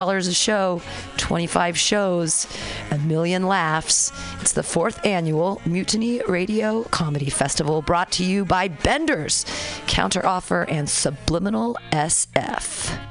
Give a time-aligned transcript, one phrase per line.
[0.00, 0.80] dollars a show,
[1.18, 2.46] 25 shows,
[2.90, 4.10] a million laughs.
[4.40, 9.44] It's the fourth annual Mutiny Radio Comedy Festival brought to you by Benders,
[9.86, 13.09] Counteroffer, and Subliminal SF.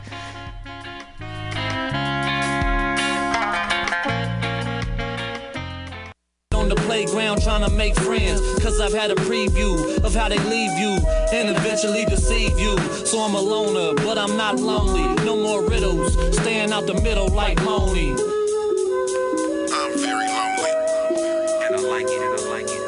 [7.36, 8.42] The playground trying to make friends.
[8.64, 10.98] Cause I've had a preview of how they leave you
[11.34, 12.78] and eventually deceive you.
[13.06, 15.04] So I'm a loner, but I'm not lonely.
[15.26, 18.12] No more riddles, staying out the middle like Moni.
[19.72, 20.72] I'm very lonely,
[21.66, 22.82] And I like it, and I like it.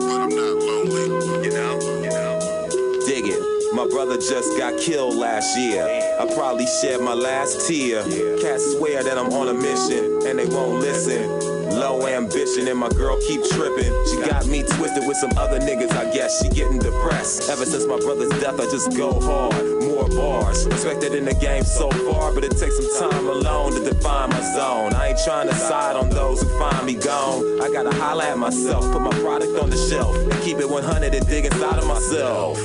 [0.00, 1.46] but I'm not lonely.
[1.46, 3.06] You know, you know.
[3.06, 3.74] Dig it.
[3.74, 5.84] My brother just got killed last year.
[6.20, 8.02] I probably shed my last tear.
[8.40, 11.51] Cats swear that I'm on a mission and they won't listen.
[11.72, 13.92] Low ambition and my girl keep tripping.
[14.06, 15.90] She got me twisted with some other niggas.
[15.92, 17.48] I guess she getting depressed.
[17.48, 19.82] Ever since my brother's death, I just go hard.
[19.82, 20.66] More bars.
[20.66, 24.40] Respected in the game so far, but it takes some time alone to define my
[24.54, 24.92] zone.
[24.94, 27.62] I ain't trying to side on those who find me gone.
[27.62, 31.14] I gotta holla at myself, put my product on the shelf, and keep it 100
[31.14, 32.58] and dig inside of myself.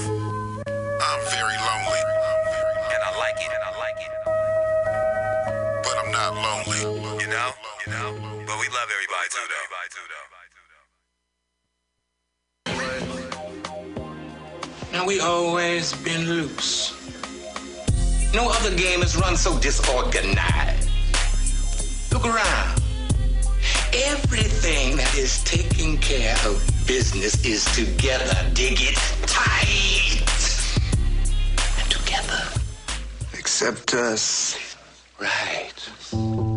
[0.99, 1.56] I'm very
[14.93, 16.93] Now we always been loose.
[18.33, 20.89] No other game is run so disorganized.
[22.11, 22.81] Look around.
[23.93, 28.33] Everything that is taking care of business is together.
[28.53, 28.95] Dig it
[29.27, 30.23] tight.
[31.79, 32.43] And together.
[33.33, 34.57] Except us.
[35.19, 36.56] Right.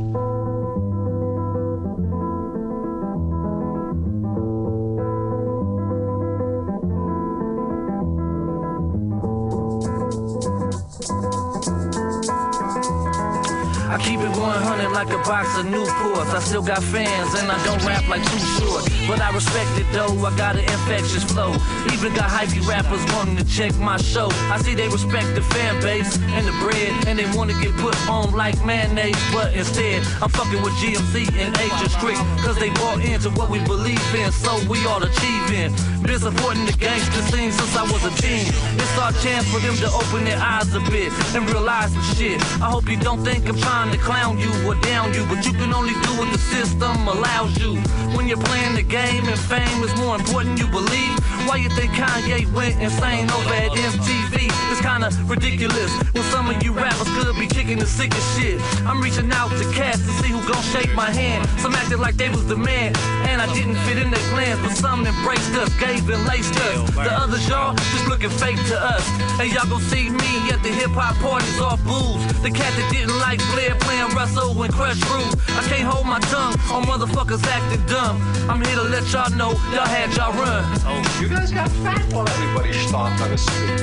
[14.93, 16.33] Like a box of Newports.
[16.35, 18.85] I still got fans and I don't rap like too short.
[19.07, 21.53] But I respect it though, I got an infectious flow.
[21.93, 24.29] Even got hypey rappers wanting to check my show.
[24.51, 27.97] I see they respect the fan base and the bread, and they wanna get put
[28.09, 29.17] on like mayonnaise.
[29.33, 33.59] But instead, I'm fucking with GMC and Agent Strict, cause they bought into what we
[33.65, 35.75] believe in, so we all achieving.
[36.03, 38.47] Been supporting the gangster scene since I was a teen.
[38.81, 42.41] It's our chance for them to open their eyes a bit and realize some shit.
[42.63, 45.53] I hope you don't think I'm trying to clown you or down you, but you
[45.53, 47.77] can only do what the system allows you.
[48.17, 51.19] When you're playing the game and fame is more important, you believe.
[51.47, 54.51] Why you think Kanye went insane over at MTV?
[54.71, 58.61] It's kinda ridiculous when some of you rappers could be kicking the sickest shit.
[58.87, 61.49] I'm reaching out to cats to see who gon' shake my hand.
[61.59, 62.95] Some acted like they was the man,
[63.29, 66.91] and I didn't fit in their plans, but some embraced us, gave and laced us.
[66.91, 69.05] The others, y'all, just looking fake to us.
[69.41, 72.23] And y'all gon' see me at the hip hop parties off booze.
[72.43, 75.35] The cat that didn't like Blair playing Russell and Krush Groove.
[75.59, 78.21] I can't hold my tongue on motherfuckers acting dumb.
[78.49, 80.65] I'm here to let y'all know y'all had y'all run.
[80.85, 83.79] Oh, you guys got fat while everybody stomped on the street.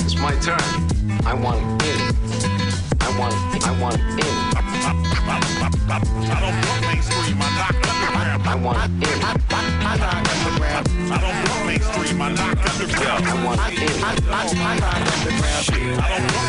[0.00, 0.56] It's my turn.
[1.26, 2.00] I want in.
[3.00, 4.34] I want, I want in.
[5.20, 8.48] I don't want mainstream, I knock underground.
[8.48, 9.18] I want in.
[9.20, 10.88] I knock underground.
[11.10, 13.24] I don't want mainstream, I knock underground.
[13.26, 14.02] I want in.
[14.02, 14.80] I don't want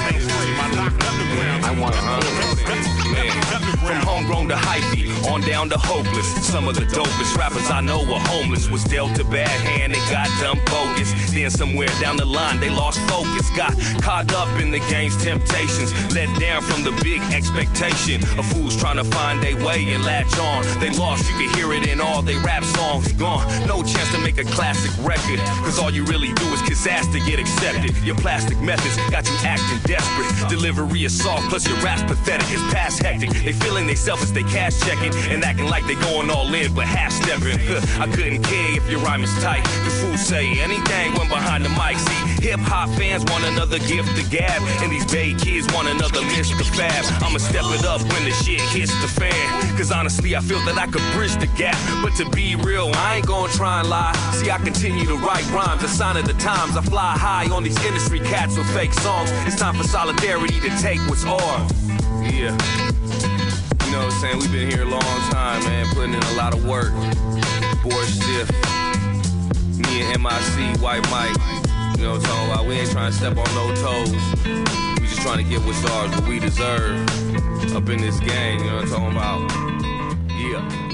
[0.07, 1.65] mainstream, I knock underground.
[1.65, 1.95] I want
[2.95, 3.00] in.
[3.29, 6.27] From homegrown to hypey, on down to hopeless.
[6.45, 8.69] Some of the dopest rappers I know were homeless.
[8.69, 11.11] Was dealt a bad hand and got dumb bogus.
[11.31, 13.49] Then somewhere down the line they lost focus.
[13.55, 15.91] Got caught up in the game's temptations.
[16.13, 20.37] Let down from the big expectation of fools trying to find their way and latch
[20.39, 20.63] on.
[20.79, 23.11] They lost, you can hear it in all they rap songs.
[23.13, 25.39] Gone, no chance to make a classic record.
[25.65, 27.97] Cause all you really do is kiss ass to get accepted.
[28.03, 30.49] Your plastic methods got you acting desperate.
[30.49, 32.47] Delivery is soft, plus your rap's pathetic.
[32.49, 33.29] It's past hectic.
[33.43, 36.85] They feeling they selfish, they cash checking and acting like they going all in, but
[36.85, 37.59] half stepping.
[37.99, 39.63] I couldn't care if your rhyme is tight.
[39.63, 41.97] The fools say anything when behind the mic.
[41.97, 46.21] See, hip hop fans want another gift to gab, and these Bay kids want another
[46.31, 46.63] Mr.
[46.75, 47.03] Fab.
[47.23, 49.77] I'ma step it up when the shit hits the fan.
[49.77, 51.77] Cause honestly, I feel that I could bridge the gap.
[52.01, 54.13] But to be real, I ain't gonna try and lie.
[54.33, 56.77] See, I continue to write rhymes, a sign of the times.
[56.77, 59.29] I fly high on these industry cats with fake songs.
[59.47, 61.71] It's time for solidarity to take what's ours.
[62.21, 62.90] Yeah.
[63.91, 64.37] You know what I'm saying?
[64.39, 65.01] We've been here a long
[65.31, 66.93] time, man, putting in a lot of work.
[67.83, 68.49] Bored Stiff,
[69.75, 71.35] me and MIC, White Mike.
[71.97, 72.65] You know what I'm talking about?
[72.67, 74.11] We ain't trying to step on no toes.
[75.01, 77.05] We just trying to get what's ours, what we deserve
[77.75, 78.59] up in this game.
[78.59, 79.51] You know what I'm talking about?
[80.39, 80.90] Yeah.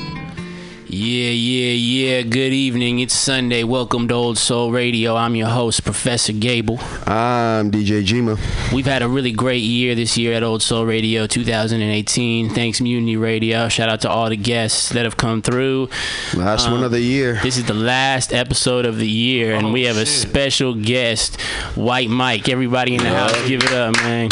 [0.99, 2.21] Yeah, yeah, yeah.
[2.23, 2.97] Good evening.
[2.97, 3.63] It's Sunday.
[3.63, 5.15] Welcome to Old Soul Radio.
[5.15, 6.79] I'm your host, Professor Gable.
[7.05, 8.39] I'm DJ Jima.
[8.73, 12.49] We've had a really great year this year at Old Soul Radio 2018.
[12.49, 13.69] Thanks, Mutiny Radio.
[13.69, 15.87] Shout out to all the guests that have come through.
[16.33, 17.39] Last one of the um, year.
[17.43, 21.39] This is the last episode of the year, and Oh, we have a special guest,
[21.75, 22.49] White Mike.
[22.49, 24.29] Everybody in the house, give it up, man.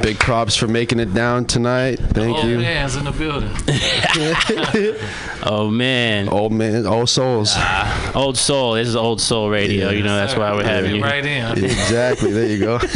[0.00, 1.98] Big props for making it down tonight.
[1.98, 2.54] Thank Old you.
[2.54, 3.50] Old man's in the building.
[5.44, 7.50] Oh man, Old man, old souls.
[7.56, 8.74] Ah, old Soul.
[8.74, 9.90] This is Old Soul Radio.
[9.90, 11.02] You know that's why we're having you.
[11.02, 11.64] Right in.
[11.64, 12.30] exactly.
[12.30, 12.78] There you go.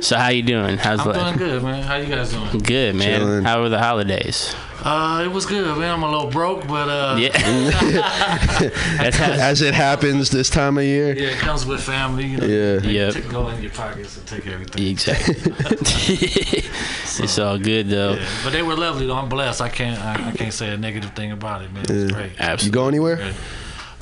[0.00, 0.76] So how you doing?
[0.76, 1.36] How's I'm life?
[1.38, 1.82] doing good, man.
[1.84, 2.58] How you guys doing?
[2.58, 3.20] Good, man.
[3.20, 3.44] Chilling.
[3.44, 4.54] How were the holidays?
[4.88, 5.90] Uh, it was good, man.
[5.94, 7.30] I'm a little broke, but uh, Yeah.
[8.98, 11.12] That's how, As it happens this time of year.
[11.16, 12.26] yeah, it comes with family.
[12.26, 12.76] You know, Yeah.
[12.78, 13.14] They Yep.
[13.14, 14.86] take- go in your pockets and take everything.
[14.86, 15.34] exactly.
[17.24, 18.14] it's all good though.
[18.14, 19.06] Yeah, but they were lovely.
[19.06, 19.16] though.
[19.16, 19.60] I'm blessed.
[19.60, 19.98] I can't.
[20.00, 21.84] I, I can't say a negative thing about it, man.
[21.84, 22.62] It was great.
[22.64, 23.16] You go anywhere?
[23.16, 23.34] Good.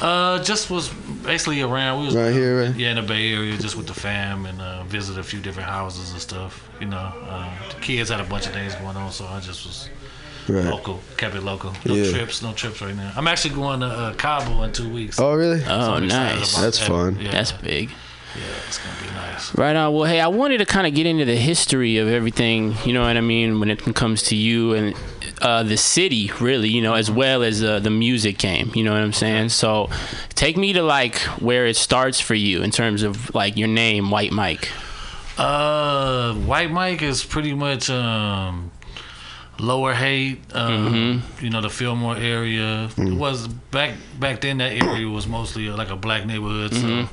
[0.01, 0.89] Uh, just was
[1.25, 2.01] basically around.
[2.01, 2.75] We was Right here, right?
[2.77, 5.69] Yeah, in the Bay Area, just with the fam and uh, visit a few different
[5.69, 6.69] houses and stuff.
[6.81, 9.65] You know, uh, the kids had a bunch of things going on, so I just
[9.65, 9.89] was
[10.49, 10.65] Right.
[10.67, 11.73] local, kept it local.
[11.87, 12.11] No Yeah.
[12.13, 13.13] trips, no trips right now.
[13.17, 15.19] I'm actually going to uh, Cabo in two weeks.
[15.19, 15.61] Oh, really?
[15.61, 16.55] So Oh, I'm nice.
[16.57, 16.89] That's that.
[16.89, 17.19] fun.
[17.21, 17.89] Yeah, That's big.
[17.91, 19.55] yeah, it's gonna be nice.
[19.55, 19.95] Right on.
[19.95, 22.75] Well, hey, I wanted to kind of get into the history of everything.
[22.85, 24.95] You know what I mean when it comes to you and
[25.41, 26.69] uh, the city, really.
[26.69, 28.71] You know, as well as uh, the music game.
[28.75, 29.49] You know what I'm saying?
[29.51, 29.89] So,
[30.35, 34.11] take me to like where it starts for you in terms of like your name,
[34.11, 34.69] White Mike.
[35.37, 38.71] Uh, White Mike is pretty much um,
[39.59, 40.41] Lower Haight.
[40.55, 44.59] Um, You know, the Fillmore area it was back back then.
[44.59, 46.75] That area was mostly uh, like a black neighborhood.
[46.75, 47.09] So,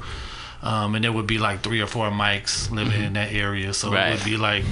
[0.64, 3.74] um, and there would be like three or four mics living in that area.
[3.74, 4.08] So Right.
[4.10, 4.64] it would be like.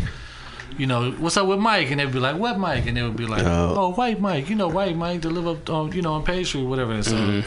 [0.78, 3.18] You know what's up with Mike, and they'd be like, "What Mike?" And they would
[3.18, 3.74] be like, Oh.
[3.76, 6.48] "Oh, White Mike, you know White Mike to live up on, you know, on Page
[6.48, 7.44] Street, whatever." And so,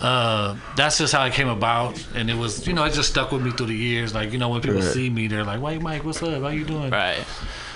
[0.00, 3.32] uh, that's just how it came about, and it was, you know, it just stuck
[3.32, 4.12] with me through the years.
[4.12, 4.92] Like, you know, when people Right.
[4.92, 6.42] see me, they're like, "White Mike, what's up?
[6.42, 7.24] How you doing?" Right.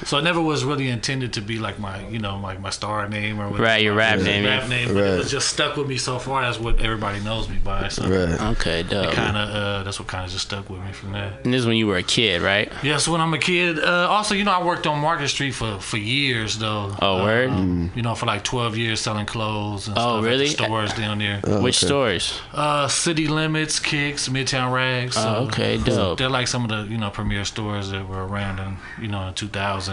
[0.04, 3.08] So it never was really intended to be like my, you know, like my star
[3.08, 3.62] name or whatever.
[3.62, 4.68] Right, your rap my name, Rap yeah.
[4.68, 6.42] name, but it was just stuck with me so far.
[6.42, 7.88] That's what everybody knows me by.
[7.88, 8.40] So Right.
[8.56, 9.12] Okay, dope.
[9.14, 11.38] kind of, uh, that's what kind of just stuck with me from there.
[11.44, 12.70] And this is when you were a kid, right?
[12.82, 15.52] Yeah, so when I'm a kid, uh, also, you know, I worked on Market Street
[15.52, 16.94] for, for years, though.
[17.00, 17.50] Oh, word?
[17.50, 20.46] Um, You know, for like 12 years selling clothes and Oh, stuff really?
[20.50, 21.40] at the stores down there.
[21.60, 22.40] Which stores?
[22.52, 25.14] Uh, City Limits, Kicks, Midtown Rags.
[25.14, 26.18] So Oh, okay, dope.
[26.18, 29.28] They're like some of the, you know, premier stores that were around in, you know,
[29.28, 29.91] in 2000.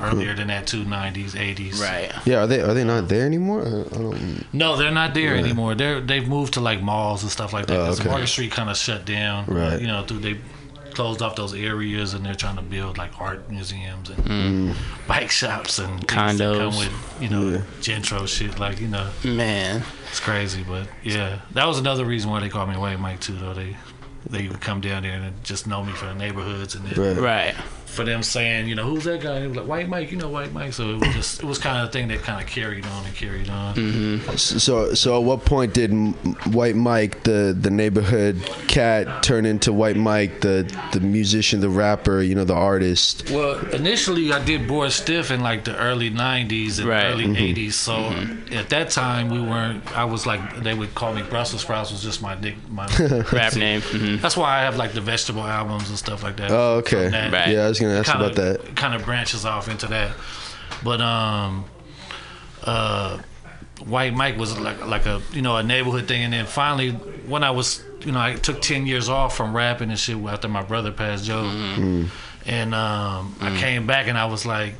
[0.00, 1.78] Earlier than that, too, 90s, 80s.
[1.80, 2.10] Right.
[2.24, 3.62] Yeah, are they are they not there anymore?
[3.62, 4.44] I I don't.
[4.54, 5.74] No, they're not there anymore.
[5.74, 7.78] They're they've moved to like malls and stuff like that.
[7.78, 8.08] Oh, 'cause okay.
[8.08, 9.44] Market Street kind of shut down.
[9.46, 9.78] Right.
[9.80, 10.38] You know, through they
[10.94, 14.74] closed off those areas and they're trying to build like art museums and Mm.
[15.06, 16.58] bike shops and things that Condos.
[16.58, 18.58] come with you know gentro shit.
[18.58, 19.82] Like you know, Man.
[20.10, 20.64] it's crazy.
[20.66, 23.34] But yeah, that was another reason why they called me White Mike too.
[23.34, 23.76] Though they
[24.28, 27.54] they would come down there and just know me from the neighborhoods and then Right.
[27.54, 27.54] Right.
[27.90, 29.34] For them saying, you know, who's that guy?
[29.36, 30.72] And they were like, White Mike, you know, White Mike.
[30.72, 33.04] So it was just, it was kind of a thing that kind of carried on
[33.04, 33.74] and carried on.
[33.74, 34.36] Mm-hmm.
[34.36, 35.90] So so at what point did
[36.54, 38.36] White Mike, the the neighborhood
[38.68, 43.30] cat, turn into White Mike, the the musician, the rapper, you know, the artist?
[43.30, 47.06] Well, initially I did Bored Stiff in like the early '90s and Right.
[47.06, 47.58] early Mm-hmm.
[47.60, 47.72] '80s.
[47.72, 48.14] So
[48.56, 49.84] at that time we weren't.
[49.96, 52.54] I was like they would call me Brussels sprouts was just my nick.
[52.70, 52.86] My
[53.32, 53.80] Rap name.
[53.84, 56.50] hmm That's why I have like the vegetable albums and stuff like that.
[56.50, 57.08] Oh, okay.
[57.08, 57.32] That.
[57.32, 57.48] Right.
[57.48, 58.76] Yeah, I was gonna ask kinda, about that.
[58.76, 60.12] Kind of branches off into that,
[60.82, 61.64] but um,
[62.64, 63.18] uh,
[63.84, 67.42] White Mike was like like a you know a neighborhood thing, and then finally when
[67.42, 70.62] I was you know I took ten years off from rapping and shit after my
[70.62, 72.08] brother passed Joe, Mm.
[72.46, 74.74] and um, I came back and I was like.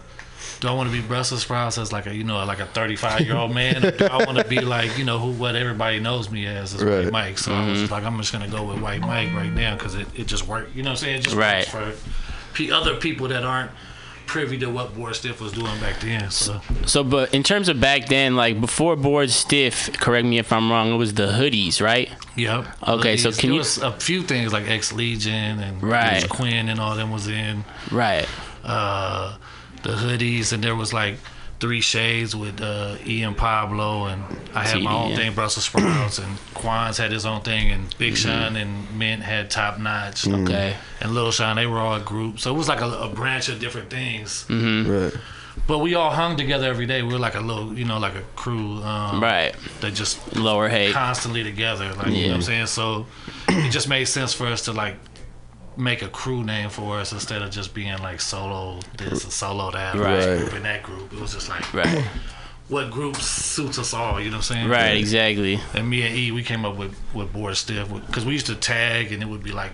[0.59, 3.23] Do I want to be Brussels sprouts as like a you know like a 35
[3.23, 3.83] year old man?
[3.85, 6.75] Or do I want to be like you know who what everybody knows me as
[6.75, 7.05] is Right.
[7.05, 7.39] White Mike?
[7.39, 9.95] So I was just like I'm just gonna go with White Mike right now because
[9.95, 10.75] it, it just worked.
[10.77, 11.17] You know what I'm saying?
[11.21, 11.57] It just Right.
[11.59, 12.13] works for pe-
[12.73, 13.71] other people that aren't
[14.27, 16.31] privy to what Bored Stiff was doing back then.
[16.31, 20.53] So So, but in terms of back then, like before Bored Stiff, correct me if
[20.53, 22.09] I'm wrong, it was the hoodies, right?
[22.37, 22.67] Yep.
[22.87, 23.39] Okay, so Hoodies.
[23.41, 26.29] can there you- was a few things like Ex Legion and Right.
[26.29, 28.29] Quinn and all them was in Right.
[28.65, 29.35] uh,
[29.83, 31.17] the hoodies, and there was like
[31.61, 34.23] three shades with uh, Ian Pablo, and
[34.55, 35.17] I had my own yeah.
[35.17, 38.29] thing, Brussels sprouts, and Quan's had his own thing, and Big Mm-hmm.
[38.29, 40.75] Sean and Mint had Top Notch, Okay.
[41.01, 43.49] and Little Sean, they were all a group, so it was like a, a branch
[43.49, 44.45] of different things.
[44.49, 44.91] Mm-hmm.
[44.91, 45.13] Right.
[45.67, 47.03] But we all hung together every day.
[47.03, 48.83] We were like a little, you know, like a crew.
[48.83, 49.55] Um, Right.
[49.81, 50.93] That just Lower Haight.
[50.95, 51.93] constantly together.
[51.95, 52.29] Like you know Yeah.
[52.29, 52.67] what I'm saying?
[52.67, 53.07] So
[53.49, 54.97] it just made sense for us to like
[55.77, 59.71] make a crew name for us instead of just being like solo this and solo
[59.71, 60.39] that, Right.
[60.39, 61.13] group and that group.
[61.13, 62.05] It was just like Right.
[62.69, 64.21] what group suits us all.
[64.21, 64.69] You know what I'm saying?
[64.69, 65.61] Right, exactly.
[65.75, 68.55] And me and E, we came up with with bored stiff because we used to
[68.55, 69.73] tag, and it would be like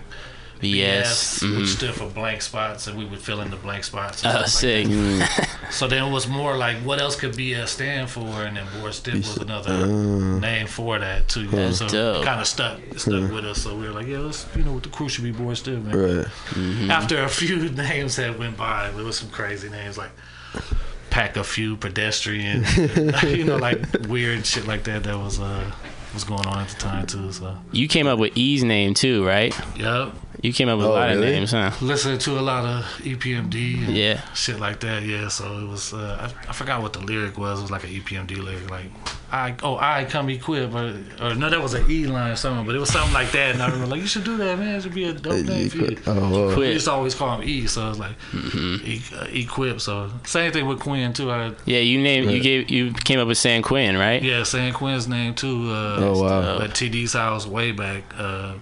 [0.59, 1.41] BS.
[1.41, 1.67] which mhm.
[1.67, 4.23] stood for blank spots, and we would fill in the blank spots.
[4.25, 4.87] Oh, stuff sick.
[4.87, 5.49] Like that.
[5.71, 8.21] so then it was more like, what else could BS stand for?
[8.43, 11.43] And then bored stiff was another name for that too.
[11.43, 11.57] You know?
[11.67, 12.25] That's So dope.
[12.25, 13.61] kind of stuck stuck with us.
[13.61, 15.81] So we were like, yeah, let's you know, the crew should be bored stiff.
[15.81, 15.97] Man.
[15.97, 16.25] Right.
[16.51, 16.91] Mm-hmm.
[16.91, 20.11] After a few names had went by, there was some crazy names like.
[21.09, 22.65] Pack a few pedestrian,
[23.23, 25.03] you know, like weird shit like that.
[25.03, 25.71] That was uh
[26.13, 27.31] was going on at the time too.
[27.31, 29.55] So You came up with E's name too, right?
[29.77, 30.13] Yep.
[30.41, 31.27] You came up with Oh, a lot really?
[31.29, 31.71] of names, huh?
[31.81, 34.21] listening to a lot of E EPMD and Yeah.
[34.35, 35.01] shit like that.
[35.03, 35.93] Yeah, so it was.
[35.93, 37.59] Uh, I, I forgot what the lyric was.
[37.59, 38.85] It was like an E EPMD lyric, like
[39.31, 42.65] I oh I come equipped, or, or no, that was an E line or something,
[42.67, 43.53] but it was something like that.
[43.55, 44.75] And I remember like you should do that, man.
[44.75, 45.97] It should be a dope name for you.
[46.05, 46.55] Oh, wow.
[46.55, 48.85] We used to always call him E, so it's like Mm-hmm.
[48.85, 49.81] e, uh, equip.
[49.81, 51.31] So same thing with Quinn too.
[51.31, 54.21] I, Yeah, you named you gave you came up with San Quinn, right?
[54.21, 55.71] yeah, saying Quinn's name too.
[55.71, 56.59] Uh, Oh, wow.
[56.61, 58.03] At TD's house way back.
[58.17, 58.53] Uh,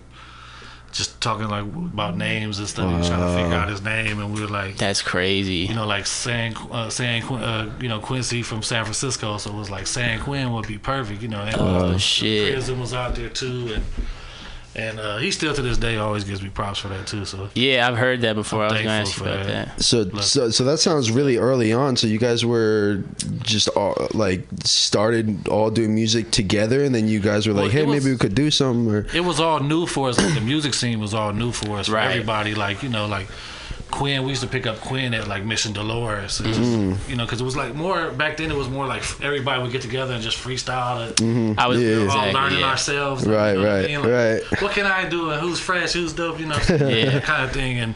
[0.96, 2.92] just talking like about names and stuff.
[2.98, 5.68] Was trying to figure out his name, and we were like, That's crazy.
[5.68, 9.52] you know, like San, uh, San, Qu- uh, you know, Quincy from San Francisco, so
[9.52, 11.42] it was like San Quinn would be perfect, you know.
[11.42, 12.54] And Oh shit.
[12.54, 13.84] Prison was out there too, and
[14.76, 17.24] and uh, he still to this day always gives me props for that too.
[17.26, 18.64] So Yeah, I've heard that before.
[18.64, 19.68] I'm I was gonna ask you about that.
[19.78, 19.82] that.
[19.84, 21.96] So, so, so that sounds really early on.
[21.96, 23.04] So you guys were
[23.42, 27.72] just all, like started all doing music together, and then you guys were like, it
[27.72, 30.18] "Hey, was- maybe we could do something." Or it was all new for us.
[30.18, 31.88] Like the music scene was all new for us.
[31.88, 32.12] For Right.
[32.12, 33.28] everybody, like you know, like
[33.92, 34.24] Quinn.
[34.24, 37.10] We used to pick up Quinn at like Mission Dolores, and just, Mm-hmm.
[37.10, 38.52] you know, because it was like more back then.
[38.52, 41.58] It was more like everybody would get together and just freestyle it.
[41.60, 41.98] I was Yeah.
[41.98, 42.66] All exactly, learning yeah.
[42.72, 44.02] ourselves, like, Right, you know what I right, mean?
[44.02, 44.62] Like, right.
[44.62, 45.30] What can I do?
[45.32, 45.94] And who's fresh?
[45.94, 46.40] Who's dope?
[46.40, 47.10] You know, Yeah.
[47.12, 47.80] that kind of thing.
[47.80, 47.96] And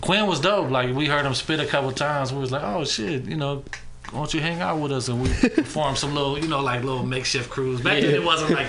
[0.00, 0.70] Quinn was dope.
[0.70, 2.32] Like we heard him spit a couple times.
[2.32, 3.64] We was like, oh shit, you know.
[4.10, 5.28] Why don't you hang out with us and we
[5.64, 7.80] formed some little, you know, like little makeshift crews.
[7.80, 8.66] Back then it wasn't like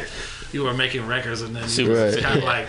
[0.53, 2.17] you were making records and then you Right.
[2.21, 2.67] kind of like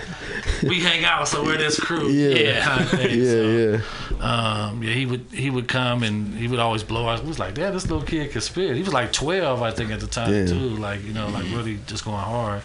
[0.63, 2.09] we hang out, so we're this crew.
[2.09, 2.65] Yeah.
[2.65, 3.19] kind of thing.
[3.21, 3.81] yeah, so,
[4.21, 4.25] yeah.
[4.69, 7.21] Um, yeah, he would he would come and he would always blow us.
[7.21, 8.75] We was like, Dad, this little kid can spit.
[8.77, 10.47] He was like twelve, I think, at the time Yeah.
[10.47, 10.71] too.
[10.77, 12.63] Like you know, like really just going hard.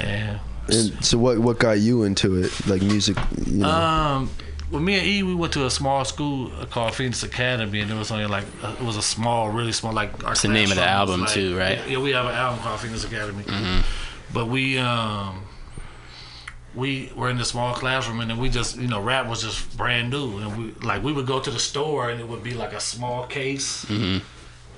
[0.00, 3.16] And And so, what what got you into it, like music?
[3.46, 3.68] You know?
[3.68, 4.30] um,
[4.74, 7.94] well, me and E, we went to a small school called Phoenix Academy, and it
[7.94, 10.70] was only like uh, it was a small, really small, like our It's the name
[10.70, 11.78] of the album, like- too, right?
[11.88, 13.44] Yeah, we have an album called Phoenix Academy,
[14.32, 15.42] but we um
[16.74, 19.76] we were in the small classroom, and then we just you know rap was just
[19.76, 22.54] brand new, and we like we would go to the store, and it would be
[22.54, 23.86] like a small case.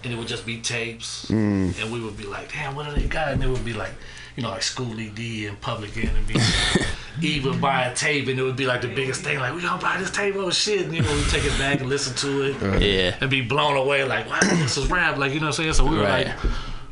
[0.05, 3.09] And it would just be tapes, and we would be like, "Damn, what do they
[3.09, 3.93] got?" And it would be like,
[4.37, 6.37] you know, like Schoolly D and Public Enemy.
[7.23, 9.39] even buy a tape, and it would be like the biggest thing.
[9.39, 10.35] Like, we gonna buy this tape?
[10.37, 10.85] Oh shit!
[10.85, 13.17] And you know, we take it back and listen to it, Yeah.
[13.21, 14.05] and be blown away.
[14.05, 15.17] Like, wow, this is rap.
[15.17, 15.73] Like, you know what I'm saying?
[15.75, 16.27] So we were Right.
[16.27, 16.37] like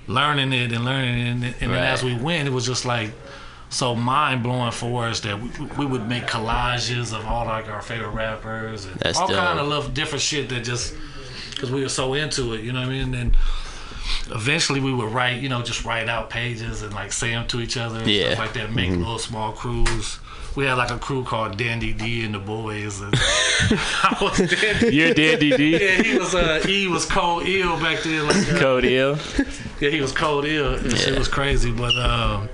[0.07, 3.11] learning it and learning it, and, and then as we went, it was just like
[3.69, 5.49] so mind blowing for us that we,
[5.79, 9.37] we would make collages of all like our favorite rappers and That's all dope.
[9.37, 10.95] kind of little different shit that just
[11.51, 13.15] because we were so into it, you know what I mean?
[13.15, 13.37] And
[14.31, 17.61] eventually we would write, you know, just write out pages and like say them to
[17.61, 18.27] each other and Yeah.
[18.35, 18.73] stuff like that.
[18.73, 20.19] Make little small crews.
[20.57, 23.01] We had like a crew called Dandy D and the Boys.
[23.01, 24.95] And I was Dandy.
[24.95, 25.73] You're Dandy D.
[25.73, 28.27] Yeah, he was uh, he was cold ill back then.
[28.29, 29.19] Like, uh, Code ill.
[29.81, 30.81] yeah, he was cold ill.
[30.81, 31.19] Yeah.
[31.19, 32.49] was crazy, but um,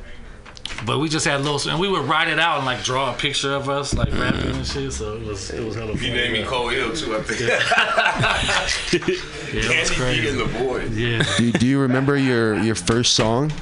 [0.87, 3.17] but we just had little, and we would write it out and like draw a
[3.17, 4.21] picture of us like mm.
[4.21, 4.93] rapping and shit.
[4.93, 6.03] So it was it was hella fun.
[6.03, 7.41] You named me Cole Hill too, I think.
[7.41, 7.59] Yeah,
[8.93, 10.29] it was Andy D crazy.
[10.29, 10.97] and the boys.
[10.97, 11.23] Yeah.
[11.37, 13.53] do, do you remember your your first song?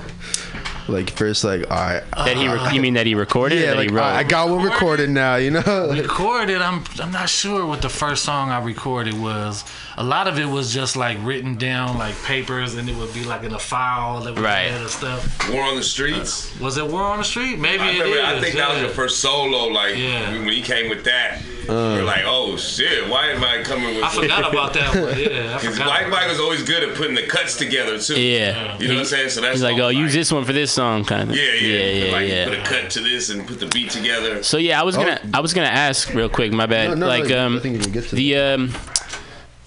[0.88, 3.59] Like first, like all right That he re- you mean that he recorded?
[3.59, 4.02] or yeah, that like he wrote?
[4.04, 5.37] I, I got one recorded now.
[5.37, 9.64] You know, recorded i'm i'm not sure what the first song i recorded was
[9.97, 13.25] a lot of it was just like written down like papers and it would be
[13.25, 14.71] like in a file that was Right.
[14.71, 16.54] and stuff War on the Streets.
[16.61, 18.16] Uh, was it war on the street maybe I it remember.
[18.16, 19.64] is I think that was your first solo.
[19.66, 20.30] Like Yeah.
[20.38, 22.04] when he came with that, you're uh.
[22.04, 24.04] like, oh shit, why am I coming with?
[24.04, 26.83] i forgot about that one yeah I Because forgot White about Mike was always good
[26.88, 28.21] at putting the cuts together too.
[28.21, 28.78] Yeah.
[28.78, 29.30] You know what I'm saying?
[29.30, 31.37] So that's He's like, all oh, use this one for this song, kind of.
[31.37, 32.13] Yeah, yeah, yeah, yeah.
[32.13, 32.45] Like yeah.
[32.49, 34.43] put a cut to this and put the beat together.
[34.43, 36.53] So yeah, I was gonna I was gonna ask real quick.
[36.53, 36.91] My bad.
[36.91, 38.73] No, no, like no, um, I think you can get to the um,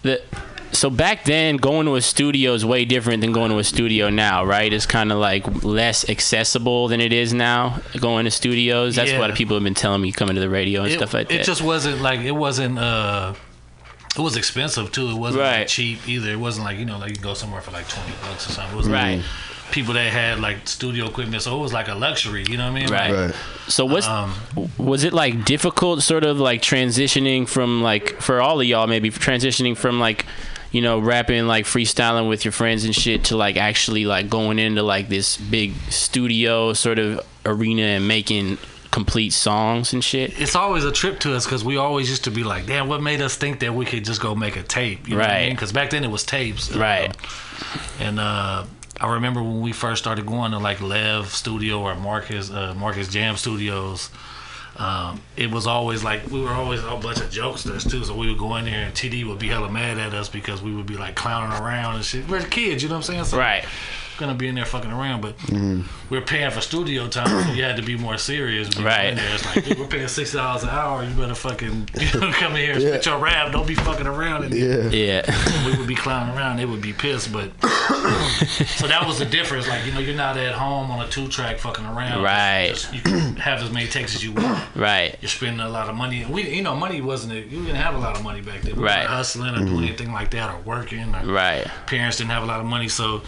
[0.03, 0.21] the
[0.71, 4.09] so back then going to a studio is way different than going to a studio
[4.09, 4.71] now, right?
[4.71, 7.81] It's kind of like less accessible than it is now.
[7.99, 8.95] Going to studios.
[8.95, 9.19] That's Yeah.
[9.19, 11.41] what people have been telling me coming to the radio and it, stuff like that
[11.41, 13.33] it just wasn't like it wasn't uh
[14.17, 15.09] it was expensive too.
[15.09, 15.67] It wasn't like, Right.
[15.67, 16.31] cheap either.
[16.31, 18.73] It wasn't like you know like you go somewhere for like twenty bucks or something.
[18.73, 19.17] It was Right.
[19.17, 19.25] like
[19.71, 22.43] people that had like studio equipment, so it was like a luxury.
[22.49, 22.89] You know what I mean?
[22.89, 23.11] Right.
[23.11, 23.35] Like, right?
[23.67, 24.33] So what's Um,
[24.77, 29.09] was it like difficult, sort of like transitioning from like for all of y'all maybe
[29.09, 30.25] transitioning from like
[30.71, 34.57] you know, rapping like freestyling with your friends and shit to like actually like going
[34.57, 38.57] into like this big studio sort of arena and making
[38.89, 40.39] complete songs and shit?
[40.39, 43.01] It's always a trip to us because we always used to be like, damn, what
[43.01, 45.09] made us think that we could just go make a tape?
[45.09, 45.45] You know what I Right.
[45.47, 45.55] mean?
[45.55, 46.73] Because back then it was tapes.
[46.73, 47.09] Right.
[47.09, 48.63] Um, and uh,
[49.01, 53.07] I remember when we first started going to like Lev Studio or Marcus uh, Marcus
[53.07, 54.11] Jam Studios.
[54.77, 58.29] Um, it was always like we were always a bunch of jokesters too, so we
[58.29, 60.85] would go in there and TD would be hella mad at us because we would
[60.85, 62.27] be like clowning around and shit.
[62.29, 63.25] We're kids, you know what I'm saying?
[63.25, 63.65] So Right.
[64.21, 67.63] Gonna be in there fucking around, but we we're paying for studio time, so you
[67.63, 68.69] had to be more serious.
[68.91, 69.15] Right.
[69.15, 69.33] there.
[69.33, 71.03] It's like dude, we're paying six dollars an hour.
[71.03, 73.51] You better fucking you know, come in here and spit your rap.
[73.51, 74.43] Don't be fucking around.
[74.43, 75.23] In here Yeah.
[75.25, 75.65] Yeah.
[75.65, 76.57] we would be clowning around.
[76.57, 79.67] They would be pissed, but so that was the difference.
[79.67, 82.21] Like you know, you're not at home on a two track fucking around.
[82.21, 82.69] Right.
[82.69, 84.63] Just- you can have as many takes as you want.
[84.75, 85.17] right.
[85.21, 86.25] You're spending a lot of money.
[86.25, 87.33] We, you know, money wasn't.
[87.33, 87.47] it.
[87.47, 88.75] You didn't have a lot of money back then.
[88.75, 88.97] We Right.
[88.99, 89.83] weren't hustling or doing mm-hmm.
[89.85, 91.15] anything like that or working.
[91.15, 91.65] Or Right.
[91.87, 93.23] Parents didn't have a lot of money, so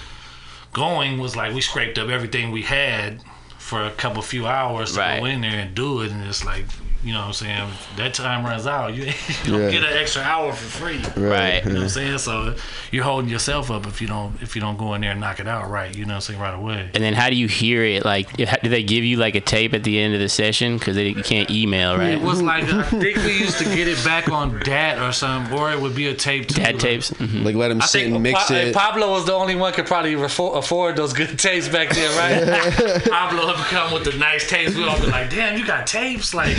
[0.73, 3.23] going was like we scraped up everything we had
[3.57, 5.19] for a couple few hours to Right.
[5.19, 6.65] go in there and do it, and it's like.
[7.03, 7.69] You know what I'm saying?
[7.97, 8.93] That time runs out.
[8.95, 9.03] You,
[9.43, 9.71] you don't Yeah.
[9.71, 10.99] get an extra hour for free.
[11.21, 11.63] Right.
[11.63, 12.17] You know what I'm saying?
[12.19, 12.55] So
[12.91, 15.39] you're holding yourself up if you don't if you don't go in there and knock
[15.41, 15.93] it out right.
[15.93, 16.39] You know what I'm saying?
[16.39, 16.89] Right away.
[16.93, 18.05] And then how do you hear it?
[18.05, 20.77] Like, if, do they give you like a tape at the end of the session?
[20.77, 22.11] Because they you can't email, right?
[22.13, 25.57] It was like I think we used to get it back on DAT or something,
[25.59, 26.61] or it would be a tape too.
[26.61, 27.11] DAT tapes.
[27.11, 27.43] Mhm.
[27.43, 28.73] Like let them I sit think and mix Pa- it.
[28.73, 32.17] Pablo was the only one could probably afford, afford those good tapes back then,
[32.47, 33.03] right?
[33.09, 34.73] Pablo would come with the nice tapes.
[34.75, 36.55] We'd all be like, "Damn, you got tapes!" Like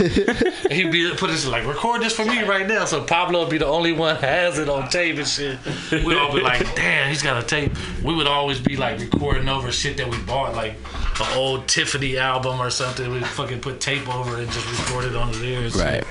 [0.70, 3.58] he'd be put this like, "Record this for me right now." So Pablo would be
[3.58, 5.58] the only one has it on tape and shit.
[5.90, 7.72] We'd all be like, "Damn, he's got a tape."
[8.02, 10.74] We would always be like recording over shit that we bought, like
[11.20, 13.10] an old Tiffany album or something.
[13.10, 15.62] We'd fucking put tape over it and just record it onto there.
[15.62, 15.74] and.
[15.76, 16.04] Right.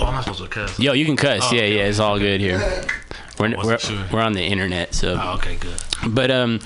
[0.00, 0.78] Oh, I'm not supposed to cuss.
[0.80, 1.40] Yo, you can cuss.
[1.44, 1.76] Oh, yeah, okay.
[1.76, 2.58] yeah, it's all good here.
[3.38, 4.04] We're, we're, sure.
[4.12, 5.18] we're on the internet, so.
[5.20, 5.74] Oh, okay, good.
[6.08, 6.60] But um,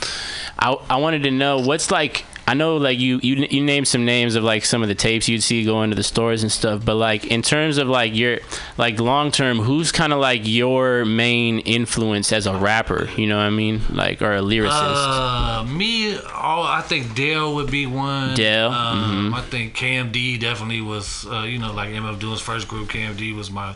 [0.59, 2.25] I I wanted to know what's like.
[2.49, 5.29] I know like you you you named some names of like some of the tapes
[5.29, 6.85] you'd see going to the stores and stuff.
[6.85, 8.39] But like in terms of like your
[8.79, 13.09] like long term, who's kind of like your main influence as a rapper?
[13.17, 13.81] You know what I mean?
[13.91, 14.71] Like or a lyricist?
[14.71, 18.35] Uh, me, oh, I think Dale would be one.
[18.37, 19.37] Dale, Um, mhm.
[19.37, 21.27] I think KMD definitely was.
[21.29, 22.89] Uh, you know, like MF Doom's first group.
[22.91, 23.75] KMD was my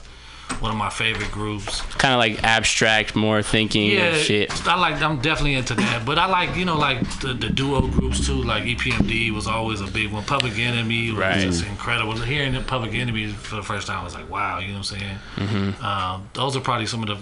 [0.61, 1.81] one of my favorite groups.
[1.97, 4.51] kind of like abstract, more thinking Yeah, shit.
[4.67, 5.01] I like.
[5.03, 6.05] I'm definitely into that.
[6.05, 8.43] But I like, you know, like the, the duo groups too.
[8.43, 10.25] Like EPMD was always a big one.
[10.25, 11.41] Public Enemy was Right.
[11.41, 12.13] just incredible.
[12.15, 14.59] Hearing the Public Enemy for the first time was like, wow.
[14.59, 15.19] You know what I'm saying?
[15.37, 15.85] Mm-hmm.
[15.85, 17.19] Um, those are probably some of the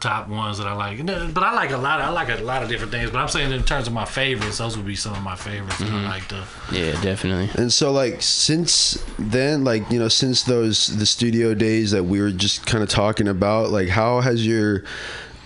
[0.00, 1.04] top ones that I like.
[1.06, 2.00] But I like a lot.
[2.00, 3.10] Of, I like a lot of different things.
[3.10, 5.78] But I'm saying in terms of my favorites, those would be some of my favorites
[5.78, 6.06] that I mm-hmm.
[6.06, 6.44] like to.
[6.72, 7.50] Yeah, definitely.
[7.60, 12.20] And so, like, since then, like, you know, since those the studio days that we
[12.20, 14.84] were just kind of talking about, like, how has your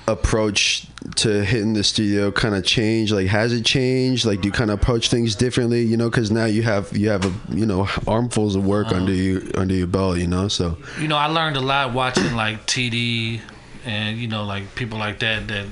[0.08, 3.12] approach to hitting the studio kind of changed?
[3.12, 4.24] Like, has it changed?
[4.24, 5.82] Like, do you kind of approach things differently?
[5.82, 8.96] You know, because now you have you have a you know armfuls of work uh-huh.
[8.96, 10.18] under you under your belt.
[10.18, 13.40] You know, so you know, I learned a lot watching like TD
[13.84, 15.66] and you know like people like that that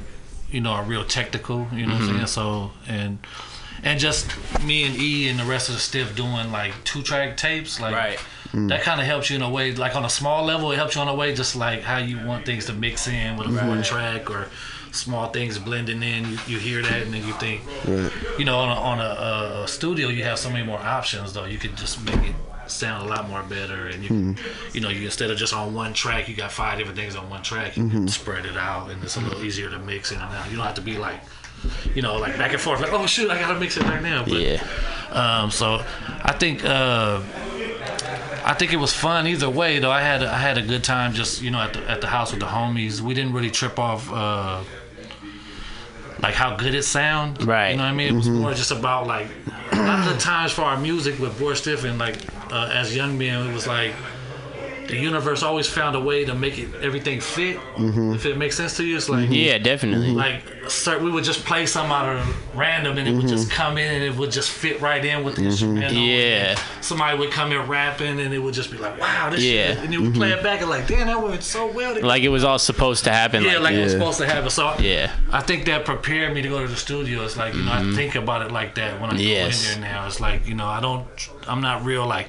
[0.50, 1.66] you know are real technical.
[1.72, 2.16] You know what I'm mm-hmm.
[2.16, 2.26] saying?
[2.26, 3.18] So and
[3.82, 4.26] and just
[4.62, 7.94] me and E and the rest of the stiff doing like two track tapes, like
[7.94, 8.18] Right.
[8.52, 8.68] Mm.
[8.68, 9.72] that kind of helps you in a way.
[9.72, 12.18] Like on a small level, it helps you in a way just like how you
[12.26, 14.48] want things to mix in with a four track or
[14.90, 16.28] small things blending in.
[16.28, 18.12] You, you hear that and then you think, right.
[18.38, 21.32] you know, on a, on a, a studio, you have so many more options.
[21.32, 22.34] Though you could just make it
[22.70, 24.34] sound a lot more better, and you,
[24.72, 27.28] you know, you instead of just on one track, you got five different things on
[27.28, 27.76] one track.
[27.76, 30.50] You can spread it out, and it's a little easier to mix in and out.
[30.50, 31.20] You don't have to be like,
[31.94, 32.80] you know, like back and forth.
[32.80, 34.24] Like, oh shoot, I gotta mix it right now.
[34.24, 34.66] But, Yeah.
[35.10, 35.84] Um, so
[36.22, 36.64] I think.
[36.64, 37.22] Uh,
[38.42, 39.78] I think it was fun either way.
[39.78, 42.06] Though I had I had a good time just you know at the at the
[42.06, 43.00] house with the homies.
[43.00, 44.64] We didn't really trip off uh,
[46.22, 47.46] like how good it sound.
[47.46, 47.70] Right.
[47.70, 48.14] You know what I mean?
[48.14, 49.28] It was more just about like
[49.72, 52.16] a lot of the times for our music with Bored Stiff and like
[52.52, 53.94] uh, as young men, it was like
[54.90, 57.56] the universe always found a way to make it everything fit.
[57.76, 58.14] Mm-hmm.
[58.14, 60.08] If it makes sense to you, it's like Yeah, definitely.
[60.08, 60.16] Mm-hmm.
[60.16, 63.56] like start, we would just play some out of random and it would just mm-hmm.
[63.56, 65.92] come in and it would just fit right in with the instrumental.
[65.96, 66.60] Yeah.
[66.80, 69.74] Somebody would come in rapping and it would just be like, wow, this Yeah.
[69.74, 69.78] shit.
[69.84, 72.00] And then we play it back and like, damn, that went so well.
[72.00, 73.42] Like it was all supposed to happen.
[73.42, 74.50] yeah, like, like it was supposed to happen.
[74.50, 75.12] So Yeah.
[75.30, 77.24] I think that prepared me to go to the studio.
[77.24, 79.66] It's like, you know, I think about it like that when I Yes.
[79.66, 80.06] go in there now.
[80.06, 81.06] It's like, you know, I don't,
[81.46, 82.28] I'm not real like,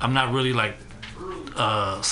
[0.00, 0.76] I'm not really like,
[1.56, 2.02] uh,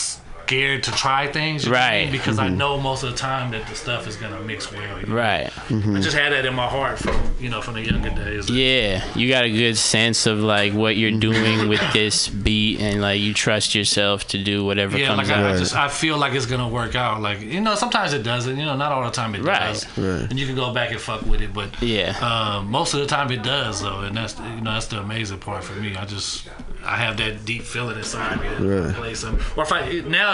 [0.48, 2.04] scared to try things, you know what I mean?
[2.06, 2.12] Right.
[2.12, 2.56] Because I Mhm.
[2.56, 4.80] know most of the time that the stuff is gonna mix well.
[4.98, 5.14] you know?
[5.14, 5.50] Right.
[5.68, 8.48] I just had that in my heart from you know from the younger days.
[8.48, 13.02] Yeah, you got a good sense of like what you're doing with this beat, and
[13.02, 15.44] like you trust yourself to do whatever Yeah, comes like out.
[15.44, 17.20] I, I just I feel like it's gonna work out.
[17.20, 18.56] Like you know, sometimes it doesn't.
[18.56, 19.60] You know, not all the time it Right.
[19.74, 19.86] does.
[19.98, 20.30] Right.
[20.30, 22.14] And you can go back and fuck with it, but Yeah.
[22.22, 25.38] um, most of the time it does though, and that's you know that's the amazing
[25.38, 25.94] part for me.
[25.94, 26.48] I just
[26.86, 28.94] I have that deep feeling inside me to Right.
[28.94, 29.38] play some.
[29.56, 29.82] Or if I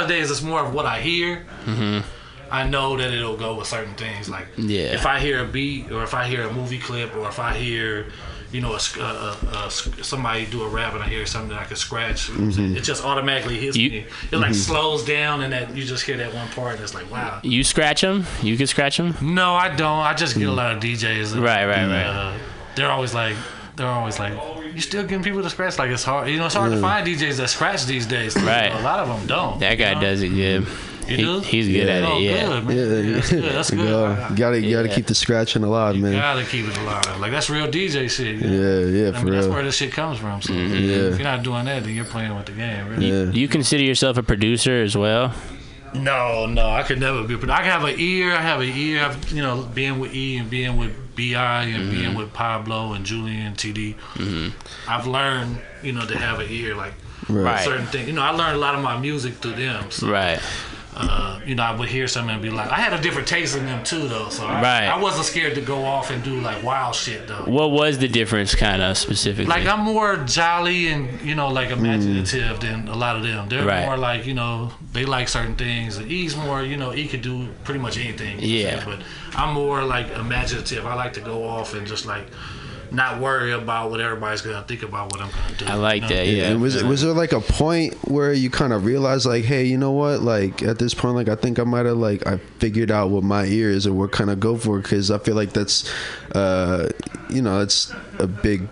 [0.08, 1.44] nowadays it's more of what I hear.
[1.64, 2.00] hmm
[2.50, 4.28] I know that it'll go with certain things.
[4.28, 4.92] Like Yeah.
[4.94, 7.54] if I hear a beat, or if I hear a movie clip, or if I
[7.54, 8.06] hear,
[8.52, 9.70] you know, a, a, a, a
[10.04, 12.76] somebody do a rap and I hear something that I can scratch, Mhm.
[12.76, 14.06] it just automatically hits You- me.
[14.30, 14.66] It like Mhm.
[14.66, 17.40] slows down, and that you just hear that one part, and it's like, wow.
[17.42, 18.24] You scratch them?
[18.42, 19.16] You can scratch them?
[19.20, 20.00] No, I don't.
[20.06, 21.34] I just get a lot of DJs.
[21.34, 22.06] Right, right, right.
[22.06, 22.32] Uh,
[22.76, 23.34] they're always like,
[23.76, 24.32] they're always like,
[24.74, 25.78] you still getting people to scratch?
[25.78, 26.28] Like it's hard.
[26.28, 26.76] You know, it's hard Mm.
[26.76, 28.36] to find DJs that scratch these days.
[28.36, 28.72] Right.
[28.72, 29.58] A lot of them don't.
[29.60, 30.66] That guy does it good.
[31.06, 31.40] You He- do?
[31.40, 32.22] He's good at Oh, it.
[32.22, 32.46] Yeah.
[32.46, 32.76] good, man.
[32.76, 32.84] Yeah,
[33.14, 33.42] that's good.
[33.44, 33.86] That's you good.
[33.90, 36.14] gotta, you gotta, you gotta keep the scratching alive, man.
[36.14, 37.20] Gotta keep it alive.
[37.20, 38.36] Like that's real DJ shit.
[38.36, 38.78] you know?
[38.80, 39.54] Yeah, yeah, I for mean, that's real.
[39.54, 40.40] where this shit comes from.
[40.40, 40.72] So Mhm.
[40.72, 40.96] if Yeah.
[40.96, 42.88] you're not doing that, then you're playing with the game.
[42.88, 43.06] Really.
[43.08, 45.34] You, you consider yourself a producer as well?
[45.92, 47.36] No, no, I could never be.
[47.36, 48.32] But I have an ear.
[48.34, 49.04] I have an ear.
[49.04, 53.04] I've, you know, being with E and being with Bi and being with Pablo and
[53.04, 53.94] Julian TD.
[54.14, 54.90] Mm-hmm.
[54.90, 56.94] I've learned, you know, to have an ear like
[57.28, 57.64] Right.
[57.64, 58.06] certain things.
[58.08, 59.90] You know, I learned a lot of my music through them.
[59.90, 60.40] So, Right.
[60.96, 63.56] Uh, you know, I would hear something and be like, I had a different taste
[63.56, 64.28] in them too, though.
[64.28, 64.86] So I, Right.
[64.86, 67.44] I wasn't scared to go off and do like wild shit though.
[67.46, 69.46] What was the difference, kind of specifically?
[69.46, 73.48] Like I'm more jolly and you know like imaginative than a lot of them.
[73.48, 73.84] They're Right.
[73.84, 75.96] more like you know they like certain things.
[75.96, 78.38] And E's more you know E could do pretty much anything.
[78.40, 78.84] you know what I'm Yeah.
[78.84, 79.02] saying?
[79.32, 80.86] But I'm more like imaginative.
[80.86, 82.26] I like to go off and just like
[82.94, 85.66] not worry about what everybody's gonna think about what I'm gonna do.
[85.66, 86.08] I like you know?
[86.08, 86.26] that.
[86.26, 86.50] Yeah.
[86.50, 89.64] And was it was there like a point where you kind of realized like, hey,
[89.64, 90.20] you know what?
[90.20, 93.24] Like at this point, like I think I might have like I figured out what
[93.24, 95.90] my ear is or what kind of go for because I feel like that's,
[96.34, 96.88] uh,
[97.28, 98.68] you know, it's a big.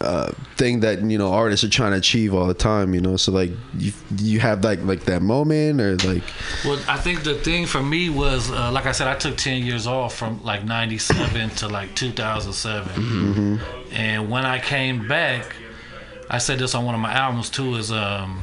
[0.00, 3.18] Uh, thing that you know artists are trying to achieve all the time you know
[3.18, 6.22] so like you you have like like that moment or like
[6.64, 9.62] Well, I think the thing for me was, uh, like I said, I took 10
[9.62, 12.88] years off from like 97 to like 2007.
[12.94, 13.60] Mhm.
[13.92, 15.54] And when I came back,
[16.30, 18.40] I said this on one of my albums too, is um,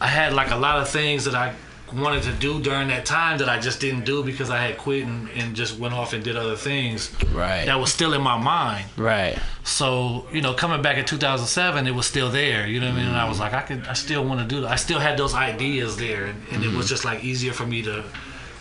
[0.00, 1.52] I had like a lot of things that I
[1.92, 5.06] wanted to do during that time that I just didn't do because I had quit
[5.06, 7.10] and, and just went off and did other things.
[7.32, 7.66] Right.
[7.66, 8.86] That was still in my mind.
[8.96, 9.38] Right.
[9.64, 12.66] So you know, coming back in 2007, it was still there.
[12.66, 13.06] You know what I mean?
[13.08, 13.40] And I was mm.
[13.40, 14.70] like, I could, I still want to do that.
[14.70, 16.90] I still had those ideas there, and, and it was mm.
[16.90, 18.04] just like easier for me to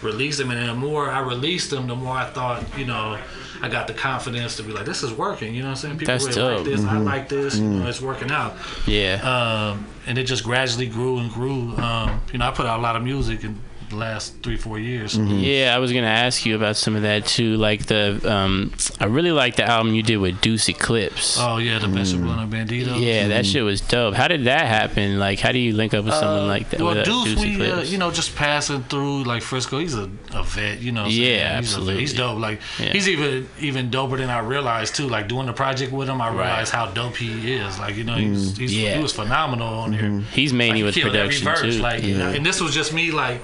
[0.02, 0.52] release them.
[0.52, 3.18] And the more I released them, the more I thought, you know,
[3.62, 5.54] I got the confidence to be like, this is working.
[5.54, 5.98] You know what I'm saying?
[5.98, 6.82] People That's really like this.
[6.86, 7.04] I Mhm.
[7.06, 7.56] like this.
[7.58, 7.80] You Mm.
[7.82, 8.56] know, it's working out.
[8.88, 9.16] Yeah.
[9.22, 11.76] Um, and it just gradually grew and grew.
[11.78, 13.60] Um, you know, I put out a lot of music in
[13.90, 15.18] the last three, four years.
[15.18, 17.58] Yeah, I was gonna ask you about some of that too.
[17.58, 21.38] Like the, um, I really like the album you did with Deuce Eclipse.
[21.40, 23.00] Oh yeah, the Vegetable and the Bandito.
[23.00, 24.14] Yeah, that shit was dope.
[24.16, 25.20] How did that happen?
[25.20, 26.82] Like, how do you link up with someone like that?
[26.82, 29.80] Uh, Well, with, uh, Deuce, we, uh, you know, just passing through like Frisco.
[29.80, 31.04] He's a, a vet, you know.
[31.04, 31.38] what I'm Yeah, saying?
[31.40, 32.00] He's a- absolutely.
[32.02, 32.40] He's, dope.
[32.40, 32.92] Like Yeah.
[32.94, 35.08] he's even even doper than I realized too.
[35.08, 36.36] Like doing the project with him, I Right.
[36.46, 37.80] realized how dope he is.
[37.80, 38.58] Like you know, he was Mm.
[38.60, 38.96] he's, Yeah.
[38.96, 40.24] he was phenomenal on here.
[40.34, 41.82] He's mainly Like, he with killed every production verse, too.
[41.82, 42.30] Like, yeah.
[42.30, 43.42] and this was just me like.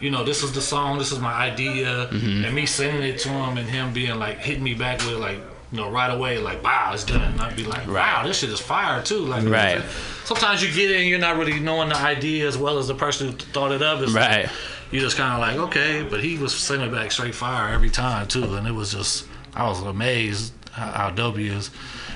[0.00, 0.98] You know, this is the song.
[0.98, 2.44] This is my idea, Mhm.
[2.46, 5.38] and me sending it to him, and him being like hitting me back with like,
[5.72, 7.20] you know, right away, like, wow, it's done.
[7.22, 9.20] And I'd be like, wow, this shit is fire too.
[9.20, 9.82] Like, Right.
[10.24, 13.28] Sometimes you get and you're not really knowing the idea as well as the person
[13.28, 14.00] who thought it up.
[14.00, 14.48] It's like, Right.
[14.90, 17.90] you just kind of like, okay, but he was sending it back straight fire every
[17.90, 21.70] time too, and it was just, I was amazed how, how dope he is.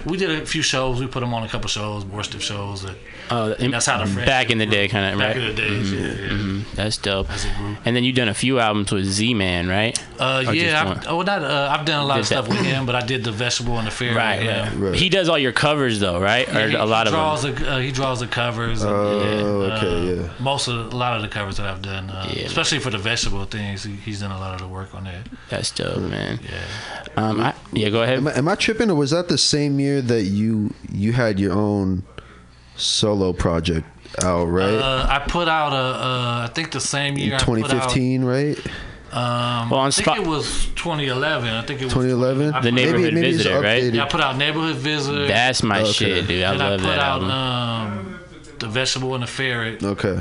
[0.04, 1.00] We did a few shows.
[1.00, 2.84] We put them on a couple shows, worst of shows.
[2.84, 2.96] And,
[3.30, 5.34] Oh, and that's how the friendship back in the day, kind of right.
[5.34, 6.28] Back in the days, yeah, yeah.
[6.32, 6.62] Mhm.
[6.74, 7.28] That's dope.
[7.84, 9.98] And then you done a few albums with Z Man, right?
[10.18, 10.96] Uh, Or yeah, one?
[10.98, 12.94] I've, oh, not, uh, I've done a lot Did of stuff that- with him, but
[12.94, 14.14] I did the vegetable and the fair.
[14.14, 14.80] Right, with him.
[14.80, 14.94] right.
[14.94, 16.48] He does all your covers though, right?
[16.48, 17.20] Yeah, or he, a lot he of them.
[17.20, 18.82] draws The, uh, he draws the covers.
[18.82, 19.20] and, Oh,
[19.66, 19.86] yeah, okay,
[20.20, 20.28] uh, yeah.
[20.40, 22.44] Most of a lot of the covers that I've done, uh, Yeah.
[22.46, 25.26] especially for the vegetable things, he, he's done a lot of the work on that.
[25.50, 26.40] That's dope, man.
[26.42, 27.22] Yeah.
[27.22, 28.18] Um, I, yeah, go ahead.
[28.18, 31.38] Am I, am I tripping, or was that the same year that you you had
[31.40, 32.02] your own
[32.76, 33.86] solo project
[34.22, 34.74] out, right?
[34.74, 37.28] Uh, I put out a, uh, I think the same year.
[37.28, 38.58] In I out- 2015, right?
[39.10, 41.48] Um, Well, on I think Spot- it was 2011.
[41.48, 42.54] I think it was 2011.
[42.62, 43.82] The Neighborhood maybe it's Visitor, right?
[43.92, 45.26] Yeah, I put out Neighborhood Visitor.
[45.26, 45.92] That's my Okay.
[45.92, 46.44] shit, dude.
[46.44, 47.30] I and love I put that out album.
[47.30, 48.20] um,
[48.58, 49.82] the Vegetable and the Ferret.
[49.82, 50.18] Okay.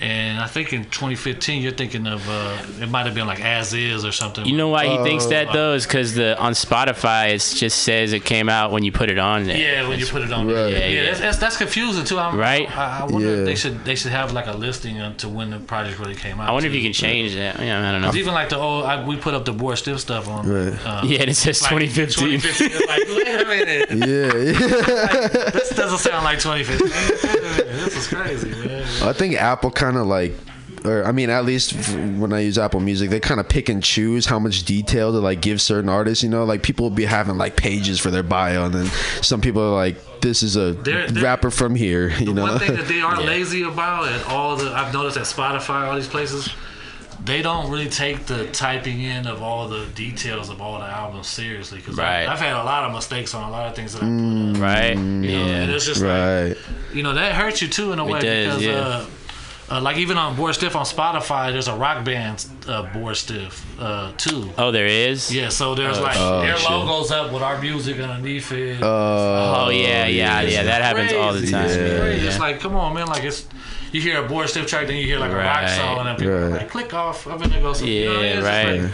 [0.00, 3.74] And I think in 2015, you're thinking of uh, it might have been like As
[3.74, 4.46] Is or something.
[4.46, 8.12] You know why he thinks that though is because the on Spotify it just says
[8.12, 9.56] it came out when you put it on there.
[9.56, 10.46] Yeah, when you put it on.
[10.46, 10.54] Right.
[10.54, 10.68] there.
[10.70, 11.04] Yeah, Yeah, yeah.
[11.06, 12.16] That's, that's, that's confusing too.
[12.16, 12.70] I'm, Right?
[12.70, 13.36] I, I wonder Yeah.
[13.38, 16.14] if they should they should have like a listing uh, to when the project really
[16.14, 16.48] came out.
[16.48, 17.58] I wonder if you can change that.
[17.58, 18.06] Yeah, I don't know.
[18.08, 20.48] 'Cause even like the old, I, we put up the Bored Stiff stuff on.
[20.48, 20.86] Right.
[20.86, 22.38] Uh, Yeah, and it says like 2015.
[22.40, 22.86] 2015.
[22.86, 23.88] Like, wait a minute.
[24.08, 25.50] Yeah, yeah.
[25.50, 26.88] This doesn't sound like 2015.
[27.66, 28.84] this is crazy, man.
[29.02, 30.34] I think Apple kind of like,
[30.84, 33.82] or I mean, at least when I use Apple Music, they kind of pick and
[33.82, 36.22] choose how much detail to like give certain artists.
[36.22, 38.86] You know, like people will be having like pages for their bio, and then
[39.22, 42.58] some people are like, "This is a They're- they're- rapper from here." You know, One
[42.58, 46.06] thing that they are lazy about, and all the I've noticed at Spotify, all these
[46.06, 46.48] places,
[47.24, 51.26] they don't really take the typing in of all the details of all the albums
[51.26, 51.78] seriously.
[51.78, 52.28] Because Right.
[52.28, 54.62] I've had a lot of mistakes on a lot of things that I put up.
[54.62, 54.96] right?
[54.96, 55.74] You know, and Yeah.
[55.74, 56.56] it's just like right?
[56.94, 58.72] you know that hurts you too in a It way does, because yeah.
[58.80, 59.04] uh,
[59.70, 63.64] uh, like even on Bored Stiff on Spotify, there's a rock band uh, Bored Stiff
[63.80, 64.50] uh, too.
[64.56, 65.32] Oh, there is.
[65.34, 66.70] Yeah, so there's Oh, like Oh, their shit.
[66.70, 68.82] logos up with our music underneath it.
[68.82, 70.62] Uh, Oh yeah, yeah, It's yeah.
[70.64, 71.52] That happens all the crazy.
[71.52, 71.64] time.
[71.66, 71.98] It's Yeah.
[71.98, 72.26] crazy.
[72.26, 73.06] It's like, come on, man.
[73.08, 73.46] Like it's
[73.92, 76.16] you hear a Bored Stiff track, then you hear like a rock song, and then
[76.16, 76.58] people are Right.
[76.62, 77.26] like, click off.
[77.26, 77.72] I'm gonna go.
[77.72, 78.80] Some, you know, Yeah, right.
[78.82, 78.92] like,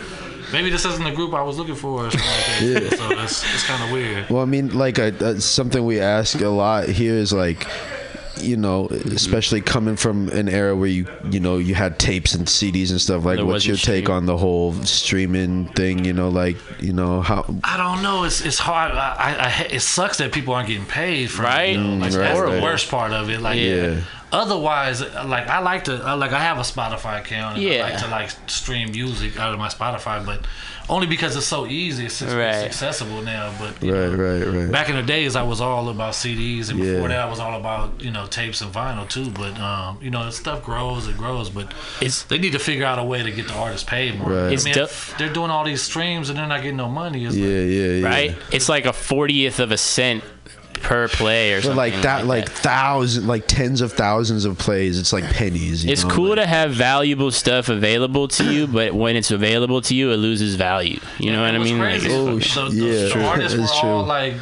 [0.53, 2.83] maybe this isn't the group I was looking for, or something like that.
[2.93, 2.97] yeah.
[2.99, 4.29] So it's, it's kind of weird.
[4.31, 7.67] Well, I mean, like uh, uh, something we ask a lot here is like,
[8.39, 12.47] you know, especially coming from an era where you, you know, you had tapes and
[12.47, 13.25] CDs and stuff.
[13.25, 14.11] Like, There what's your take streaming.
[14.11, 16.05] on the whole streaming thing?
[16.05, 17.45] You know, like, you know, how?
[17.63, 18.25] I don't know.
[18.25, 18.93] It's it's hard.
[18.93, 21.75] I, I, I it sucks that people aren't getting paid for Right?
[21.75, 21.77] it.
[21.77, 21.83] though.
[21.83, 23.41] Like, Mm, that's right, the worst part of it.
[23.41, 24.01] Like Yeah.
[24.33, 27.57] Otherwise, like I like to like I have a Spotify account.
[27.57, 27.83] And I Yeah.
[27.85, 30.45] like to like stream music out of my Spotify, but
[30.89, 32.07] only because it's so easy.
[32.07, 32.55] It's, it's Right.
[32.65, 33.53] accessible now.
[33.59, 34.71] But you Right, know, right, right.
[34.73, 36.95] Back in the days, I was all about CDs, and Yeah.
[36.95, 39.31] before that, I was all about you know tapes and vinyl too.
[39.31, 41.49] But um, you know, stuff grows and grows.
[41.51, 44.31] But It's they need to figure out a way to get the artists paid more.
[44.31, 44.49] Right.
[44.51, 44.87] I It's mean, do-
[45.19, 47.25] they're doing all these streams and they're not getting no money.
[47.25, 48.07] It's Yeah, like, yeah, yeah.
[48.07, 48.37] right.
[48.53, 50.23] It's like a fortieth of a cent
[50.85, 54.99] per play or something like that, like thousand, like tens of thousands of plays.
[54.99, 55.85] It's like pennies.
[55.85, 56.11] You It's know?
[56.11, 60.13] cool like, to have valuable stuff available to you, but when it's available to you,
[60.13, 61.01] it loses value.
[61.19, 61.79] You know what I mean?
[61.79, 63.25] Like, crazy it's- Oh, is sh- the, the, yeah, the true.
[63.25, 64.09] artists were It's all true.
[64.09, 64.35] like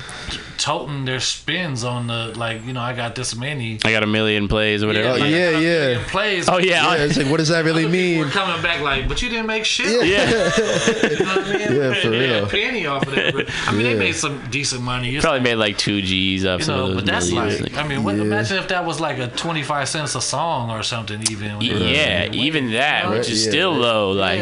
[0.63, 3.79] toting their spins on the like you know I got this many.
[3.85, 5.09] I got a million plays or whatever.
[5.09, 5.61] Oh, like, yeah, a
[5.95, 6.05] yeah.
[6.09, 6.49] Plays.
[6.49, 8.19] Oh yeah, Yeah, it's like, what does that really Other people mean?
[8.25, 10.07] were coming back like, but you didn't make shit.
[10.07, 10.23] yeah.
[11.13, 11.77] You know what I mean?
[11.81, 12.47] Yeah, for real.
[12.47, 13.35] penny off of that.
[13.35, 13.93] But, I mean, Yeah.
[13.95, 15.15] they made some decent money.
[15.17, 17.61] It's Probably made like two G's off you some know, of those but that's movies.
[17.61, 18.23] like, I mean, what, Yeah.
[18.23, 21.61] imagine if that was like a twenty five cents a song or something, even.
[21.61, 24.13] yeah, even that, which is still low.
[24.13, 24.41] Like,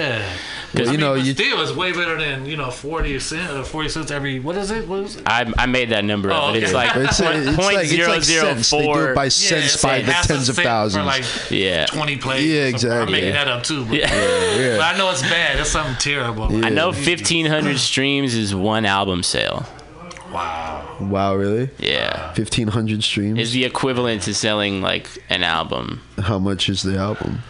[0.73, 0.81] yeah.
[0.83, 3.51] Well, you mean, know, but you still, it's way better than you know forty cent,
[3.51, 4.39] uh, forty cents every.
[4.41, 4.87] What is it?
[4.89, 5.23] What is it?
[5.27, 7.87] I, I made that number up, Oh, but it's like It's, point, it's point like
[7.87, 8.71] zero like zero cents.
[8.71, 9.11] They do four.
[9.13, 11.07] it by Yeah, cents it's by like the tens of cent for, thousands.
[11.07, 11.87] like Yeah.
[11.87, 12.47] 20 plays.
[12.47, 12.91] Yeah, exactly.
[12.91, 13.13] I'm exactly.
[13.13, 13.85] making that up too.
[13.85, 14.77] But, Yeah.
[14.79, 15.59] but I know it's bad.
[15.59, 16.53] It's something terrible.
[16.53, 16.67] Yeah.
[16.67, 19.67] I know fifteen hundred streams is one album sale.
[20.33, 20.97] Wow.
[21.01, 21.71] Wow, really?
[21.79, 23.39] Yeah, Fifteen hundred streams.
[23.39, 26.03] is the equivalent to selling like an album.
[26.19, 27.41] How much is the album?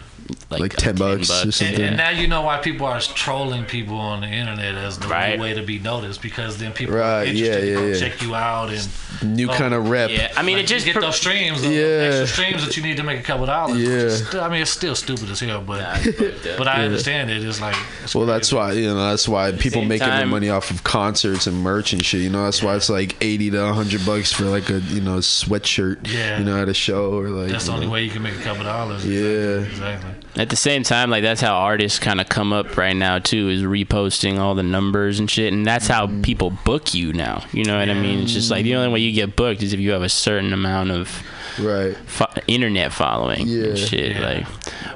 [0.51, 1.81] Like, Like 10 bucks or something.
[1.81, 5.37] and now you know why people are trolling people on the internet as the Right.
[5.37, 7.95] new way to be noticed because then people Right, are interested yeah, to go yeah,
[7.95, 8.01] yeah.
[8.01, 8.89] check you out and
[9.23, 10.11] New Oh, kind of rep.
[10.11, 11.83] Yeah, I mean like, it just you get pro- those streams, those Yeah.
[12.21, 13.79] extra streams that you need to make a couple dollars.
[13.79, 14.09] Yeah.
[14.09, 17.45] Still- I mean, it's still stupid as hell, but Nah, it's but I understand it.
[17.45, 18.39] It's like it's Well, crazy.
[18.39, 21.57] that's why you know that's why people same making their money off of concerts and
[21.59, 22.23] merch and shit.
[22.23, 25.19] You know that's why it's like eighty to hundred bucks for like a you know
[25.19, 25.99] sweatshirt.
[26.11, 26.39] Yeah.
[26.39, 27.51] You know at a show or like.
[27.53, 27.93] That's the only know.
[27.93, 29.05] way you can make a couple dollars.
[29.05, 29.61] Yeah.
[29.61, 30.11] Exactly.
[30.37, 33.49] At the same time, like that's how artists kind of come up right now too,
[33.49, 36.23] is reposting all the numbers and shit, and that's how Mm.
[36.23, 37.45] people book you now.
[37.53, 38.21] You know what I mean?
[38.21, 40.53] It's just like the only way you get booked is if you have a certain
[40.53, 41.23] amount of
[41.59, 41.97] Right.
[42.07, 43.65] fo- internet following Yeah.
[43.65, 44.13] and shit.
[44.17, 44.21] Yeah.
[44.25, 44.47] Like,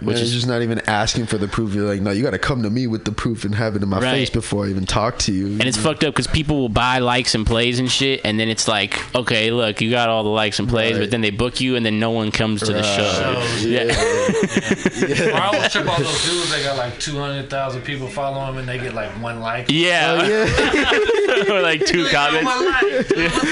[0.01, 1.75] Which which is is just not even asking for the proof.
[1.75, 3.83] You're like, no, you got to come to me with the proof and have it
[3.83, 4.13] in my Right.
[4.13, 5.47] face before I even talk to you.
[5.47, 8.49] and it's fucked up because people will buy likes and plays and shit, and then
[8.49, 11.01] it's like, okay, look, you got all the likes and plays, Right.
[11.01, 13.13] but then they book you, and then no one comes to the show.
[13.13, 13.65] Shows.
[13.65, 13.83] Yeah.
[13.83, 16.51] Or I always trip all those dudes.
[16.51, 19.67] They got like two hundred thousand people following them, and they get like one like.
[19.71, 21.55] Yeah, Oh, yeah.
[21.55, 22.45] or like two You comments.
[22.47, 22.81] One like.
[22.81, 23.43] Dude, what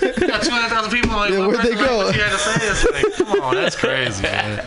[0.00, 0.28] the hell?
[0.28, 1.10] got two hundred thousand people.
[1.16, 1.96] Like, Yeah, where'd they person, like, go?
[1.98, 2.66] What you had to say?
[2.68, 4.64] It's like, come on, that's crazy, man.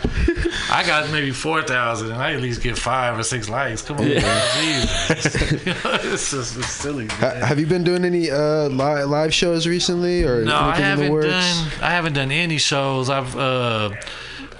[0.70, 3.82] I got maybe four thousand, and I at least get five or six likes.
[3.82, 4.52] Come on, man.
[4.60, 5.34] Jesus.
[5.66, 5.80] You know,
[6.12, 7.06] it's just it's silly.
[7.20, 7.42] Man.
[7.42, 11.20] have you been doing any uh, live live shows recently or No, I anything in
[11.20, 11.82] the haven't done.
[11.82, 13.10] I haven't done any shows.
[13.10, 13.36] I've.
[13.36, 13.90] uh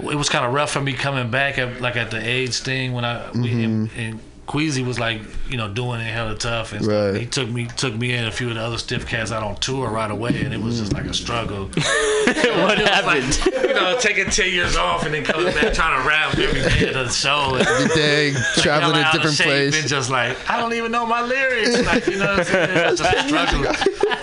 [0.01, 2.93] It was kind of rough for me coming back at like at the AIDS thing
[2.93, 3.61] when I we Mm-hmm.
[3.61, 6.85] in, in Queasy was like, you know, doing it hella tough, and.
[6.85, 7.15] Right.
[7.15, 9.55] he took me took me and a few of the other stiff cats out on
[9.57, 11.67] tour right away, and it was just like a struggle.
[11.77, 13.41] what happened?
[13.47, 16.89] you know, taking ten years off and then coming back trying to rap every day
[16.89, 17.55] at the show.
[17.55, 19.81] Every day, traveling Coming to different shape place.
[19.81, 21.81] And just like, I don't even know my lyrics.
[21.87, 22.71] Like, you know what I'm saying?
[22.77, 23.75] It's just a struggle.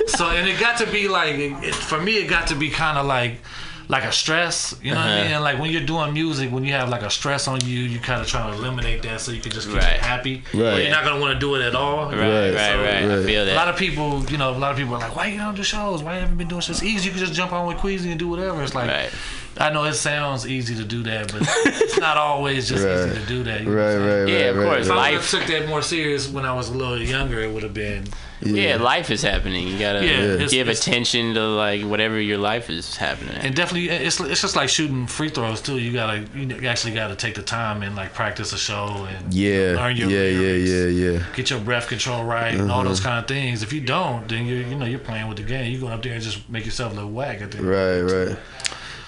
[0.08, 2.98] So, and it got to be like, it, for me, it got to be kind
[2.98, 3.40] of like,
[3.90, 5.24] like a stress, you know what I Uh-huh.
[5.24, 5.32] mean?
[5.34, 7.98] And like when you're doing music, when you have like a stress on you, you
[8.00, 10.00] kind of try to eliminate that so you can just keep Right.
[10.00, 10.36] happy.
[10.54, 10.74] Right.
[10.74, 12.06] But you're not gonna want to do it at all.
[12.06, 13.04] Right, right, right.
[13.20, 15.26] I feel A lot of people, you know, a lot of people are like, "Why
[15.28, 16.04] you don't do shows?
[16.04, 16.78] Why you haven't been doing shows?
[16.82, 17.06] It's easy.
[17.08, 19.10] You can just jump on with Queasy and do whatever." It's like, Right.
[19.58, 23.08] I know it sounds easy to do that, but it's not always just Right.
[23.08, 23.62] easy to do that.
[23.62, 24.24] you know Right, what I'm saying?
[24.26, 24.86] right, Yeah, of right, course.
[24.86, 27.52] If I Life- have took that more serious when I was a little younger, it
[27.52, 28.06] would have been.
[28.42, 29.68] Yeah, life is happening.
[29.68, 33.36] You gotta Yeah, it's- give it's- attention to like whatever your life is happening.
[33.42, 35.78] And definitely, it's it's just like shooting free throws too.
[35.78, 39.74] You gotta, you actually gotta take the time and like practice a show and Yeah,
[39.76, 41.20] learn your yeah, yeah, lyrics, yeah, yeah.
[41.36, 42.88] get your breath control right, and all Uh-huh.
[42.88, 43.62] those kind of things.
[43.62, 45.70] If you don't, then you you know you're playing with the game.
[45.70, 48.38] You're going up there and just make yourself look whack at the Right, right.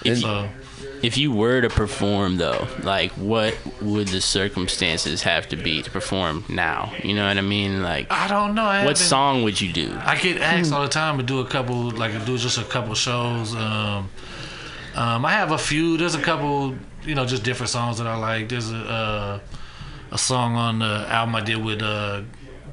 [0.04, 0.50] If, So
[1.02, 5.90] if you were to perform though, like what would the circumstances have to be to
[5.90, 6.94] perform now?
[7.04, 7.82] You know what I mean?
[7.82, 8.66] Like I don't know.
[8.66, 9.98] I what song would you do?
[10.04, 12.94] I get asked all the time to do a couple, like do just a couple
[12.94, 13.56] shows.
[13.56, 14.10] Um,
[14.96, 15.98] um, I have a few.
[15.98, 18.50] There's a couple, you know, just different songs that I like.
[18.50, 19.40] There's a uh,
[20.12, 22.22] a song on the album I did with uh,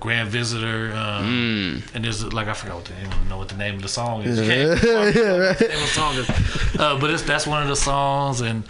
[0.00, 3.56] Grand Visitor, um, and there's like I forgot what the I don't know what the
[3.56, 4.38] name of the song is.
[4.40, 5.14] Yeah, right.
[5.14, 6.30] Name of the song is.
[6.78, 8.64] Uh, but it's that's one of the songs, and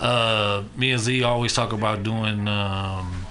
[0.00, 2.48] uh, me and Z always talk about doing.
[2.48, 3.26] Um,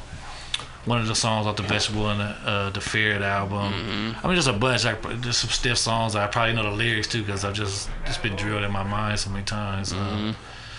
[0.85, 4.15] one of the songs off the Vegetable and the, uh, the Ferret album.
[4.23, 4.83] I mean, just a bunch.
[4.83, 6.15] Like, just some stiff songs.
[6.15, 9.19] I probably know the lyrics too because I've just just been drilled in my mind
[9.19, 9.93] so many times.
[9.93, 10.35] Um,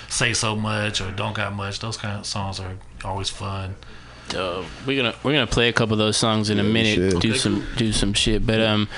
[0.09, 1.79] Say so much or don't got much.
[1.79, 3.77] Those kind of songs are always fun.
[4.33, 4.65] Dope.
[4.87, 7.13] We're gonna we're gonna play a couple of those songs in a minute.
[7.13, 7.21] should.
[7.21, 8.47] Do some do some shit.
[8.47, 8.89] But um,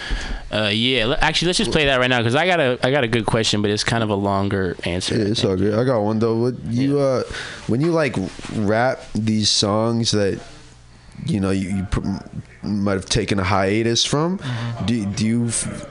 [0.52, 1.16] uh, yeah.
[1.20, 3.26] Actually, let's just play that right now because I got a I got a good
[3.26, 5.16] question, but it's kind of a longer answer.
[5.18, 5.74] Yeah, I it's all good.
[5.74, 6.36] I got one though.
[6.36, 7.24] What you uh,
[7.66, 8.14] when you like
[8.54, 10.40] rap these songs that
[11.26, 12.06] you know you, you pr-
[12.64, 14.86] might have taken a hiatus from, Mm-hmm.
[14.86, 15.90] do do you f-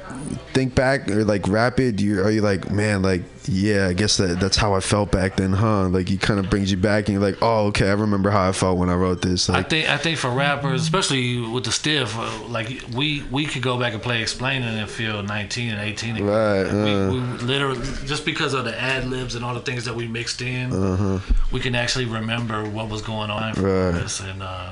[0.53, 1.95] think back or like rapid?
[1.97, 5.11] Do you are you like man like yeah I guess that that's how I felt
[5.11, 5.89] back then, huh?
[5.89, 8.47] Like he kind of brings you back and you're like oh okay I remember how
[8.47, 9.49] I felt when I wrote this.
[9.49, 13.61] I think I think for rappers, especially with the stiff, uh, like we we could
[13.63, 16.25] go back and play explaining and feel 19 and 18 again.
[16.27, 17.11] Right, Like, uh.
[17.13, 20.07] we, we literally just because of the ad libs and all the things that we
[20.07, 21.19] mixed in, Uh-huh.
[21.51, 24.01] we can actually remember what was going on for Right.
[24.03, 24.41] us and.
[24.41, 24.71] uh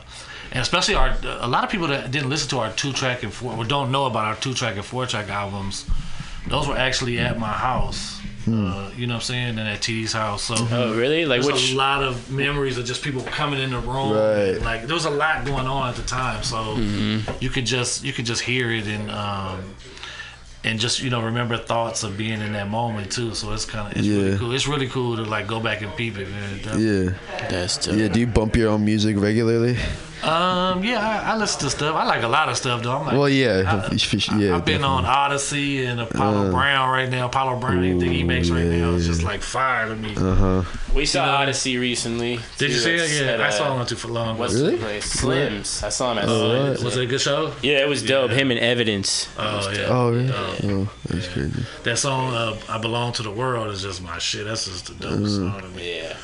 [0.52, 3.34] and especially our, a lot of people that didn't listen to our two track and
[3.34, 5.86] four, or don't know about our two track and four track albums,
[6.48, 8.20] those were actually at my house.
[8.48, 9.60] Uh, you know what I'm saying?
[9.60, 10.42] And at TD's house.
[10.44, 11.26] So Oh, really?
[11.26, 14.14] Like there's which- a lot of memories of just people coming in the room.
[14.14, 14.58] Right.
[14.60, 17.32] Like there was a lot going on at the time, so Mm-hmm.
[17.40, 19.62] you could just you could just hear it and um,
[20.64, 23.36] and just you know remember thoughts of being in that moment too.
[23.36, 24.24] So it's kind of it's Yeah.
[24.24, 24.52] really cool.
[24.54, 26.28] It's really cool to like go back and peep it.
[26.28, 26.60] Man.
[26.80, 27.14] yeah
[27.48, 27.96] That's dope.
[27.96, 28.08] yeah.
[28.08, 29.78] Do you bump your own music regularly?
[30.23, 30.84] Um.
[30.84, 31.95] Yeah, I, I listen to stuff.
[31.95, 32.97] I like a lot of stuff though.
[32.97, 34.55] I'm like, Well yeah I, yeah.
[34.55, 36.51] I've been on Oddisee and Apollo Uh.
[36.51, 37.25] Brown right now.
[37.27, 40.13] Apollo Brown, anything he makes right now is just like fire to me.
[40.15, 40.63] Uh huh.
[40.95, 42.39] We saw Oddisee recently.
[42.57, 43.10] Did you see it?
[43.21, 44.38] Yeah, at, I uh, saw him not too for long.
[44.38, 44.75] What's Really?
[44.75, 45.15] the place?
[45.21, 45.84] Slims.
[45.84, 46.75] I saw him at Oh, Slims.
[46.75, 46.84] right.
[46.84, 47.53] Was it a good show?
[47.62, 48.31] Yeah, it was dope.
[48.31, 49.27] Him and Evidence.
[49.38, 49.86] Oh yeah.
[49.89, 50.31] Oh really?
[50.34, 51.63] Oh that's crazy.
[51.84, 54.45] That song, uh, "I Belong to the World," is just my shit.
[54.45, 55.51] That's just the dopest Mm.
[55.51, 55.97] song to me.
[55.97, 56.17] Yeah.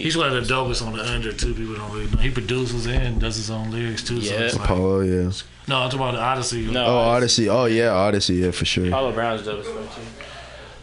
[0.00, 1.54] He's one of the dopest on the under too.
[1.54, 2.16] People don't really know.
[2.18, 4.20] He produces and does his own lyrics too.
[4.20, 4.40] So Yeah.
[4.40, 5.30] it's like, Apollo yeah.
[5.68, 6.70] no, I'm talking about the Oddisee.
[6.70, 6.86] No.
[6.86, 7.48] Oh Oddisee.
[7.48, 8.86] Oh yeah Oddisee yeah for sure.
[8.88, 10.00] Apollo Brown's dope as fuck too.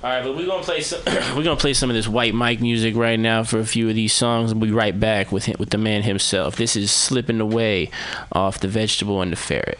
[0.03, 1.01] All right, but we're gonna play some.
[1.35, 3.95] we're gonna play some of this white mic music right now for a few of
[3.95, 6.55] these songs, and we'll be right back with him, with the man himself.
[6.55, 7.89] This is "Slipping Away"
[8.31, 9.79] off the Vegetable and the Ferret.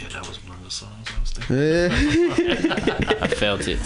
[0.00, 3.16] Yeah, that was one of the songs I was thinking.
[3.22, 3.80] I felt it.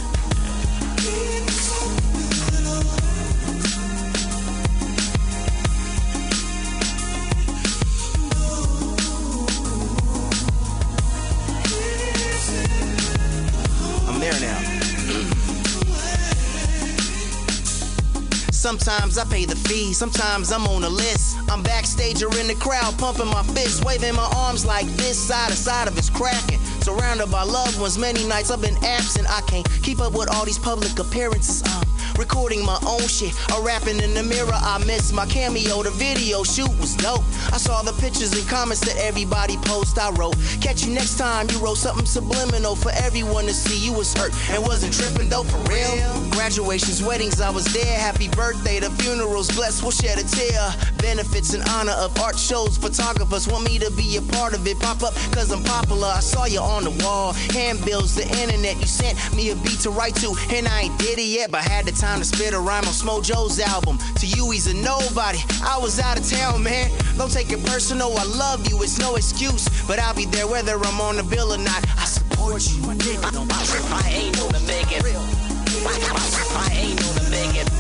[18.62, 21.36] Sometimes I pay the fee, sometimes I'm on a list.
[21.50, 25.50] I'm backstage or in the crowd, pumping my fists, waving my arms like this, side
[25.50, 26.60] to side of it's cracking.
[26.78, 29.26] Surrounded by loved ones, many nights I've been absent.
[29.28, 31.66] I can't keep up with all these public appearances.
[31.74, 31.82] Um,
[32.18, 34.52] recording my own shit or rapping in the mirror.
[34.52, 35.82] I miss my cameo.
[35.82, 37.24] The video shoot was dope.
[37.52, 39.98] I saw the pictures and comments that everybody post.
[39.98, 41.48] I wrote, catch you next time.
[41.50, 43.78] You wrote something subliminal for everyone to see.
[43.78, 46.30] You was hurt and wasn't tripping though for real.
[46.32, 47.98] Graduations, weddings, I was there.
[47.98, 50.72] Happy birthday, the funerals, blessed, we'll shed a tear.
[50.98, 54.78] Benefits in honor of art shows, photographers want me to be a part of it.
[54.80, 56.08] Pop up cause I'm popular.
[56.08, 57.32] I saw you on the wall.
[57.52, 60.34] Handbills, the internet, you sent me a beat to write to.
[60.50, 62.90] And I ain't did it yet, but had the time to spit a rhyme on
[62.90, 63.96] Smojo's album.
[64.18, 65.38] To you, he's a nobody.
[65.62, 66.90] I was out of town, man.
[67.16, 69.68] Don't take it personal, I love you, it's no excuse.
[69.86, 71.78] But I'll be there whether I'm on the bill or not.
[71.96, 73.30] I support you, my nigga.
[73.30, 75.04] Don't I ain't to make it.
[75.06, 77.70] I ain't to make it.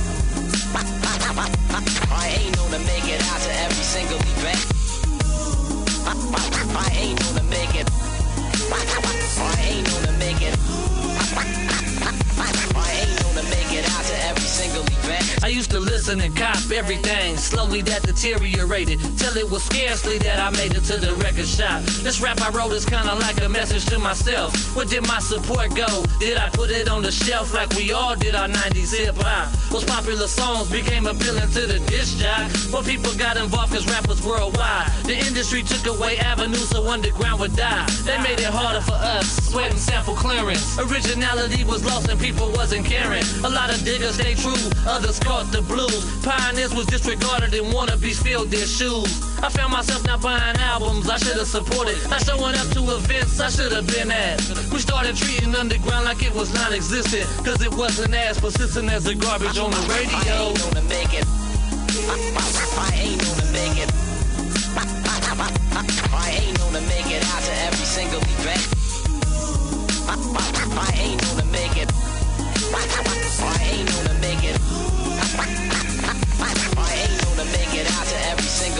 [2.06, 4.62] I ain't to make it out to every single event.
[6.78, 9.11] I ain't to make it.
[14.86, 15.44] To event.
[15.44, 17.36] I used to listen and cop everything.
[17.36, 19.00] Slowly that deteriorated.
[19.18, 21.82] Till it was scarcely that I made it to the record shop.
[22.02, 24.54] This rap I wrote is kinda like a message to myself.
[24.76, 26.04] Where did my support go?
[26.18, 29.52] Did I put it on the shelf like we all did our 90s hip hop?
[29.70, 32.50] Those popular songs became appealing to the disc jock.
[32.70, 34.90] More people got involved cause rap was worldwide.
[35.04, 37.86] The industry took away avenues so underground would die.
[38.04, 39.26] They made it harder for us.
[39.48, 40.78] sweating sample clearance.
[40.78, 43.24] Originality was lost and people wasn't caring.
[43.44, 44.56] A lot of diggers stayed true,
[44.86, 46.04] others caught the blues.
[46.22, 49.10] Pioneers was disregarded and wannabes filled their shoes.
[49.42, 51.96] I found myself not buying albums I should have supported.
[52.08, 54.40] Not showing up to events I should have been at.
[54.72, 57.26] We started treating underground like it was non existent.
[57.44, 60.12] Cause it wasn't as persistent as the garbage on the radio.
[60.14, 61.26] I ain't gonna make it.
[62.78, 63.90] I ain't known to make it.
[66.12, 68.62] I ain't to make it out to every single event.
[70.08, 71.90] I ain't known to make it.
[72.74, 74.21] I ain't known to make it.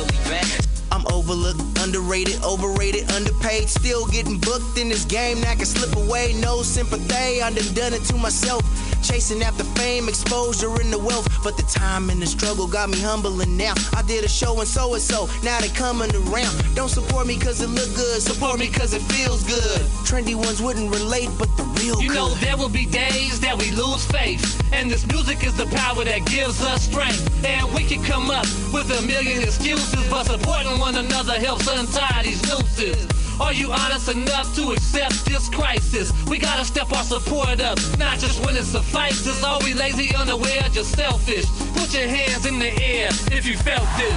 [0.03, 0.62] Single event.
[1.03, 3.69] I'm overlooked, underrated, overrated, underpaid.
[3.69, 6.35] Still getting booked in this game that can slip away.
[6.41, 8.63] No sympathy, I done done it to myself.
[9.03, 11.27] Chasing after fame, exposure, and the wealth.
[11.43, 13.75] But the time and the struggle got me humbling now.
[13.95, 16.55] I did a show and so and so, now they coming around.
[16.75, 19.81] Don't support me cause it look good, support me cause it feels good.
[20.07, 23.73] Trendy ones wouldn't relate, but the real You know, there will be days that we
[23.73, 24.61] lose faith.
[24.73, 27.29] And this music is the power that gives us strength.
[27.45, 32.23] And we can come up with a million excuses, but supporting one another helps untie
[32.23, 33.07] these nooses.
[33.41, 36.13] Are you honest enough to accept this crisis?
[36.27, 39.43] We gotta step our support up, not just when it suffices.
[39.43, 41.47] Are we lazy, unaware, just selfish?
[41.75, 44.13] Put your hands in the air if you felt this.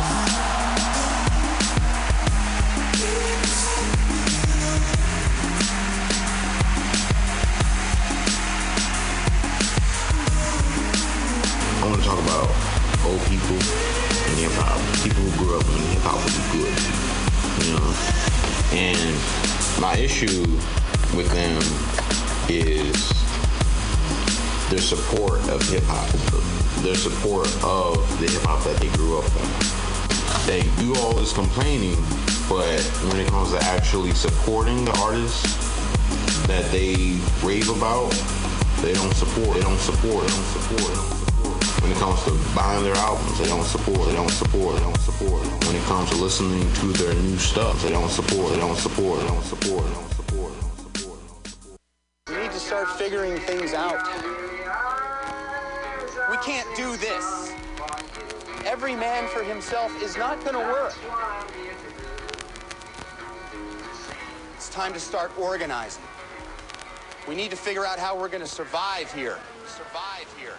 [11.82, 12.50] I want to talk about
[13.06, 14.80] old people in hip hop.
[15.04, 16.76] People who grew up hip hop was good.
[17.66, 17.90] You know?
[18.78, 20.46] And my issue
[21.18, 21.58] with them
[22.48, 22.94] is
[24.70, 26.10] their support of hip hop,
[26.84, 30.46] their support of the hip hop that they grew up on.
[30.46, 31.96] They do all this complaining,
[32.48, 32.80] but
[33.10, 35.58] when it comes to actually supporting the artists
[36.48, 38.12] that they rave about,
[38.82, 39.56] they don't support.
[39.56, 40.28] They don't support.
[40.28, 40.80] They don't support.
[40.80, 41.25] They don't support.
[41.82, 44.08] When it comes to buying their albums, they don't support.
[44.08, 44.76] They don't support.
[44.76, 45.46] They don't support.
[45.66, 48.54] When it comes to listening to their new stuff, they don't support.
[48.54, 49.20] They don't support.
[49.20, 49.84] They don't support.
[49.84, 50.54] They don't support.
[52.30, 54.02] We need to start figuring things out.
[56.30, 57.54] We can't do this.
[58.66, 60.96] Every man for himself is not going to work.
[64.56, 66.04] It's time to start organizing.
[67.28, 69.38] We need to figure out how we're going to survive here.
[69.68, 70.58] Survive here.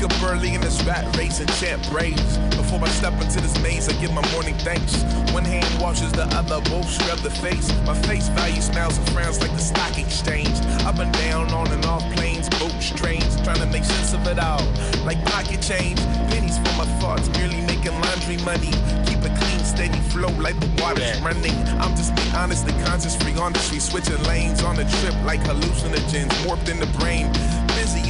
[0.00, 2.38] Wake up early in this rat race and chant praise.
[2.56, 5.02] Before I step into this maze, I give my morning thanks.
[5.32, 7.68] One hand washes the other, both scrub the face.
[7.84, 10.56] My face value smiles and frowns like the stock exchange.
[10.84, 14.38] Up and down, on and off planes, boats, trains, trying to make sense of it
[14.38, 14.64] all.
[15.04, 18.72] Like pocket change, pennies for my thoughts, merely making laundry money.
[19.06, 21.56] Keep a clean, steady flow like the water's running.
[21.80, 25.14] I'm just being honest and conscious, free on the street, switching lanes on the trip
[25.24, 27.30] like hallucinogens, warped in the brain.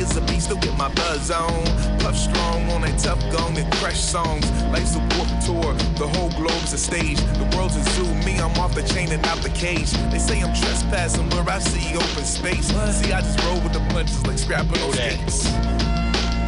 [0.00, 1.64] As a beast, still get my buzz on.
[2.00, 4.50] Puff strong on that tough gong and crush songs.
[4.72, 7.20] Life's a warp tour, the whole globe's a stage.
[7.20, 9.92] The world's a zoo, me, I'm off the chain and out the cage.
[10.10, 12.68] They say I'm trespassing where I see open space.
[12.96, 15.44] See, I just roll with the punches like scrapping on skates.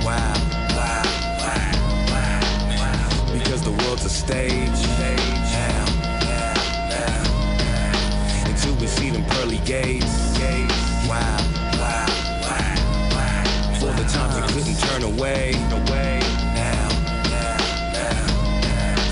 [0.03, 0.35] Wow,
[0.73, 1.03] wow,
[2.09, 2.33] wow.
[3.33, 4.81] Because the world's a stage.
[4.99, 5.85] Now,
[6.25, 8.49] now, now.
[8.49, 10.39] Until we see them pearly gates.
[10.39, 11.62] Wow, wow, wow, wow.
[14.13, 15.55] Times you couldn't turn away.
[15.73, 16.22] Away.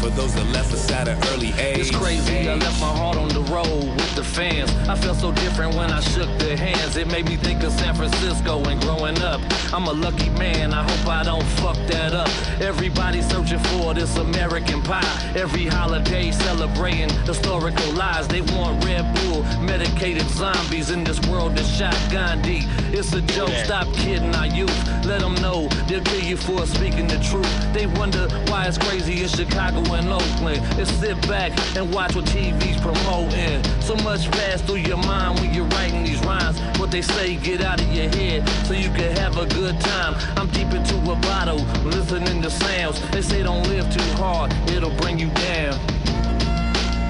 [0.01, 1.79] For those that left us at an early age.
[1.79, 4.71] It's crazy, I left my heart on the road with the fans.
[4.89, 6.97] I felt so different when I shook their hands.
[6.97, 9.43] It made me think of San Francisco and growing up.
[9.75, 12.31] I'm a lucky man, I hope I don't fuck that up.
[12.63, 15.33] Everybody searching for this American pie.
[15.37, 18.27] Every holiday celebrating historical lies.
[18.27, 22.63] They want Red Bull, medicated zombies in this world that shot Gandhi.
[22.97, 24.75] It's a joke, stop kidding our youth.
[25.05, 27.51] Let them know they'll kill you for speaking the truth.
[27.75, 30.63] They wonder why it's crazy in Chicago and Oakland.
[30.77, 33.63] Just sit back and watch what TV's promoting.
[33.81, 36.59] So much pass through your mind when you're writing these rhymes.
[36.79, 40.15] What they say, get out of your head so you can have a good time.
[40.37, 43.01] I'm deep into a bottle, listening to sounds.
[43.11, 45.79] They say don't live too hard, it'll bring you down.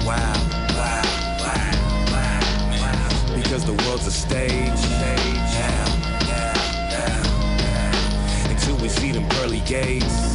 [0.05, 0.33] Wow,
[0.75, 1.03] wow,
[1.39, 2.31] wow,
[2.81, 3.35] wow.
[3.35, 4.51] Because the world's a stage.
[4.51, 5.85] Now,
[6.27, 6.53] now,
[6.89, 8.49] now.
[8.49, 10.31] Until we see them pearly gates.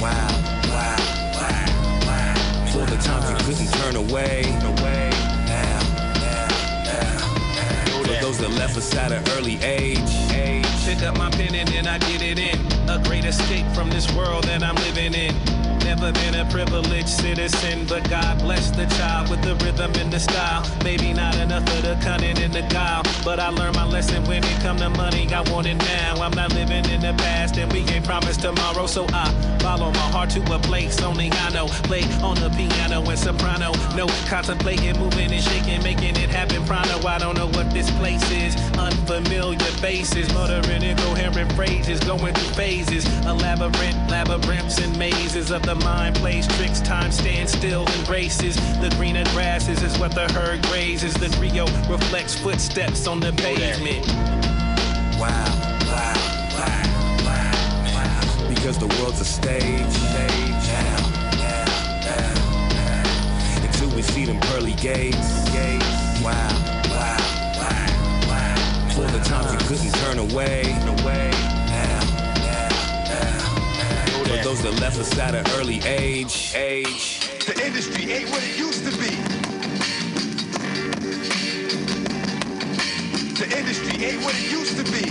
[0.00, 0.51] Wow,
[2.96, 4.42] the times you couldn't turn away.
[5.46, 5.78] Now.
[8.02, 9.98] For those that left us at an early age.
[10.32, 10.66] Age.
[10.84, 12.58] Pick up my pen and then I get it in.
[12.90, 15.61] A great escape from this world that I'm living in.
[15.84, 20.18] Never been a privileged citizen, but God bless the child with the rhythm and the
[20.20, 20.62] style.
[20.84, 24.42] Maybe not enough of the cunning and the guile, but I learned my lesson when
[24.44, 25.32] it come to money.
[25.32, 26.22] I want it now.
[26.22, 29.30] I'm not living in the past, and we ain't promised tomorrow, so I
[29.60, 31.66] follow my heart to a place only I know.
[31.84, 33.72] Play on the piano and soprano.
[33.96, 36.64] No contemplating, moving and shaking, making it happen.
[36.64, 38.54] Pronto, I don't know what this place is.
[38.78, 43.04] Unfamiliar faces, muttering incoherent phrases, going through phases.
[43.26, 46.80] A labyrinth, labyrinths and mazes of the mind plays tricks.
[46.80, 48.56] Time stands still and races.
[48.80, 51.14] The greener grasses is what the herd grazes.
[51.14, 54.06] The trio reflects footsteps on the pavement.
[55.18, 55.28] Wow,
[55.86, 56.14] wow,
[56.56, 56.82] wow,
[57.24, 58.48] wow, wow.
[58.48, 59.62] Because the world's a stage.
[59.62, 60.68] Stage.
[60.68, 60.96] Now,
[61.38, 61.64] now,
[62.74, 63.64] now.
[63.64, 65.50] Until we see them pearly gates.
[65.50, 66.22] Gates.
[66.22, 66.32] Wow,
[66.90, 67.16] wow,
[67.56, 68.88] wow, wow.
[68.94, 70.62] For the times you couldn't turn away.
[71.02, 71.31] Away.
[74.42, 76.52] For those that left us at an early age.
[76.56, 77.20] Age.
[77.46, 79.14] The industry ain't what it used to be.
[83.38, 85.10] The industry ain't what it used to be.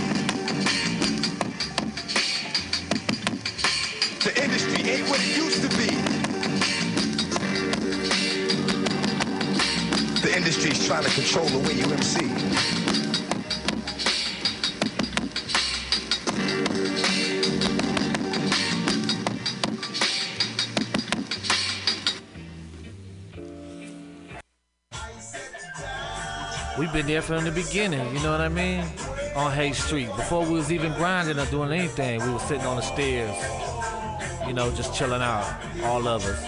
[4.20, 5.88] The industry ain't what it used to be.
[10.20, 12.71] The industry's trying to control the way you MC.
[27.06, 28.84] There from the beginning, you know what I mean?
[29.34, 30.06] On Haight Street.
[30.16, 33.36] Before we was even grinding or doing anything, we was sitting on the stairs,
[34.46, 35.44] you know, just chilling out,
[35.82, 36.42] all of us.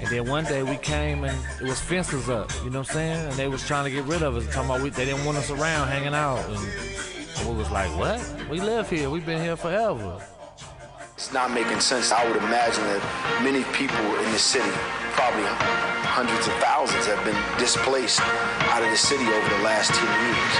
[0.00, 2.94] And then one day we came and it was fences up, you know what I'm
[2.94, 3.28] saying?
[3.28, 5.38] And they was trying to get rid of us, talking about we, they didn't want
[5.38, 6.38] us around hanging out.
[6.50, 8.20] And we was like, what?
[8.50, 9.08] We live here.
[9.08, 10.20] We've been here forever.
[11.14, 12.12] It's not making sense.
[12.12, 14.70] I would imagine that many people in the city,
[15.14, 15.46] probably
[16.10, 18.20] hundreds of thousands, have been displaced
[18.70, 20.54] out of the city over the last 10 years.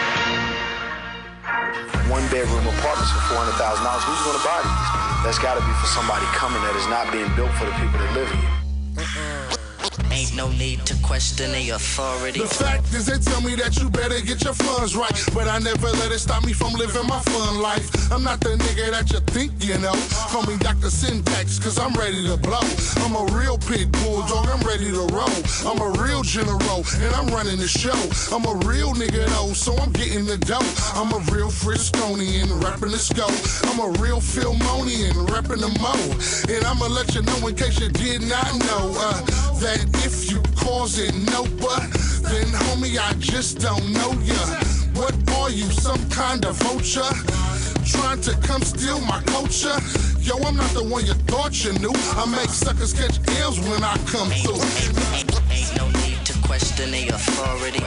[2.10, 3.82] One bedroom apartments for $400,000.
[4.06, 4.90] Who's going to buy these?
[5.24, 7.98] That's got to be for somebody coming that is not being built for the people
[7.98, 9.33] that live here.
[10.14, 12.38] Ain't no need to question the authority.
[12.38, 15.10] The fact is, they tell me that you better get your funds right.
[15.34, 17.90] But I never let it stop me from living my fun life.
[18.12, 19.94] I'm not the nigga that you think you know.
[20.30, 20.88] Call me Dr.
[20.88, 22.62] Syntax, cause I'm ready to blow.
[23.02, 25.40] I'm a real pit bull dog, I'm ready to roll.
[25.66, 27.98] I'm a real general, and I'm running the show.
[28.30, 30.62] I'm a real nigga though, so I'm getting the dough.
[30.94, 33.34] I'm a real Frisconian, rapping the scope.
[33.66, 35.98] I'm a real Philmonian, rapping the mo.
[36.54, 39.18] And I'ma let you know in case you did not know uh,
[39.58, 41.88] that if you cause it no but,
[42.28, 44.36] then homie, I just don't know ya.
[44.92, 47.12] What are you, some kind of vulture?
[47.84, 49.76] Trying to come steal my culture?
[50.20, 51.92] Yo, I'm not the one you thought you knew.
[52.20, 54.60] I make suckers catch L's when I come through.
[55.16, 57.82] Ain't no need to question the authority.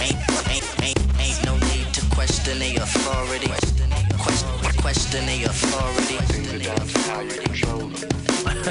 [0.00, 0.18] Ain't,
[0.50, 3.48] ain't, ain't, ain't no need to question the authority.
[4.18, 6.16] Question, question the authority.
[6.32, 8.10] Things are down to how you control them.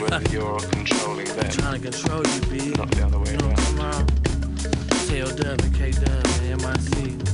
[0.01, 1.49] Whether you're controlling them.
[1.51, 2.69] Trying to control you, B.
[2.77, 3.57] Not the other way around.
[3.57, 4.07] Come on.
[5.07, 7.27] Tell Dub and K Dub and MIC.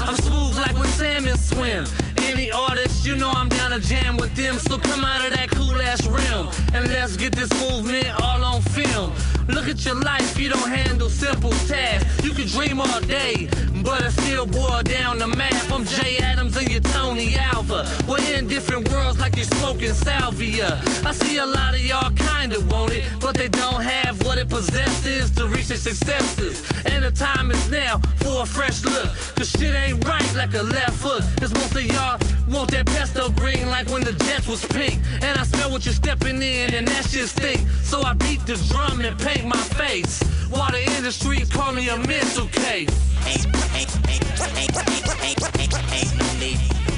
[0.00, 1.84] I'm smooth like when salmon swim.
[2.30, 4.56] Any artist, you know I'm down to jam with them.
[4.56, 8.62] So come out of that cool ass realm and let's get this movement all on
[8.62, 9.12] film.
[9.48, 12.24] Look at your life, you don't handle simple tasks.
[12.24, 13.48] You can dream all day,
[13.82, 15.72] but it still boil down to math.
[15.72, 17.84] I'm Jay Adams and you're Tony Alva.
[18.08, 20.80] We're in different worlds like you're smoking salvia.
[21.04, 24.48] I see a lot of y'all kinda want it, but they don't have what it
[24.48, 26.62] possesses to reach their successes.
[26.86, 29.08] And the time is now for a fresh look.
[29.34, 31.24] Cause shit ain't right like a left hook.
[31.40, 34.98] Cause most of y'all want that pesto green like when the Jets was pink.
[35.22, 37.60] And I smell what you're stepping in, and that shit stink.
[37.82, 40.22] So I beat the drum and paint my face.
[40.50, 42.90] While the industry call me a mental case.
[43.26, 44.24] Ain't, ain't, ain't,
[44.56, 46.89] ain't, ain't, ain't, ain't no need,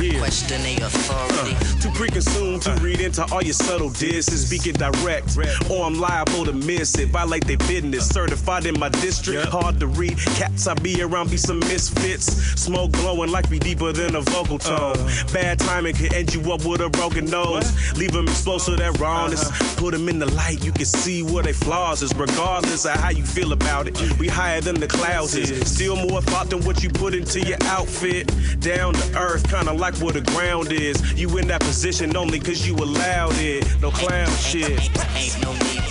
[0.00, 0.18] Yeah.
[0.18, 1.54] Question the authority.
[1.56, 4.46] Uh, too preconceived to read into all your subtle disses.
[4.46, 5.36] Speak it direct,
[5.70, 7.08] or I'm liable to miss it.
[7.10, 8.08] Violate their business.
[8.08, 10.18] Certified in my district, hard to read.
[10.36, 12.26] Cats I be around be some misfits.
[12.60, 14.96] Smoke blowing like we deeper than a vocal tone.
[15.32, 17.70] Bad timing can end you up with a broken nose.
[17.96, 19.48] Leave them exposed to that rawness.
[19.76, 22.12] Put them in the light, you can see where they flaws is.
[22.16, 25.48] Regardless of how you feel about it, we higher than the clouds is.
[25.70, 28.26] Still more thought than what you put into your outfit.
[28.60, 30.96] Down to earth, kinda like where the ground is.
[31.14, 33.64] You in that position only cause you allowed it.
[33.80, 34.78] No clown shit.
[35.16, 35.82] Ain't no need,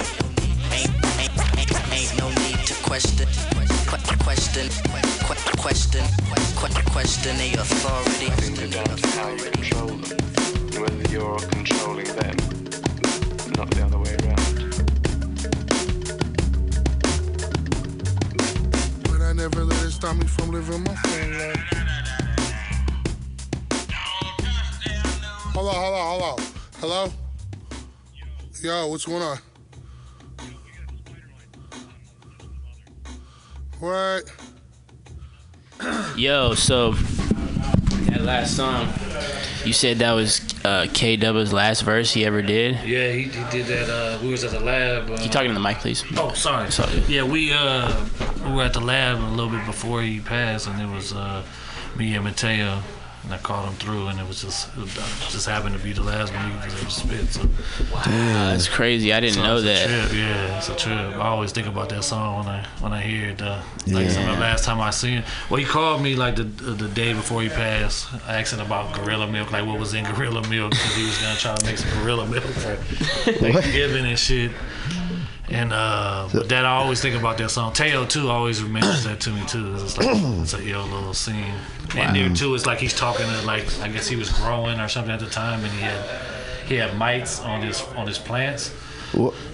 [0.71, 3.27] ain't, ain't, ain't, ain't no need to question,
[3.87, 4.69] que- question,
[5.27, 6.03] que- question,
[6.47, 8.27] que- question the authority.
[9.17, 12.35] how you control them, whether you're controlling them,
[13.57, 14.64] not the other way around.
[19.35, 21.57] Never let it stop me from living my full life.
[25.51, 26.35] Hello, hello, hello.
[26.79, 27.13] Hello?
[28.63, 29.37] Yo, what's going on?
[33.81, 34.31] What?
[36.15, 38.87] Yo, so that last song,
[39.65, 42.75] you said that was uh, K Dubba's last verse he ever did.
[42.85, 43.89] Yeah, he, he did that.
[43.89, 45.09] Uh, we was at the lab.
[45.09, 46.03] Uh, You talking to the mic, please?
[46.17, 46.71] Oh, sorry.
[46.71, 46.99] Sorry.
[47.07, 48.05] Yeah, we uh
[48.45, 51.43] we were at the lab a little bit before he passed, and it was uh
[51.95, 52.81] me and Mateo,
[53.25, 54.87] and I called him through, and it was just it
[55.29, 57.27] just happened to be the last one he was able to spit.
[57.27, 57.41] So
[58.05, 59.11] Damn, that's crazy.
[59.13, 59.87] I didn't So know that.
[59.87, 60.95] trip, yeah, it's a trip.
[61.15, 63.41] I always think about that song when I when I hear it.
[63.41, 64.33] Uh, like Yeah.
[64.33, 67.41] the last time I seen it, well, he called me like the the day before
[67.41, 71.17] he passed, asking about Gorilla Milk, like what was in Gorilla Milk, because he was
[71.17, 72.75] gonna try to make some Gorilla Milk for
[73.33, 74.51] Thanksgiving and shit.
[75.49, 77.73] And uh, but that I always think about that song.
[77.73, 79.75] Teo too always remembers that to me too.
[79.75, 81.53] It's like it's a ill little scene.
[81.95, 84.87] And there too, it's like he's talking to like I guess he was growing or
[84.87, 86.03] something at the time, and he had
[86.65, 88.73] he had mites on his on his plants.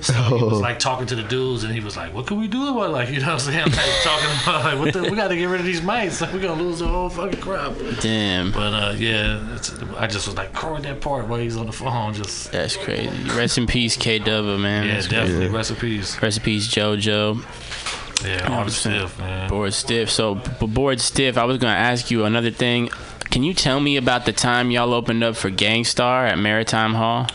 [0.02, 2.48] So he was like talking to the dudes, and he was like, "What can we
[2.48, 2.94] do about it?
[2.94, 3.66] like you know what I'm saying?
[3.66, 6.22] Like talking about like what the, we got to get rid of these mites.
[6.22, 8.52] Like we're gonna lose the whole fucking crop." Damn.
[8.52, 11.72] But uh, yeah, it's, I just was like crowing that part while he's on the
[11.72, 12.14] phone.
[12.14, 13.10] Just That's crazy.
[13.38, 14.88] Rest in peace, K Dubba, man.
[14.88, 15.50] Yeah, That's definitely.
[15.50, 15.56] crazy.
[15.56, 16.22] Rest in peace.
[16.22, 18.26] Rest in peace, JoJo.
[18.26, 19.50] Yeah, Bored Stiff, man.
[19.50, 20.10] Bored stiff.
[20.12, 21.38] So, b- bored stiff.
[21.38, 22.90] I was gonna ask you another thing.
[23.32, 26.94] Can you tell me about the time y'all opened up for Gang Starr at Maritime
[26.94, 27.28] Hall?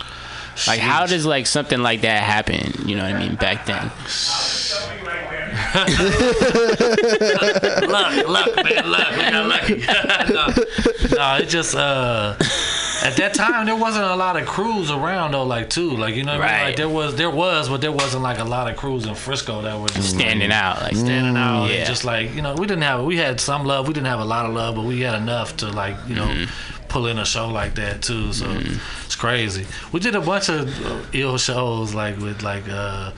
[0.67, 2.87] Like, how does like something like that happen?
[2.89, 3.37] You know what I mean?
[3.37, 3.91] Back then.
[7.89, 9.11] luck, luck, man, luck.
[9.11, 9.77] We got lucky.
[10.33, 10.47] no,
[11.17, 12.37] no, it just uh,
[13.03, 16.25] at that time there wasn't a lot of crews around though, like too, like you
[16.25, 16.55] know, what I mean?
[16.61, 16.67] Right.
[16.69, 19.63] like there was, there was, but there wasn't like a lot of crews in Frisco
[19.63, 21.77] that were just Standing out, like- standing out, Yeah.
[21.77, 24.21] and just like you know, we didn't have, we had some love, we didn't have
[24.21, 26.27] a lot of love, but we had enough to like you know.
[26.27, 26.73] Mm-hmm.
[26.89, 29.67] Pull in a show like that too, so it's crazy.
[29.93, 33.13] We did a bunch of ill shows like with like uh,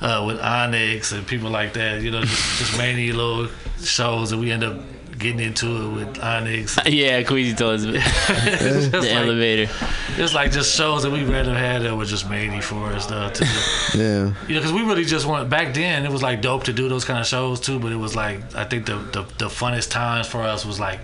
[0.00, 2.02] uh, with Onyx and people like that.
[2.02, 3.48] You know, just, just mainly little
[3.80, 4.78] shows and we end up
[5.18, 6.78] getting into it with Onyx.
[6.86, 9.72] yeah, Queasy told us It's the like- elevator.
[10.16, 13.28] It's like just shows that we rather had that were just mainly for us though.
[13.30, 13.44] To,
[13.94, 14.02] Yeah.
[14.46, 16.04] you know, because we really just went back then.
[16.04, 18.54] It was like dope to do those kind of shows too, but it was like
[18.54, 21.00] I think the the, the funnest times for us was like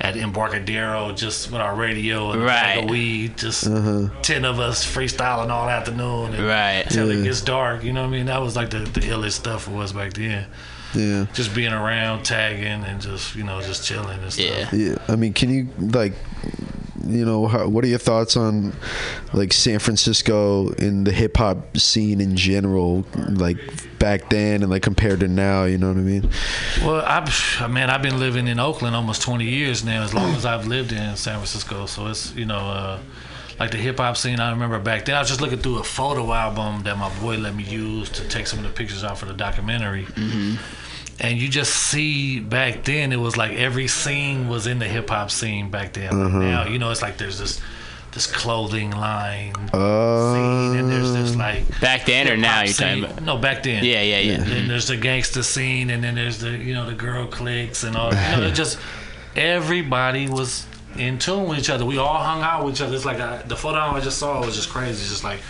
[0.00, 2.84] at Embarcadero, just with our radio and a Right.
[2.84, 4.08] of weed, just Uh-huh.
[4.22, 6.84] ten of us freestyling all afternoon, and Right.
[6.88, 7.20] Till Yeah.
[7.20, 7.82] it gets dark.
[7.84, 8.26] You know what I mean?
[8.26, 10.46] That was like the the illest stuff for us back then.
[10.94, 11.26] Yeah.
[11.34, 14.72] Just being around, tagging, and just you know just chilling and stuff.
[14.72, 14.94] Yeah.
[15.08, 16.14] I mean, can you like,
[17.06, 18.72] you know, how, what are your thoughts on
[19.32, 23.58] like San Francisco and the hip hop scene in general, like
[23.98, 25.64] back then and like compared to now?
[25.64, 26.30] You know what I mean?
[26.84, 30.44] Well, I've man, I've been living in Oakland almost 20 years now, as long as
[30.44, 31.86] I've lived in San Francisco.
[31.86, 32.98] So it's you know, uh,
[33.58, 34.40] like the hip hop scene.
[34.40, 35.16] I remember back then.
[35.16, 38.28] I was just looking through a photo album that my boy let me use to
[38.28, 40.06] take some of the pictures out for the documentary.
[41.20, 45.10] and you just see back then it was like every scene was in the hip
[45.10, 46.12] hop scene back then.
[46.14, 46.38] Uh-huh.
[46.38, 47.60] Now you know it's like there's this
[48.12, 53.02] this clothing line Uh, scene and there's this like Back then or now you're talking
[53.02, 53.04] scene.
[53.04, 53.22] about?
[53.22, 53.84] No, back then.
[53.84, 54.34] Yeah, yeah, yeah.
[54.34, 54.68] And then mm-hmm.
[54.68, 58.12] there's the gangster scene, and then there's the you know the girl cliques and all.
[58.12, 58.78] You know, it just
[59.36, 60.66] everybody was
[60.96, 61.84] in tune with each other.
[61.84, 62.94] We all hung out with each other.
[62.94, 65.00] It's like I, the photo I just saw was just crazy.
[65.00, 65.40] It's just like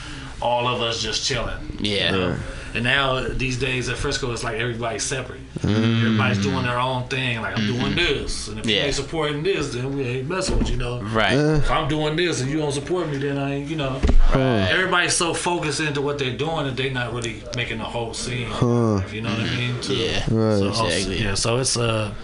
[0.41, 1.79] all of us just chilling.
[1.81, 2.13] Yeah.
[2.13, 2.39] You know?
[2.79, 5.41] And now these days at Frisco, it's like everybody's separate.
[5.63, 6.05] Mm.
[6.05, 7.41] Everybody's doing their own thing.
[7.41, 10.71] Like I'm doing this, and if you ain't supporting this, then we ain't messing with
[10.71, 10.77] you.
[10.77, 11.01] Know.
[11.03, 11.33] Right.
[11.33, 14.01] If I'm doing this and you don't support me, then I, ain't, you know.
[14.33, 14.69] Right.
[14.71, 18.47] Everybody's so focused into what they're doing that they're not really making the whole scene.
[18.47, 18.99] Huh.
[19.05, 19.81] If you know what I mean?
[19.81, 20.25] To- Yeah.
[20.31, 20.73] Right.
[20.73, 21.35] So, Yeah.
[21.35, 22.15] So it's a.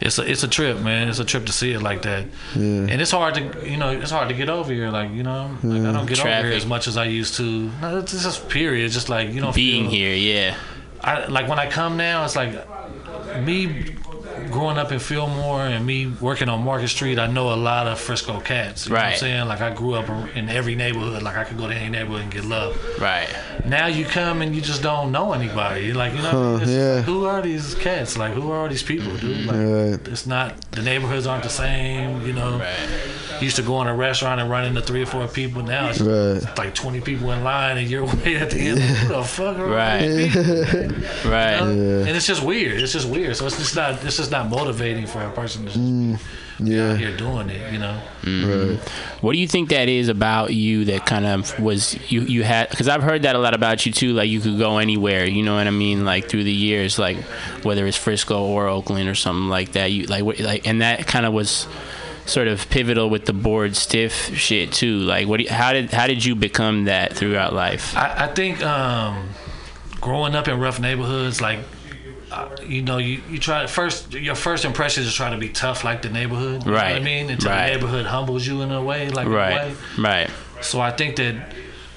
[0.00, 1.08] It's a it's a trip, man.
[1.08, 2.24] It's a trip to see it like that,
[2.56, 2.62] Yeah.
[2.90, 4.90] and it's hard to you know it's hard to get over here.
[4.90, 7.70] Like you know, like I don't get over here as much as I used to.
[7.82, 8.84] No, it's just period.
[8.86, 10.56] It's just like you know Being feel- here, yeah.
[11.02, 12.24] I like when I come now.
[12.24, 12.52] It's like
[13.44, 13.94] me
[14.50, 17.18] growing up in Fillmore and me working on Market Street.
[17.18, 18.86] I know a lot of Frisco cats.
[18.86, 19.48] You know what I'm saying?
[19.48, 21.22] Like I grew up in every neighborhood.
[21.22, 22.76] Like I could go to any neighborhood and get love.
[23.00, 23.28] Right.
[23.66, 25.86] Now you come and you just don't know anybody.
[25.86, 27.02] You're like you know, Huh, it's- yeah.
[27.02, 28.16] who are these cats?
[28.16, 29.46] Like who are these people, dude?
[29.46, 30.08] Like Right.
[30.08, 32.26] it's not the neighborhoods aren't the same.
[32.26, 32.60] You know.
[33.40, 35.62] You used to go in a restaurant and run into three or four people.
[35.62, 36.42] Now it's Right.
[36.58, 38.80] like 20 people in line and you're way at the end.
[38.80, 40.30] Like, who the fuck are all Right.
[41.24, 41.58] Right.
[41.60, 41.98] You know?
[42.00, 42.80] And it's just weird.
[42.80, 43.36] It's just weird.
[43.36, 44.04] So it's just not.
[44.04, 46.18] It's just not motivating for a person to just Mm,
[46.64, 46.92] be yeah.
[46.92, 47.72] out here doing it.
[47.72, 48.00] You know.
[48.24, 48.78] Right.
[49.22, 52.68] What do you think that is about you that kind of was you you had
[52.70, 55.42] because I've heard that a lot about you too like you could go anywhere you
[55.42, 57.16] know what I mean like through the years like
[57.62, 61.06] whether it's Frisco or Oakland or something like that you like what like and that
[61.06, 61.66] kind of was
[62.26, 65.90] sort of pivotal with the bored stiff shit too like what do you, how did
[65.90, 69.30] how did you become that throughout life I, I think um,
[70.00, 71.58] growing up in rough neighborhoods, like
[72.30, 74.12] uh, you know, you, you try first.
[74.12, 76.64] Your first impression is try to be tough like the neighborhood.
[76.64, 77.66] You Know what I mean, until Right.
[77.68, 80.30] the neighborhood humbles you in a way, like right right
[80.62, 81.52] So I think that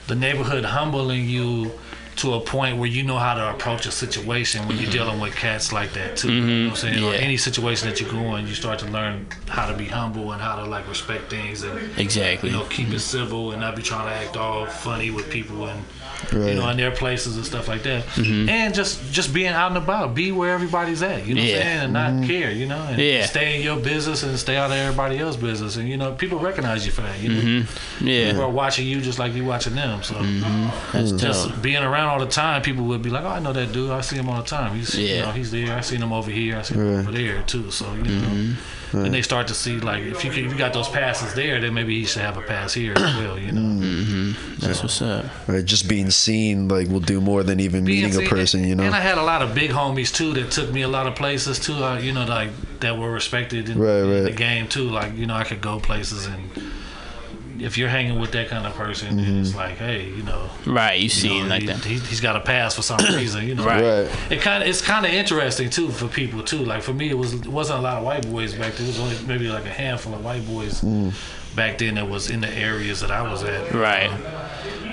[0.07, 1.71] the neighborhood humbling you
[2.15, 5.35] to a point where you know how to approach a situation when you're dealing with
[5.35, 6.31] cats like that too.
[6.31, 7.03] You know what I'm saying?
[7.03, 7.23] Or Mm-hmm.
[7.23, 10.39] Any situation that you go in, you start to learn how to be humble and
[10.41, 12.49] how to like respect things and Exactly.
[12.51, 15.65] you know keep it civil and not be trying to act all funny with people
[15.67, 15.83] and
[16.31, 16.49] Right.
[16.49, 18.05] you know in their places and stuff like that.
[18.15, 18.49] Mhm.
[18.49, 21.25] And just just being out and about, be where everybody's at.
[21.27, 21.79] You know what I'm saying?
[21.79, 22.51] And not care.
[22.51, 23.25] You know, and Yeah.
[23.25, 25.75] stay in your business and stay out of everybody else's business.
[25.75, 27.19] And you know people recognize you for that.
[27.21, 27.41] You know.
[27.41, 27.65] Mhm.
[28.01, 28.27] Yeah.
[28.27, 30.01] People are watching you just like you watching them.
[30.03, 30.15] So
[30.93, 31.61] That's just dope.
[31.61, 33.91] being around all the time, people would be like, "Oh, I know that dude.
[33.91, 34.75] I see him all the time.
[34.77, 35.25] He's you Yeah.
[35.25, 35.75] know, he's there.
[35.75, 36.57] I seen him over here.
[36.57, 38.55] I see him over there too." So you know,
[38.93, 39.05] Mm-hmm.
[39.05, 41.59] and they start to see like if you can, if you got those passes there,
[41.59, 43.39] then maybe he should have a pass here as well.
[43.39, 43.61] You know.
[43.83, 44.55] Mm-hmm.
[44.59, 45.25] That's what's up.
[45.47, 45.65] Right.
[45.65, 48.63] Just being seen like will do more than even Being meeting a seen- person.
[48.63, 48.83] You know.
[48.83, 51.15] And I had a lot of big homies too that took me a lot of
[51.15, 51.73] places too.
[51.73, 54.89] Uh, you know, like that were respected in, Right, in the game too.
[54.89, 56.49] Like you know, I could go places and
[57.59, 60.95] if you're hanging with that kind of person, then it's like, hey, you know, Right,
[60.97, 61.83] you you seen know, like he, that.
[61.85, 63.65] He, he's got a pass for some reason, you know.
[63.65, 63.81] Right.
[64.07, 64.31] Right.
[64.31, 66.59] It kind of it's kind of interesting too for people too.
[66.65, 68.85] Like for me, it was it wasn't a lot of white boys back then.
[68.85, 71.13] It was only maybe like a handful of white boys Mm.
[71.55, 73.71] back then that was in the areas that I was at.
[73.73, 74.09] Right.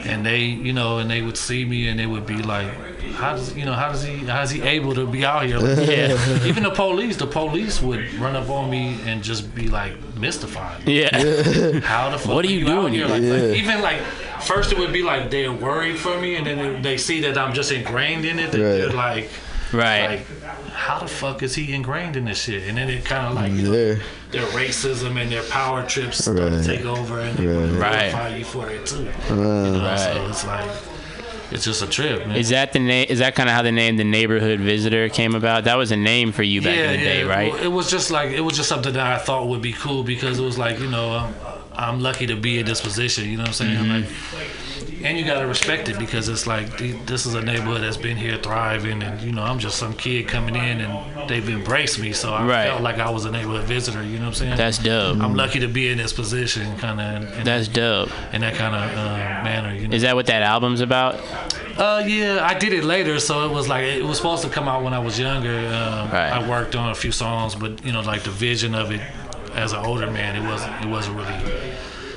[0.07, 2.69] And they, you know, and they would see me and they would be like,
[3.15, 3.73] "How does you know?
[3.75, 4.17] How does he?
[4.19, 6.45] How is he able to be out here?" Like, Yeah.
[6.47, 10.87] Even the police, the police would run up on me and just be like mystified.
[10.89, 11.11] Yeah.
[11.81, 13.07] How the fuck What are you out doing here?
[13.09, 13.15] here?
[13.33, 14.01] Like, like, even like
[14.43, 17.37] first it would be like they're worried for me, and then they, they see that
[17.37, 18.47] I'm just ingrained in it.
[18.47, 18.53] Right.
[18.59, 19.29] They're like,
[19.73, 20.07] Right.
[20.43, 20.43] like,
[20.73, 22.69] how the fuck is he ingrained in this shit?
[22.69, 23.71] And then it kind of like you know,
[24.31, 26.51] their racism and their power trips start Right.
[26.51, 27.71] to take over, and they Right.
[27.81, 28.11] Right.
[28.11, 29.09] glorify you for it too.
[29.29, 29.99] Uh, You know, Right.
[30.15, 30.71] So it's like
[31.53, 32.37] it's just a trip, man.
[32.37, 33.07] Is that the name?
[33.09, 35.65] Is that kind of how the name the neighborhood visitor came about?
[35.65, 37.53] That was a name for you back in the day, right?
[37.53, 40.03] Well, It was just like it was just something that I thought would be cool
[40.05, 41.35] because it was like you know I'm,
[41.75, 43.29] I'm lucky to be in this position.
[43.29, 43.77] You know what I'm saying?
[43.77, 43.91] Mm-hmm.
[44.37, 44.51] Like,
[45.03, 48.37] and you gotta respect it because it's like this is a neighborhood that's been here
[48.37, 52.33] thriving, and you know I'm just some kid coming in and they've embraced me, so
[52.33, 52.67] I Right.
[52.69, 54.03] felt like I was a neighborhood visitor.
[54.03, 54.57] You know what I'm saying?
[54.57, 55.21] That's dope.
[55.21, 57.39] I'm lucky to be in this position, kind of.
[57.39, 58.11] In, That's dope.
[58.33, 59.75] in that kind of uh, manner.
[59.75, 59.95] You know?
[59.95, 61.15] Is that what that album's about?
[61.79, 64.69] Uh, yeah, I did it later, so it was like it was supposed to come
[64.69, 65.57] out when I was younger.
[65.69, 66.31] Um, Right.
[66.33, 69.01] I worked on a few songs, but you know, like the vision of it
[69.55, 70.85] as an older man, it wasn't.
[70.85, 71.35] It wasn't really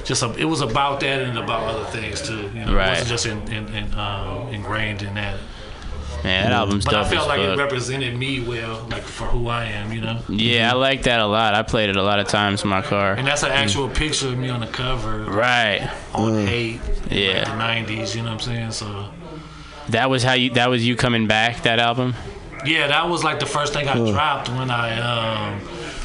[0.05, 0.23] just.
[0.23, 2.49] A, it was about that and about other things too.
[2.53, 2.87] You know, Right.
[2.87, 5.37] it wasn't just in, in, in, um, ingrained in that.
[6.23, 9.25] Man, that album's But dope I felt as like it represented me well, like for
[9.25, 9.91] who I am.
[9.91, 10.19] You know.
[10.29, 11.53] Yeah, I like that a lot.
[11.53, 13.13] I played it a lot of times in my car.
[13.13, 15.89] And that's an actual picture of me on the cover Right.
[16.13, 16.79] on Haight.
[17.11, 17.39] Yeah.
[17.57, 18.15] Like the '90s.
[18.15, 18.71] You know what I'm saying?
[18.71, 19.05] So.
[19.89, 20.51] That was how you.
[20.51, 21.63] That was you coming back.
[21.63, 22.13] That album.
[22.65, 24.11] Yeah, that was like the first thing I Huh.
[24.11, 25.59] dropped when I um,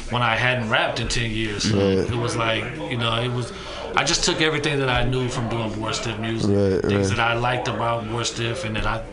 [0.09, 1.63] when I hadn't rapped in ten years.
[1.71, 2.11] So Right.
[2.11, 3.53] it was like you know it was.
[3.99, 7.17] I just took everything that I knew from doing Bored Stiff music, Right, things right.
[7.17, 9.03] that I liked about Bored Stiff, and that I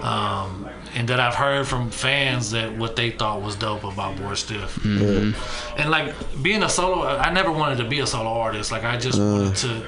[0.00, 4.38] um, and that I've heard from fans that what they thought was dope about Bored
[4.38, 4.76] Stiff.
[4.76, 5.34] Mhm.
[5.78, 8.70] And like being a solo, I never wanted to be a solo artist.
[8.70, 9.22] Like I just Uh.
[9.24, 9.82] wanted to.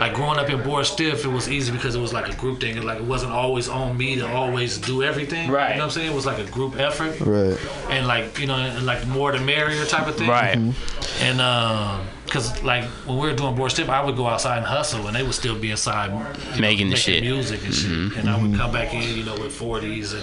[0.00, 2.60] Like growing up in Bored Stiff, it was easy because it was like a group
[2.60, 2.76] thing.
[2.76, 5.50] and Like it wasn't always on me to always do everything.
[5.50, 5.70] Right.
[5.70, 6.12] You know what I'm saying?
[6.12, 7.56] It was like a group effort Right.
[7.90, 10.28] and like you know, and like more the merrier type of thing.
[10.28, 10.56] Right.
[10.58, 10.74] Mhm.
[11.22, 14.66] And um, cause like when we were doing bored stiff, I would go outside and
[14.66, 16.18] hustle, and they would still be inside you
[16.56, 17.22] know, Making the shit.
[17.22, 17.90] music and shit.
[17.90, 18.18] Mhm.
[18.18, 20.22] And I would come back in, you know, with forties and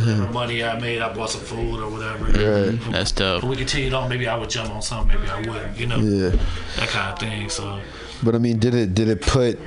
[0.00, 2.24] whatever money I made, I bought some food or whatever.
[2.26, 2.92] Right.
[2.92, 3.42] That's dope.
[3.42, 5.78] If we continued on, maybe I would jump on something, maybe I wouldn't.
[5.78, 6.30] You know, Yeah.
[6.76, 7.48] that kind of thing.
[7.50, 7.80] So.
[8.22, 9.58] But I mean, did it did it put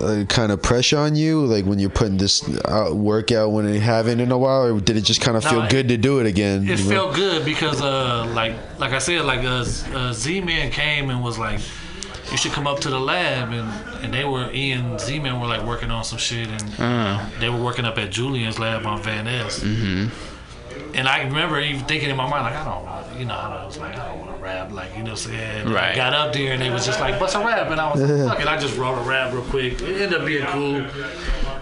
[0.00, 3.80] uh, kind of pressure on you, like when you're putting this out, workout when you
[3.80, 5.96] haven't in a while, or did it just kind of No, feel it- good to
[5.96, 6.68] do it again?
[6.68, 6.90] It you know?
[6.90, 11.22] felt good because, uh, like, like I said, like uh, Z- uh, Z-Man came and
[11.22, 11.60] was like,
[12.30, 13.68] "You should come up to the lab," and
[14.04, 17.24] and they were Ian Z-Man were like working on some shit, and Uh.
[17.40, 19.60] they were working up at Julian's lab on Van Ness.
[19.60, 20.08] Mm-hmm.
[20.94, 23.64] And I remember even thinking in my mind, like, I don't, want- you know, I
[23.66, 25.60] was like, I don't want to rap, like, you know, what I'm saying.
[25.66, 25.96] And I Right.
[25.96, 28.30] got up there and they was just like, bust a rap, and I was like,
[28.30, 29.74] fuck it, I just wrote a rap real quick.
[29.82, 30.86] It ended up being cool,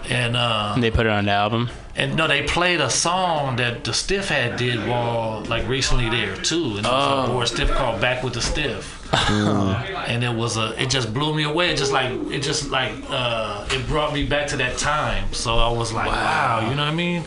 [0.09, 1.69] and uh, They put it on the album.
[1.97, 6.35] and no, they played a song that the Stiff had did while like recently there
[6.37, 7.33] too, and it was a Oh.
[7.33, 8.95] more Stiff called "Back with the Stiff."
[9.29, 11.71] and it was a, it just blew me away.
[11.71, 15.33] It just like, it just like, uh, it brought me back to that time.
[15.33, 17.23] So I was like, wow, you know what I mean?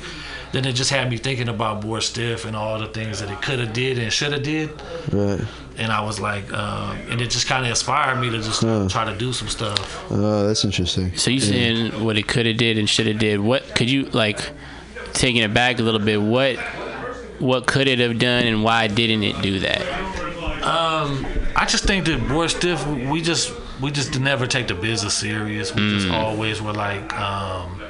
[0.52, 3.40] Then it just had me thinking about Bored Stiff and all the things that it
[3.40, 4.70] could have did and should have did.
[5.10, 5.40] Right.
[5.78, 9.04] And I was like, um, and it just kind of inspired me to just try
[9.06, 10.04] to do some stuff.
[10.10, 11.16] Oh, that's interesting.
[11.16, 11.46] So you Yeah.
[11.46, 13.40] saying what it could have did and should have did?
[13.40, 14.50] What could you like
[15.14, 16.20] taking it back a little bit?
[16.20, 16.58] What
[17.38, 19.80] what could it have done and why didn't it do that?
[20.62, 21.26] Um,
[21.56, 25.74] I just think that Bored Stiff, we just we just never take the business serious.
[25.74, 26.12] We just Mm.
[26.12, 27.81] always were like, um,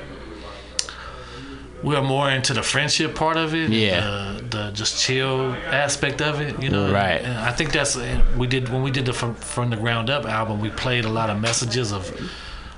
[1.83, 4.01] we're more into the friendship part of it, Yeah.
[4.39, 6.93] the, the just chill aspect of it, you know.
[6.93, 7.21] Right.
[7.23, 7.97] And I think that's
[8.37, 10.61] we did when we did the from, from the ground up album.
[10.61, 12.11] We played a lot of messages of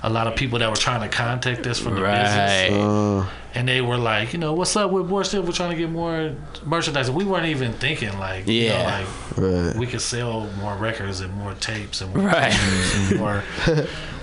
[0.05, 2.23] a lot of people that were trying to contact us from the Right.
[2.23, 2.81] business.
[2.83, 3.25] Uh,
[3.57, 5.45] And they were like, you know, what's up with Bored Stiff?
[5.45, 6.31] We're trying to get more
[6.65, 7.09] merchandise.
[7.09, 8.83] We weren't even thinking like, you know, Yeah.
[8.97, 9.75] like Right.
[9.77, 12.53] we could sell more records and more tapes and more Right.
[12.53, 13.43] albums and more.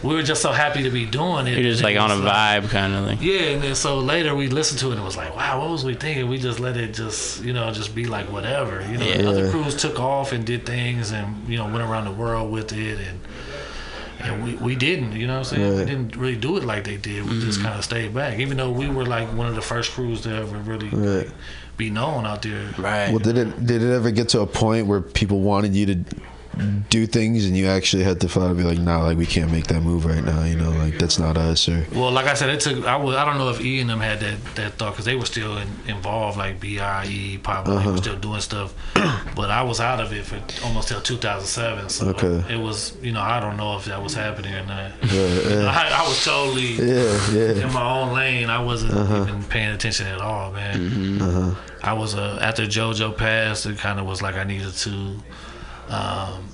[0.02, 1.54] we were just so happy to be doing it.
[1.58, 3.22] You're just like on a like- vibe kind of like.
[3.22, 5.70] Yeah, and then so later we listened to it and it was like, wow, what
[5.70, 6.28] was we thinking?
[6.28, 8.84] We just let it just, you know, just be like whatever.
[8.90, 9.28] You know, Yeah.
[9.30, 12.70] other crews took off and did things and, you know, went around the world with
[12.74, 13.18] it and
[14.22, 15.78] and we, we didn't, you know what I'm saying?
[15.78, 17.24] We didn't really do it like they did.
[17.24, 17.40] We Mm-hmm.
[17.40, 20.20] just kind of stayed back, even though we were like one of the first crews
[20.22, 21.30] to ever really Right.
[21.76, 22.66] be known out there.
[22.78, 23.10] Right.
[23.10, 26.04] Well, did it did it ever get to a point where people wanted you to
[26.90, 29.66] do things and you actually had to finally be like, nah, like we can't make
[29.68, 30.44] that move right now.
[30.44, 31.68] You know, like that's not us.
[31.68, 32.84] Or Well, like I said, it took.
[32.86, 33.16] I was.
[33.16, 35.56] I don't know if E and them had that that thought because they were still
[35.56, 37.64] in, involved, like Bie, Pop.
[37.64, 37.90] They Uh-huh.
[37.92, 38.74] were still doing stuff,
[39.34, 41.88] but I was out of it for almost till 2007.
[41.88, 42.54] So Okay.
[42.54, 42.96] it was.
[43.02, 44.90] You know, I don't know if that was happening or not.
[45.02, 45.72] Right, yeah.
[45.74, 47.66] I, I was totally Yeah, yeah.
[47.66, 48.50] in my own lane.
[48.50, 49.24] I wasn't Uh-huh.
[49.28, 50.90] even paying attention at all, man.
[50.90, 51.22] Mm-hmm.
[51.22, 51.54] Uh-huh.
[51.82, 53.66] I was uh, after JoJo passed.
[53.66, 55.16] It kind of was like I needed to.
[55.92, 56.48] Um,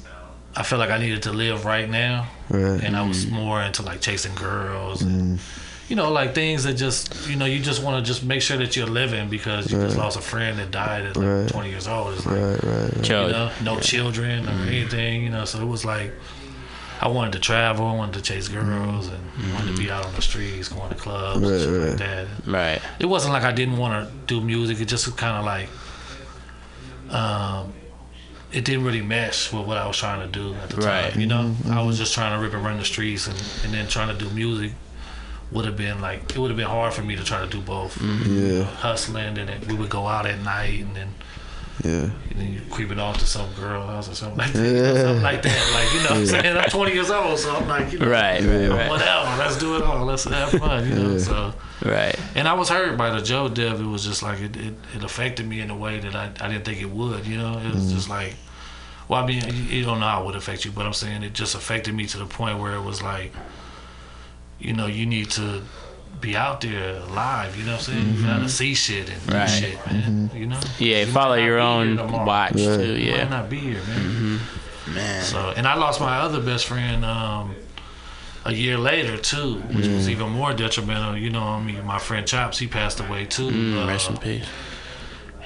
[0.57, 2.83] I felt like I needed to live right now, Right.
[2.83, 5.43] and I was more into like chasing girls, and, Mm.
[5.89, 8.57] you know, like things that just you know you just want to just make sure
[8.57, 11.49] that you're living because you just lost a friend that died at like Right.
[11.49, 12.15] 20 years old.
[12.15, 13.09] It's like, right, right, right.
[13.09, 15.45] you know, no children or anything, you know.
[15.45, 16.13] So it was like
[17.01, 20.13] I wanted to travel, I wanted to chase girls, and wanted to be out on
[20.17, 21.89] the streets, going to clubs, Right, and shit right.
[21.91, 22.27] like that.
[22.45, 22.81] Right.
[22.99, 24.81] It wasn't like I didn't want to do music.
[24.81, 25.69] It just kind of like,
[27.11, 27.73] um,
[28.53, 31.11] it didn't really mesh with what I was trying to do at the Right.
[31.13, 31.21] time.
[31.21, 31.73] You know, mm-hmm.
[31.73, 34.25] I was just trying to rip and run the streets, and, and then trying to
[34.25, 34.73] do music
[35.51, 37.61] would have been like it would have been hard for me to try to do
[37.61, 37.99] both.
[37.99, 38.59] Mm-hmm.
[38.59, 38.65] Yeah.
[38.65, 41.15] Hustling, and then we would go out at night, and then
[41.85, 41.91] Yeah.
[42.31, 44.63] and then you creeping off to some girl house or something like that.
[44.75, 44.95] Yeah.
[45.03, 45.71] Something like that.
[45.75, 46.57] Like, you know what I'm saying?
[46.57, 48.89] I'm 20 years old, so I'm like, you know, Right, right, right.
[48.91, 49.37] whatever.
[49.39, 50.05] Let's do it all.
[50.05, 51.11] Let's have fun, you know?
[51.13, 51.19] Yeah.
[51.19, 51.55] So,
[51.85, 52.19] Right.
[52.35, 53.81] and I was hurt by the Joe Dev.
[53.81, 56.49] It was just like, it, it, it affected me in a way that I, I
[56.49, 57.59] didn't think it would, you know?
[57.59, 57.95] It was Mm-hmm.
[57.95, 58.35] just like,
[59.09, 61.23] well, I mean, you, you don't know how it would affect you, but I'm saying
[61.23, 63.33] it just affected me to the point where it was like,
[64.59, 65.63] you know, you need to
[66.21, 68.15] be out there live, you know what I'm saying?
[68.17, 69.47] You gotta see shit and Right.
[69.47, 70.31] do shit, man.
[70.35, 70.61] You know?
[70.79, 72.27] Yeah, You follow might not your be here own tomorrow.
[72.27, 72.59] watch Right.
[72.61, 72.93] too.
[72.97, 73.29] You might Yeah.
[73.29, 74.41] not be here, man.
[74.95, 75.23] Man.
[75.25, 77.55] So, and I lost my other best friend um,
[78.45, 81.17] a year later too, which was even more detrimental.
[81.17, 83.51] You know, I mean, my friend Chops, he passed away too.
[83.51, 84.45] Mm, uh, rest in peace.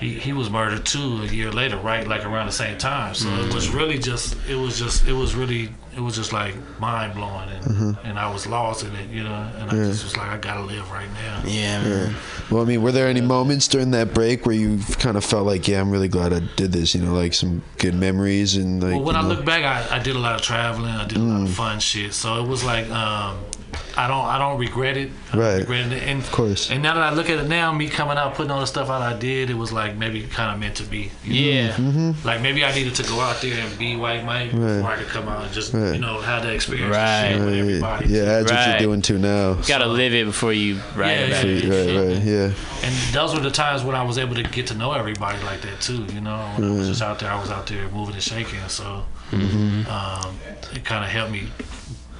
[0.03, 2.07] He, he was murdered too a year later, right?
[2.07, 3.14] Like around the same time.
[3.14, 6.55] So it was really just it was just it was really it was just like
[6.80, 7.98] mind blowing and, Mhm.
[8.05, 9.84] and I was lost in it, you know, and I Yeah.
[9.90, 11.42] just was like I gotta live right now.
[11.46, 12.09] Yeah.
[12.50, 15.46] Well, I mean, were there any moments during that break where you kind of felt
[15.46, 16.94] like, yeah, I'm really glad I did this?
[16.94, 18.92] You know, like some good memories and like.
[18.94, 20.90] Well, when I know- look back, I, I did a lot of traveling.
[20.94, 21.53] I did a lot of Mm.
[21.53, 22.14] fun shit.
[22.14, 23.36] So it was like um,
[23.96, 25.10] I don't I don't regret it.
[25.32, 25.58] I Right.
[25.60, 26.02] regret it.
[26.02, 26.70] And, Of course.
[26.70, 28.88] And now that I look at it now, me coming out putting all the stuff
[28.90, 31.10] out I did, it was like maybe kind of meant to be.
[31.24, 31.60] you know?
[31.62, 31.72] Yeah.
[31.76, 32.24] Mhm.
[32.24, 34.76] Like maybe I needed to go out there and be white Mike Right.
[34.76, 35.94] before I could come out and just Right.
[35.94, 36.94] you know have that experience.
[36.96, 37.32] Right.
[37.32, 37.60] And with Right.
[37.60, 38.06] everybody.
[38.08, 39.50] Yeah, that's what you're doing too now.
[39.50, 41.64] You Gotta live it before you write Yeah, about yeah, it.
[41.96, 42.50] Right, right, yeah.
[42.84, 45.60] And those were the times when I was able to get to know everybody like
[45.62, 46.06] that too.
[46.14, 48.58] You know, when I was just out there, I was out there moving and shaking.
[48.68, 49.86] So Mhm.
[49.88, 50.34] um,
[50.74, 51.44] it kind of helped me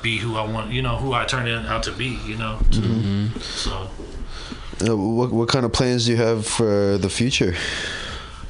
[0.03, 0.73] be who I want.
[0.73, 2.19] You know, who I turned out to be.
[2.27, 2.59] You know.
[2.71, 3.41] Mhm.
[3.43, 3.89] So
[4.87, 7.55] Uh, what what kind of plans do you have for the future?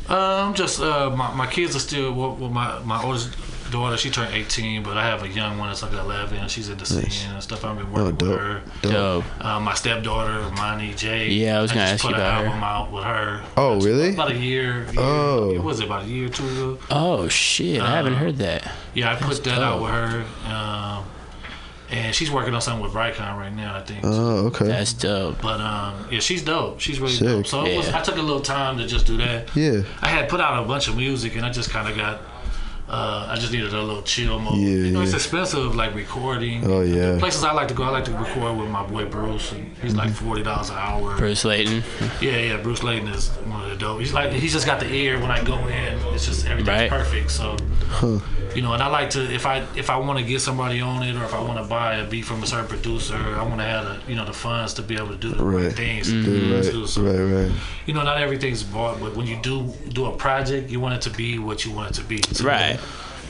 [0.08, 2.12] um, just uh, my my kids are still.
[2.12, 3.30] Well, well, my my oldest
[3.70, 6.46] daughter, she turned 18, but I have a young one that's like 11.
[6.48, 7.26] She's into singing Nice.
[7.26, 7.64] and stuff.
[7.64, 8.28] I've been Oh, working dope.
[8.28, 8.60] with her.
[8.82, 9.24] Dope.
[9.40, 11.28] Uh, my stepdaughter, Monty J.
[11.30, 12.46] Yeah, I was gonna just ask you put an about her.
[12.48, 13.40] album out with her.
[13.56, 14.10] Oh, really?
[14.12, 14.84] About a year.
[14.92, 15.54] year Oh.
[15.54, 16.78] What was it about a year or two ago?
[16.90, 17.80] Oh shit!
[17.80, 18.70] I haven't Uh, heard that.
[18.94, 20.24] Yeah, I put That's that out with her.
[20.46, 21.04] Um,
[21.92, 24.00] and she's working on something with Brightcon right now, I think.
[24.02, 24.66] Oh, okay.
[24.66, 25.40] That's dope.
[25.42, 26.80] But um, yeah, she's dope.
[26.80, 27.26] She's really Sick.
[27.28, 27.46] dope.
[27.46, 29.54] So it was, I took a little time to just do that.
[29.54, 29.82] Yeah.
[30.00, 32.20] I had put out a bunch of music, and I just kind of got.
[32.88, 34.58] Uh, I just needed a little chill mode.
[34.58, 36.62] Yeah, you know, it's expensive, like recording.
[36.66, 37.18] Oh, yeah.
[37.18, 39.94] Places I like to go, I like to record with my boy Bruce, and he's
[39.94, 41.16] like forty dollars an hour.
[41.16, 41.82] Bruce Layton.
[42.20, 42.56] Yeah, yeah.
[42.60, 44.00] Bruce Layton is one of the dope.
[44.00, 45.98] He's like he's just got the ear when I go in.
[46.12, 46.90] It's just everything's Right.
[46.90, 47.30] perfect.
[47.30, 47.56] So
[47.88, 48.18] Huh.
[48.54, 51.02] You know, and I like to if I if I want to get somebody on
[51.02, 53.60] it or if I want to buy a beat from a certain producer, I want
[53.60, 55.66] to have the you know the funds to be able to do the right, mm-hmm.
[55.66, 55.74] Right.
[55.74, 56.10] things.
[56.10, 56.64] Do right.
[56.64, 56.86] too.
[56.86, 57.52] So, Right, right.
[57.86, 61.02] You know, not everything's bought, but when you do do a project, you want it
[61.02, 62.18] to be what you want it to be.
[62.18, 62.46] too.
[62.46, 62.78] Right.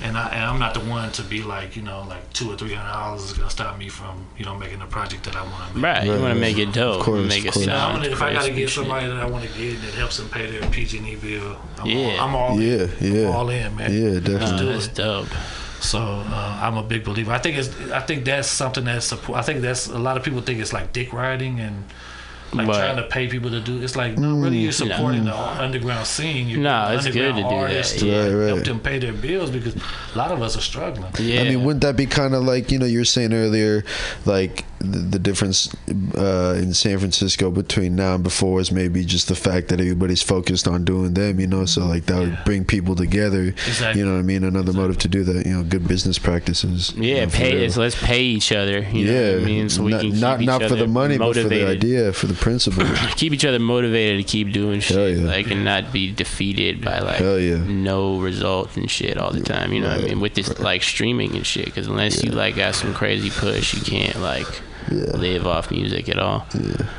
[0.03, 2.57] And I and I'm not the one to be like you know like two or
[2.57, 5.43] three hundred dollars is gonna stop me from you know making the project that I
[5.43, 5.85] want to make.
[5.85, 6.05] Right.
[6.05, 6.99] You want to make it dope.
[7.01, 7.67] Of course, make of it course.
[7.67, 9.95] Yeah, I sound wanna, if I gotta get somebody that I want to get that
[9.95, 11.97] helps them pay their PG&E bill, I'm Yeah.
[11.99, 13.29] all, I'm all Yeah, yeah.
[13.29, 13.93] all in, man.
[13.93, 14.59] Yeah, definitely.
[14.59, 15.29] do that's dope.
[15.81, 17.33] So uh, I'm a big believer.
[17.33, 17.71] I think it's.
[17.91, 19.07] I think that's something that's.
[19.07, 21.85] support- I think that's a lot of people think it's like dick riding and
[22.55, 23.83] like But- trying to pay people to do.
[23.83, 24.89] It's like no, really you're Mm.
[24.89, 26.49] supporting the underground scene.
[26.49, 28.25] You're No, it's good underground to do that, artists yeah.
[28.29, 31.11] to Right, help them pay their bills because a lot of us are struggling.
[31.19, 31.41] Yeah.
[31.41, 33.85] I mean, wouldn't that be kind of like you know you were saying earlier,
[34.27, 35.69] like the, the difference
[36.19, 40.23] uh, in San Francisco between now and before is maybe just the fact that everybody's
[40.23, 41.65] focused on doing them, you know.
[41.67, 43.55] So like that would bring people together.
[43.67, 44.01] Exactly.
[44.01, 44.43] You know what I mean?
[44.45, 45.47] Another motive to do that.
[45.47, 46.93] You know, good business practices.
[46.97, 47.67] you yeah, know, pay real.
[47.67, 47.77] us.
[47.77, 48.81] Let's pay each other.
[48.81, 49.69] You know yeah, what I mean?
[49.69, 51.51] So we not can keep not, each not for the money, motivated.
[51.51, 52.85] but for the idea, for the principle.
[53.17, 55.25] keep each other motivated to keep doing shit, yeah.
[55.25, 57.57] like, and not be defeated by like yeah.
[57.67, 59.73] no result and shit all the time.
[59.73, 60.21] You know what I mean?
[60.21, 63.81] With this like streaming and shit, because unless you like got some crazy push, you
[63.81, 64.49] can't like
[64.91, 65.17] Yeah.
[65.17, 66.45] live off music at all.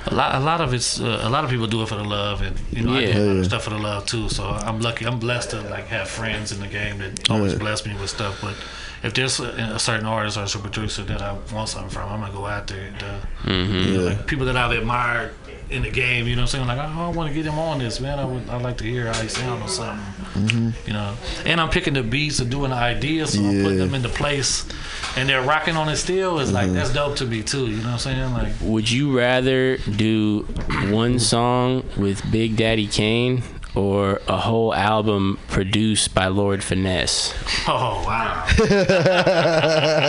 [0.07, 2.03] A lot, a lot of it's uh, a lot of people do it for the
[2.05, 3.13] love, and you know I Yeah.
[3.13, 4.29] do a lot of stuff for the love too.
[4.29, 5.05] So I'm lucky.
[5.05, 7.59] I'm blessed to like have friends in the game that always Right.
[7.59, 8.39] bless me with stuff.
[8.41, 8.55] But
[9.03, 12.19] if there's a, a certain artist or a producer that I want something from, I'm
[12.21, 12.85] gonna go out there.
[12.87, 13.93] And, uh, Mm-hmm.
[13.93, 13.99] Yeah.
[14.09, 15.33] like people that I've admired
[15.69, 16.67] in the game, you know what I'm saying?
[16.67, 18.17] Like, oh, I want to get him on this, man.
[18.19, 19.99] I would, I'd like to hear how he sound or something,
[20.47, 21.15] hmm you know.
[21.45, 23.77] And I'm picking the beats and doing the ideas, so I'm putting Mm-hmm.
[23.79, 24.65] them into place,
[25.17, 26.39] and they're rocking on it still.
[26.39, 27.65] Is like that's dope to me too.
[27.67, 28.33] You know what I'm saying?
[28.33, 30.43] Like, Would you rather do
[30.91, 33.43] one song with Big Daddy Kane
[33.75, 37.33] or a whole album produced by Lord Finesse?
[37.67, 38.45] oh wow.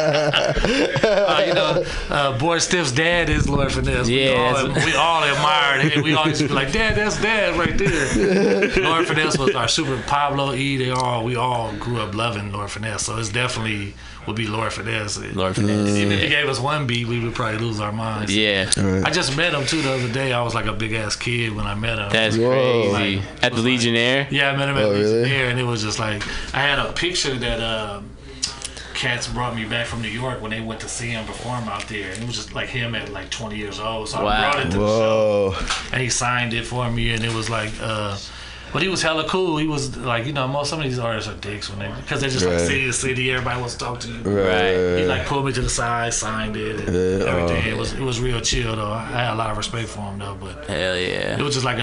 [0.04, 4.06] uh, you know, uh, Bored Stiff's dad is Lord Finesse.
[4.08, 6.02] We Yeah, all, that's- we all admired him.
[6.02, 8.82] We always be like, Dad, that's Dad right there.
[8.84, 10.76] Lord Finesse was our super Pablo E.
[10.76, 13.94] They all we all grew up loving Lord Finesse, so it's definitely
[14.26, 15.18] would be Lord Finesse.
[15.34, 15.90] Lord Finesse.
[15.96, 18.34] Even if he gave us one beat, we would probably lose our minds.
[18.34, 18.70] Yeah.
[19.04, 20.32] I just met him too the other day.
[20.32, 22.10] I was like a big ass kid when I met him.
[22.10, 22.92] That's Whoa.
[22.94, 23.22] crazy.
[23.42, 24.26] At the Legionnaire?
[24.30, 25.04] Yeah, I met him at Oh, really?
[25.22, 26.22] Legionnaire, and it was just like
[26.54, 28.00] I had a picture that uh,
[28.94, 31.86] Cats brought me back from New York when they went to see him perform out
[31.88, 34.08] there, and it was just like him at like 20 years old.
[34.08, 34.30] So Wow.
[34.30, 35.54] I brought it to the show,
[35.92, 37.72] and he signed it for me, and it was like.
[37.80, 38.16] Uh,
[38.74, 39.56] but he was hella cool.
[39.56, 42.20] He was like, you know, most some of these artists are dicks when they because
[42.20, 42.66] they're just like Right.
[42.66, 43.30] city to city.
[43.32, 44.18] Everybody wants to talk to you.
[44.20, 44.98] Right.
[45.00, 47.62] He like pulled me to the side, signed it, and Yeah, everything.
[47.66, 47.70] oh.
[47.70, 48.92] It was it was real chill though.
[48.92, 51.38] I had a lot of respect for him though, but Hell yeah.
[51.38, 51.82] it was just like a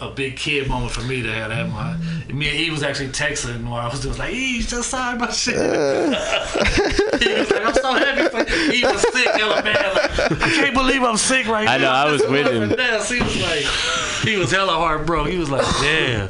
[0.00, 1.68] a, a, a big kid moment for me to have that.
[1.68, 1.96] My,
[2.32, 5.30] me and he was actually texting while I was just like, he just signed my
[5.32, 5.54] shit.
[7.22, 8.70] he was like, I'm so happy for you.
[8.72, 9.94] He was sick, hella bad.
[9.94, 11.72] Like, I can't believe I'm sick right now.
[11.72, 12.70] I know, I was with him.
[12.78, 13.64] Yes, he was like,
[14.28, 15.32] he was hella heartbroken.
[15.32, 16.26] He was like, Yeah,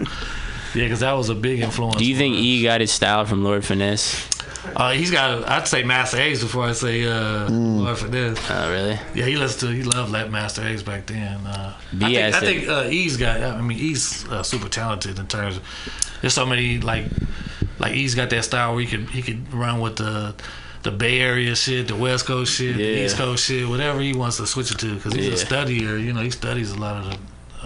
[0.75, 1.97] yeah, because that was a big influence.
[1.97, 4.29] Do you think E got his style from Lord Finesse?
[4.77, 5.49] Uh, he's got.
[5.49, 8.39] I'd say Masta Ace before I say uh, Lord Finesse.
[8.51, 8.99] Oh, really?
[9.15, 9.77] Yeah, he listened to.
[9.77, 11.47] He loved that Masta Ace back then.
[11.47, 13.41] Uh, B I think, I think uh, E's got.
[13.41, 15.57] I mean, E's uh, super talented in terms.
[15.57, 15.63] of
[16.21, 17.07] There's so many like,
[17.79, 20.35] like E's got that style where he could he could run with the.
[20.85, 24.37] The Bay Area shit, the West Coast shit, the East Coast shit, whatever he wants
[24.37, 25.33] to switch it to, because he's Yeah.
[25.33, 25.37] a
[25.67, 26.03] studier.
[26.03, 27.19] You know, he studies a lot of the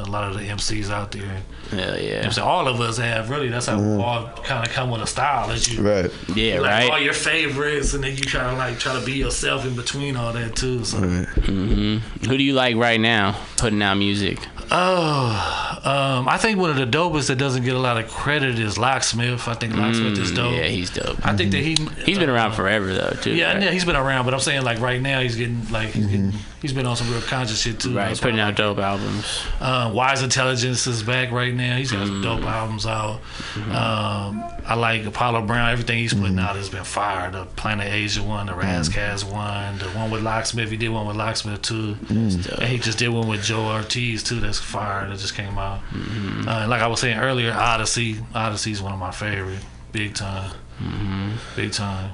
[0.02, 1.42] a lot of the MCs out there.
[1.78, 2.28] Hell yeah.
[2.30, 3.48] So all of us have really.
[3.48, 5.48] That's how we all kind of come with a style.
[5.48, 6.10] That you Right.
[6.36, 6.90] Yeah, like right.
[6.90, 10.16] all your favorites, and then you try to like try to be yourself in between
[10.16, 10.84] all that too.
[10.84, 10.98] So.
[10.98, 11.96] hmm
[12.28, 14.38] Who do you like right now putting out music?
[14.74, 18.58] Oh, um, I think one of the dopest that doesn't get a lot of credit
[18.58, 19.46] is Locksmith.
[19.46, 20.54] I think Locksmith is Mm, dope.
[20.54, 21.26] Yeah, he's dope.
[21.26, 23.34] I think that he he's been around forever though too.
[23.34, 23.62] yeah, right?
[23.64, 26.32] yeah, he's been around, but I'm saying like right now he's getting like he's, getting,
[26.62, 27.94] he's been on some real conscious shit too.
[27.94, 29.42] Right, That's putting why I out dope albums.
[29.60, 31.61] Uh, Wise Intelligent is back right now.
[31.76, 32.22] He's got some mm.
[32.22, 33.20] dope albums out.
[33.54, 33.72] Mm-hmm.
[33.72, 35.70] Um, I like Apollo Brown.
[35.70, 36.42] Everything he's putting mm.
[36.42, 37.30] out has been fire.
[37.30, 39.32] The Planet Asia one, the Ras Kass mm.
[39.32, 40.70] one, the one with Locksmith.
[40.70, 41.96] He did one with Locksmith too.
[42.08, 44.40] And he just did one with Joell Ortiz too.
[44.40, 45.08] That's fire.
[45.08, 45.80] That just came out.
[45.90, 46.48] Mm-hmm.
[46.48, 48.22] Uh, and like I was saying earlier, Oddisee.
[48.34, 49.60] Oddisee's one of my favorite.
[49.92, 50.52] Big time.
[50.80, 51.32] Mm-hmm.
[51.56, 52.12] Big time.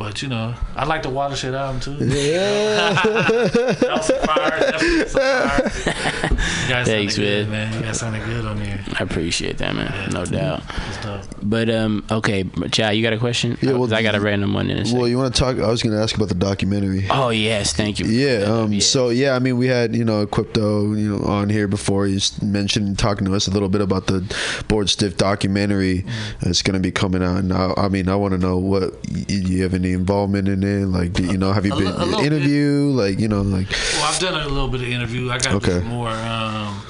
[0.00, 1.92] But you know, I like the Watershed album too.
[2.02, 2.94] Yeah.
[3.04, 4.58] that was some fire.
[4.58, 6.30] Definitely some fire.
[6.30, 7.70] You guys Thanks, good, man.
[7.70, 7.80] man.
[7.80, 8.82] You guys sounded good on there.
[8.98, 10.08] I appreciate that, man.
[10.10, 10.62] No doubt.
[10.88, 11.20] It's dope.
[11.42, 13.58] But um, okay, Chad, you got a question?
[13.60, 15.00] Yeah, well, I got a random one in a second.
[15.00, 15.58] Well, you want to talk?
[15.58, 17.06] I was going to ask about the documentary.
[17.10, 18.06] Oh yes, thank you.
[18.06, 18.44] Yeah.
[18.44, 18.80] Um.
[18.80, 22.06] So yeah, I mean, we had you know Equipto you know on here before.
[22.06, 24.24] He's mentioned talking to us a little bit about the
[24.66, 26.06] Bored Stiff documentary
[26.40, 27.36] that's going to be coming out.
[27.36, 30.62] And I, I mean, I want to know what y- you have any involvement in
[30.62, 30.86] it?
[30.86, 32.20] Like, do, you know, have you A been little?
[32.90, 33.70] Like, you know, like.
[33.70, 35.30] Well, I've done a little bit of interview.
[35.30, 35.80] I got Okay.
[35.86, 36.08] more.
[36.10, 36.80] Um,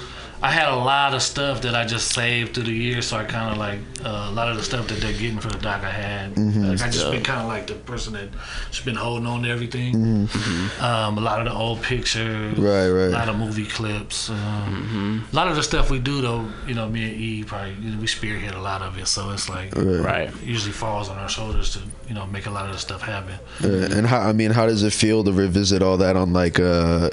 [0.42, 3.24] I had a lot of stuff that I just saved through the years, so I
[3.24, 5.82] kind of like uh, a lot of the stuff that they're getting for the doc.
[5.84, 6.34] I had.
[6.34, 6.70] Mhm.
[6.70, 7.10] Like, I just Yeah.
[7.10, 8.28] been kind of like the person that
[8.70, 9.94] just been holding on to everything.
[9.94, 10.82] Mhm.
[10.82, 12.56] Um, a lot of the old pictures.
[12.58, 13.08] Right, right.
[13.08, 14.30] A lot of movie clips.
[14.30, 17.76] Um, A lot of the stuff we do, though, you know, me and E probably
[17.82, 20.00] you know, we spearhead a lot of it, so it's like Right.
[20.00, 20.30] Right.
[20.42, 23.34] usually falls on our shoulders to you know make a lot of the stuff happen.
[23.62, 26.58] Uh, and how I mean, how does it feel to revisit all that on like
[26.58, 27.10] uh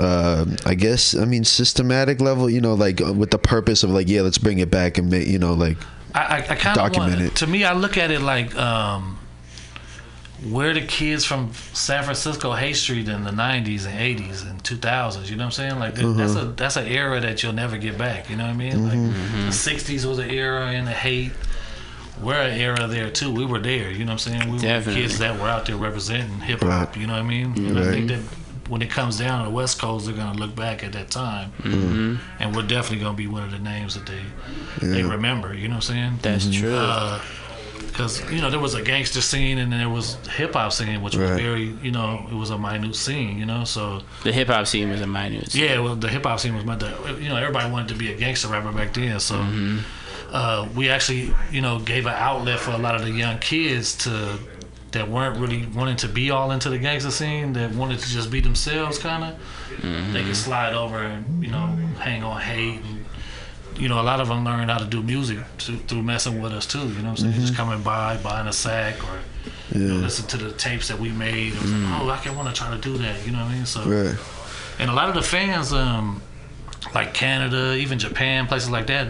[0.00, 3.90] uh, I guess I mean systematic level, you know, like uh, with the purpose of
[3.90, 5.76] like, yeah, let's bring it back and make, you know, like
[6.14, 7.36] I, I, I kind of Document want, it.
[7.36, 9.18] To me, I look at it like um,
[10.48, 15.28] where the kids from San Francisco Haight Street in the '90s and '80s and 2000s.
[15.28, 15.78] You know what I'm saying?
[15.78, 18.30] Like that- that's a that's an era that you'll never get back.
[18.30, 18.84] You know what I mean?
[18.88, 19.46] Like Mhm.
[19.46, 21.32] the '60s was an era in the Haight.
[22.22, 23.30] We're an era there too.
[23.32, 23.90] We were there.
[23.90, 24.48] You know what I'm saying?
[24.50, 26.96] We were kids that were out there representing hip hop.
[26.96, 27.52] You know what I mean?
[27.56, 27.90] And I Right.
[27.94, 28.20] think that
[28.70, 31.52] when it comes down to the West Coast, they're gonna look back at that time,
[31.62, 32.18] Mhm.
[32.38, 34.22] and we're definitely gonna be one of the names that they
[34.80, 35.52] they remember.
[35.52, 36.18] You know what I'm saying?
[36.22, 36.58] That's Mhm.
[36.60, 37.20] true.
[37.86, 41.16] Because you know there was a gangster scene and there was hip hop scene, which
[41.16, 43.38] was very you know it was a minute scene.
[43.38, 45.54] You know, so The hip hop scene was a minute.
[45.54, 46.90] yeah, well the hip hop scene was meant to
[47.20, 49.18] you know everybody wanted to be a gangster rapper back then.
[49.20, 49.78] So Mm-hmm.
[50.32, 53.94] uh, we actually you know gave an outlet for a lot of the young kids
[54.04, 54.38] to
[54.92, 58.30] that weren't really wanting to be all into the gangster scene that wanted to just
[58.30, 59.34] be themselves kind of
[59.80, 60.12] Mm-hmm.
[60.12, 61.66] they could slide over and you know
[62.00, 63.04] hang on Haight and
[63.80, 66.52] you know a lot of them learned how to do music to, through messing with
[66.52, 69.18] us too you know what I'm saying just coming by buying a sack or
[69.78, 71.90] you know, listen to the tapes that we made it was Mm.
[71.92, 73.64] like, oh I can want to try to do that you know what I mean
[73.64, 74.18] so Right.
[74.80, 76.20] and a lot of the fans um
[76.94, 79.06] like Canada even Japan places like that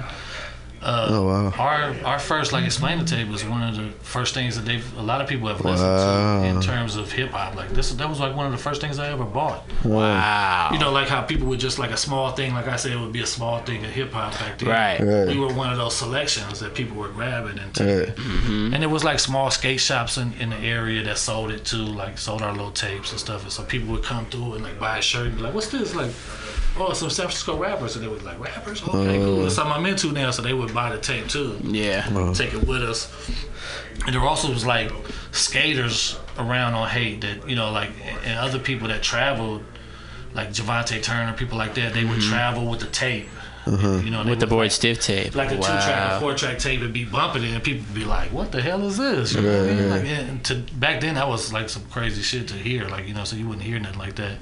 [0.82, 1.50] uh, Oh, wow.
[1.58, 4.86] Our our first like explain the tape was one of the first things that they've
[4.98, 6.42] a lot of people have listened Wow.
[6.42, 7.54] to in terms of hip hop.
[7.54, 9.62] Like this, that was like one of the first things I ever bought.
[9.84, 10.70] Wow.
[10.72, 12.98] You know, like how people would just like a small thing, like I said, it
[12.98, 14.68] would be a small thing of hip hop back then.
[14.68, 15.00] Right.
[15.00, 15.28] Right.
[15.28, 18.14] We were one of those selections that people were grabbing and Right.
[18.16, 18.74] Mm-hmm.
[18.74, 21.78] And it was like small skate shops in, in the area that sold it too,
[21.84, 23.42] like sold our little tapes and stuff.
[23.42, 25.68] And so people would come through and like buy a shirt and be like, "What's
[25.68, 26.10] this?" Like,
[26.78, 28.82] "Oh, some San Francisco rappers." And they would like, "Rappers?
[28.82, 29.42] Okay, cool." Uh.
[29.42, 30.30] That's something I'm into now.
[30.30, 31.58] So they would buy the tape too.
[31.62, 32.02] Yeah.
[32.34, 33.08] Take it with us.
[34.06, 34.90] And there also was like
[35.32, 37.90] skaters around on Haight that you know like
[38.24, 39.62] and other people that traveled
[40.34, 42.28] like Javante Turner people like that they would Mhm.
[42.30, 43.28] travel with the tape
[43.66, 44.00] Uh-huh.
[44.02, 45.34] you know With the would, board like, stiff tape.
[45.34, 46.16] like a two track Wow.
[46.16, 48.62] or four track tape and be bumping it and people would be like what the
[48.62, 49.90] hell is this you know what I mean?
[49.90, 50.00] right.
[50.02, 53.12] like and to back then that was like some crazy shit to hear like you
[53.14, 54.38] know so you wouldn't hear nothing like that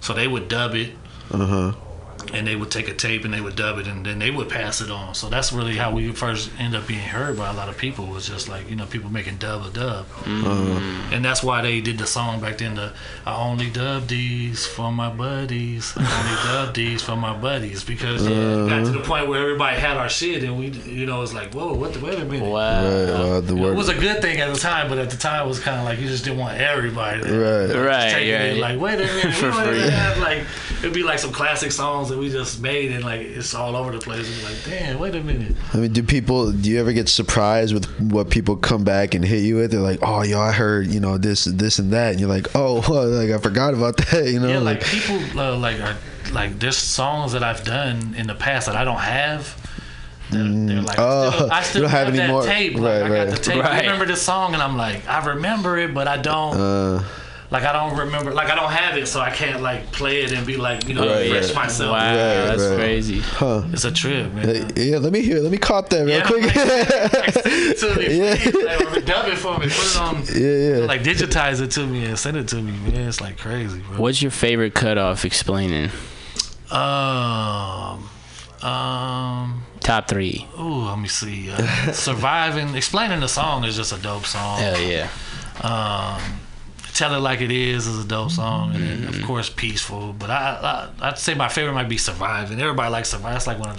[0.00, 0.90] so they would dub it
[1.32, 1.91] Uh huh.
[2.32, 4.48] And they would take a tape and they would dub it and then they would
[4.48, 5.14] pass it on.
[5.14, 8.06] So that's really how we first end up being heard by a lot of people
[8.06, 11.14] was just like you know people making dub a dub, Uh-huh.
[11.14, 12.74] and that's why they did the song back then.
[12.74, 12.92] The
[13.26, 15.92] I only dub these for my buddies.
[15.96, 19.78] I only dub these for my buddies because it got to the point where everybody
[19.78, 22.48] had our shit and we you know it's like whoa what the wait a minute.
[22.48, 22.82] Wow.
[22.84, 25.44] Right, wow, the It was a good thing at the time, but at the time
[25.46, 27.22] it was kind of like you just didn't want everybody.
[27.22, 27.74] to- Right.
[27.74, 28.56] Right, taking it.
[28.58, 29.90] Like, wait a minute, For we wanted free.
[29.90, 30.44] have like
[30.78, 33.90] it'd be like some classic songs that we just made and like it's all over
[33.90, 34.28] the place.
[34.28, 35.56] It's like, damn, wait a minute.
[35.72, 36.52] I mean, do people?
[36.52, 39.72] Do you ever get surprised with what people come back and hit you with?
[39.72, 42.46] They're like, "Oh, yo, I heard you know this, this, and that," and you're like,
[42.54, 45.96] "Oh, well, like I forgot about that." You know, yeah, like people uh, like are
[46.32, 49.58] like there's songs that I've done in the past that I don't have.
[50.30, 52.74] They're, they're like, Oh, I still, I still don't have have any that more- tape.
[52.74, 53.30] Like, right, I got right.
[53.30, 53.64] the tape.
[53.64, 56.56] I remember this song, and I'm like, I remember it, but I don't.
[56.56, 57.02] Uh,
[57.52, 60.32] like I don't remember, like I don't have it, so I can't like play it
[60.32, 61.64] and be like, you know, Right, refresh right.
[61.66, 61.92] myself.
[61.92, 62.14] Wow,
[62.56, 63.20] that's crazy.
[63.20, 63.62] Huh?
[63.72, 64.48] It's a trip, man.
[64.48, 65.38] Uh, yeah, let me hear.
[65.40, 66.42] Let me caught that real Yeah, quick.
[67.78, 68.34] to me, Yeah.
[68.36, 68.54] please,
[68.94, 70.86] like, dub it for me, put it on, yeah, yeah.
[70.86, 73.08] like digitize it to me and send it to me, man.
[73.08, 73.98] It's like crazy, bro.
[74.00, 75.24] What's your favorite cutoff?
[75.24, 75.90] Explaining
[76.70, 78.08] Um,
[78.62, 80.48] um, top three.
[80.58, 81.50] ooh, let me see.
[81.50, 81.58] Uh,
[81.92, 84.58] surviving, explaining the song is just a dope song.
[84.58, 85.08] Hell yeah.
[85.60, 86.22] Um,
[87.02, 90.12] Tell It Like It Is is a dope song, and then of course Peaceful.
[90.16, 92.60] But I, I I'd say my favorite might be Surviving.
[92.60, 93.32] Everybody likes Surviving.
[93.32, 93.76] That's like one of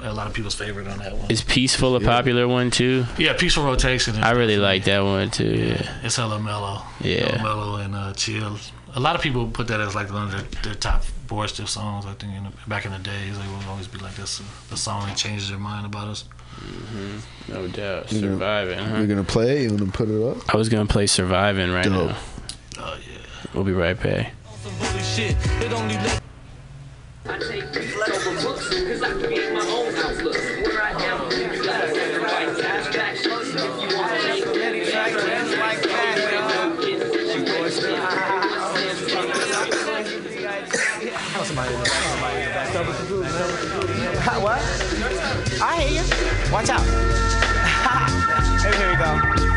[0.00, 1.30] the a lot of people's favorite on that one.
[1.30, 3.04] Is Peaceful a popular one too?
[3.18, 4.16] Yeah, Peaceful Rotation.
[4.16, 5.44] I really like that one too.
[5.54, 6.00] Yeah.
[6.02, 6.82] It's hella mellow.
[7.00, 7.36] Yeah.
[7.38, 8.58] Hella mellow and uh, chill.
[8.96, 11.68] A lot of people put that as like one of their, their top four stiff
[11.68, 12.04] songs.
[12.04, 14.42] I think in the, back in the days they would always be like this.
[14.70, 16.24] The song that changes their mind about us.
[16.56, 17.52] Mm-hmm.
[17.52, 18.08] No doubt.
[18.10, 18.10] surviving.
[18.10, 18.78] You're gonna- Surviving.
[18.80, 18.96] Huh?
[18.98, 19.62] You're gonna play.
[19.62, 20.52] You wanna put it up?
[20.52, 22.08] I was gonna play Surviving right Dope.
[22.10, 22.16] now.
[22.78, 23.18] Oh yeah.
[23.54, 24.34] We'll be right back.
[25.02, 25.36] shit.
[25.62, 26.20] It only let
[27.24, 30.34] I take these leftover books because I create my own outlook.
[30.34, 33.16] Where I am, you gotta set the right task back.
[33.16, 35.86] If you want to make many tracks just like
[44.18, 44.60] Ha, what?
[45.62, 46.52] I hear you.
[46.52, 46.82] Watch out.
[48.62, 49.10] Maybe here we go.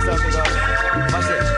[0.06, 0.44] So we go.
[1.12, 1.49] Watch this.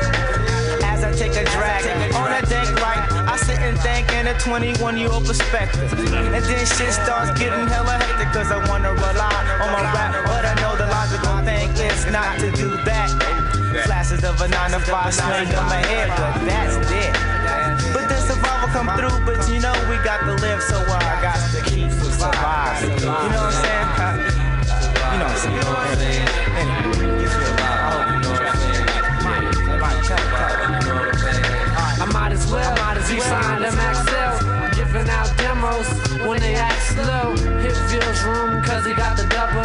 [1.21, 1.85] Take a drag
[2.17, 2.97] on a deck right,
[3.29, 5.93] I sit and think in a 21 year old perspective.
[5.93, 9.29] And then shit starts getting hella hectic cause I wanna rely
[9.61, 10.17] on my rap.
[10.25, 13.13] But I know the logical thing is not to do that.
[13.85, 17.13] Flashes of a 9 to 5 swing in my head, but that's it.
[17.93, 21.37] But then survival come through, but you know we got to live, so I got
[21.37, 22.97] to keep surviving.
[22.97, 24.41] You know what I'm saying?
[25.13, 26.00] You know what I'm saying?
[34.91, 35.87] Giving out demos
[36.27, 37.31] when they act slow.
[37.63, 39.63] Hit feels room cause he got the double.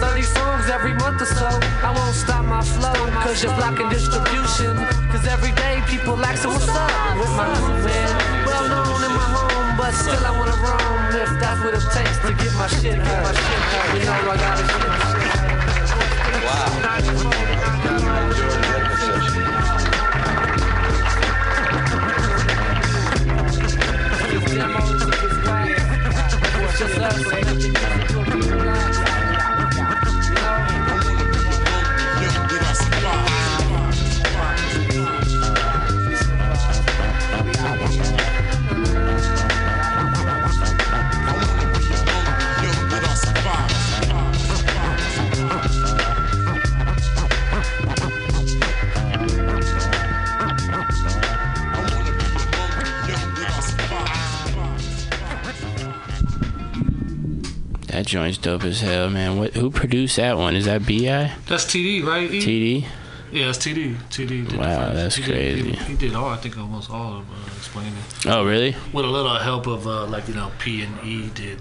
[0.00, 1.46] 30 songs every month or so.
[1.86, 4.74] I won't stop my flow cause you're blocking distribution.
[5.12, 7.46] Cause every day people asking what's up with my
[7.86, 8.10] man.
[8.46, 12.18] Well known in my home, but still I wanna roam if that's what it takes
[12.26, 13.36] to get my shit heard.
[13.94, 15.46] You know I gotta get my shit
[26.78, 28.05] Just us.
[58.06, 59.36] That joint's dope as hell, man.
[59.36, 59.54] What?
[59.54, 60.54] Who produced that one?
[60.54, 61.32] Is that Bi?
[61.48, 62.30] That's TD, right?
[62.30, 62.38] E?
[62.40, 62.88] TD.
[63.32, 63.96] Yeah, it's TD.
[64.10, 64.56] TD.
[64.56, 65.72] Wow, the that's he did- crazy.
[65.72, 66.28] he, he did all.
[66.28, 67.94] I think almost all of uh, explaining.
[68.26, 68.76] Oh, really?
[68.92, 71.60] With a little help of uh, like you know P and E did.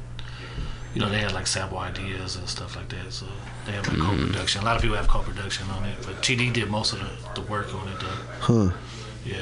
[0.93, 3.11] You know they had like sample ideas and stuff like that.
[3.11, 3.25] So
[3.65, 4.21] they have like Mm-hmm.
[4.27, 4.61] co-production.
[4.61, 7.47] A lot of people have co-production on it, but TD did most of the, the
[7.47, 7.99] work on it.
[7.99, 8.07] Though.
[8.69, 8.71] Huh.
[9.25, 9.37] Yeah.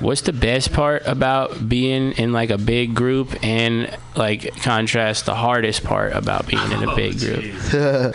[0.00, 5.34] What's the best part about being in like a big group and like contrast the
[5.34, 8.14] hardest part about being in a Oh, big group?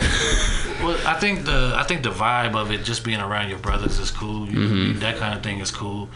[0.82, 4.00] Well, I think the I think the vibe of it, just being around your brothers,
[4.00, 4.48] is cool.
[4.48, 4.98] You, Mhm.
[5.00, 6.08] That kind of thing is cool.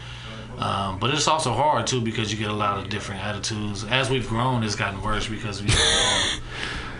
[0.59, 3.85] Um, but it's also hard too because you get a lot of different attitudes.
[3.85, 6.39] As we've grown, it's gotten worse because we all,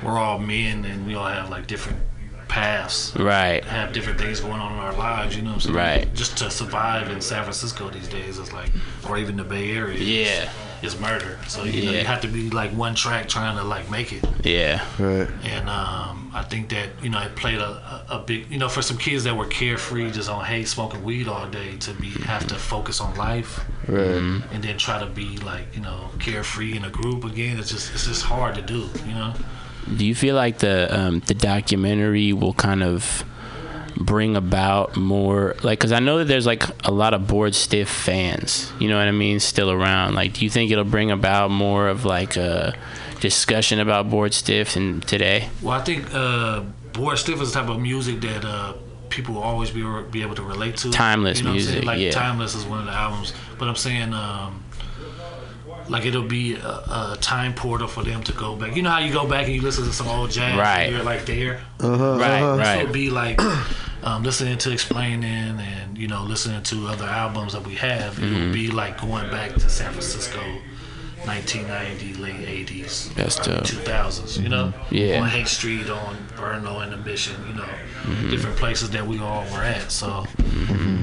[0.03, 1.99] we're all men and we all have like different
[2.48, 3.15] paths.
[3.15, 3.64] Right.
[3.65, 5.36] Have different things going on in our lives.
[5.36, 5.76] You know what I'm saying?
[5.76, 6.14] Right.
[6.14, 8.69] Just to survive in San Francisco these days is like,
[9.10, 9.98] or even the Bay Area.
[9.99, 10.49] Yeah.
[10.82, 11.40] is murder.
[11.48, 14.24] So you know you have to be like one track trying to like make it.
[14.44, 14.86] Yeah.
[14.99, 15.28] Right.
[15.44, 18.69] And um, I think that you know it played a, a, a big you know
[18.69, 22.10] for some kids that were carefree just on Haight smoking weed all day to be
[22.26, 24.44] have to focus on life Right.
[24.52, 27.57] and then try to be like you know carefree in a group again.
[27.57, 28.88] It's just it's just hard to do.
[29.07, 29.34] You know.
[29.96, 33.24] Do you feel like the um, the documentary will kind of
[34.00, 37.90] bring about more like because I know that there's like a lot of Bored Stiff
[37.90, 40.16] fans, you know what I mean, still around.
[40.16, 42.76] Like, do you think it'll bring about more of like a
[43.20, 45.50] discussion about Bored Stiff and today?
[45.62, 46.62] Well, I think uh,
[46.94, 48.74] Bored Stiff is the type of music that uh,
[49.10, 50.92] people will always be be able to relate to.
[50.92, 51.74] Timeless you know what I'm saying?
[51.76, 52.12] music, Like yeah.
[52.12, 54.64] Timeless is one of the albums, but I'm saying um,
[55.90, 56.68] like it'll be a,
[57.14, 58.76] a time portal for them to go back.
[58.76, 60.84] You know how you go back and you listen to some old jazz, Right.
[60.84, 62.58] And you're like there, Uh-huh, Right, uh-huh.
[62.58, 62.74] right.
[62.76, 63.40] So it'll be like
[64.04, 65.24] um, listening to explaining
[65.60, 68.20] and you know listening to other albums that we have.
[68.20, 68.48] It Mhm.
[68.48, 70.42] will be like going back to San Francisco.
[71.26, 72.35] 1990, late
[72.68, 74.73] 80s, That's early 2000s, you know?
[74.91, 75.22] Yeah.
[75.22, 77.65] On Haight Street, on Burno and Ambition, you know,
[78.06, 78.30] Mhm.
[78.30, 79.91] different places that we all were at.
[79.91, 80.26] So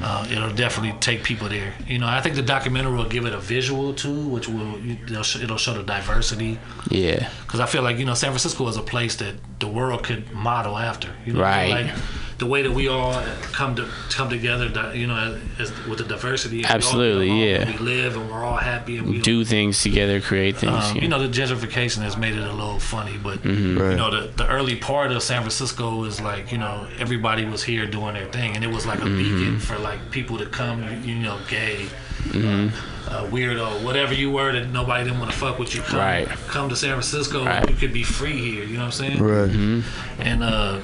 [0.03, 1.73] uh, it'll definitely take people there.
[1.87, 4.75] You know, I think the documentary will give it a visual too, which will
[5.09, 6.59] it'll, sh- it'll show the diversity.
[6.89, 7.27] Yeah.
[7.45, 10.31] Because I feel like you know San Francisco is a place that the world could
[10.31, 11.09] model after.
[11.25, 11.69] You know, Right.
[11.87, 11.95] Like
[12.37, 13.13] the way that we all
[13.53, 16.57] come to come together, you know, as, with the diversity.
[16.57, 17.65] and we all Absolutely, yeah.
[17.71, 20.73] We live and we're all happy and we Do things together, create things.
[20.91, 23.79] um, you know, the gentrification has made it a little funny, but Mhm.
[23.79, 23.91] Right.
[23.91, 27.63] you know, the, the early part of San Francisco is like, you know, everybody was
[27.63, 29.17] here doing their thing, and it was like a Mhm.
[29.17, 31.85] beacon for like people to come, you know, gay,
[32.29, 32.71] Mhm.
[33.07, 35.81] uh, weirdo, whatever you were that nobody didn't want to fuck with you.
[35.83, 36.27] Come, Right.
[36.49, 37.69] come to San Francisco, Right.
[37.69, 38.65] you could be free here.
[38.65, 39.19] You know what I'm saying?
[39.23, 39.49] Right.
[39.49, 40.21] Mm-hmm.
[40.21, 40.77] And uh,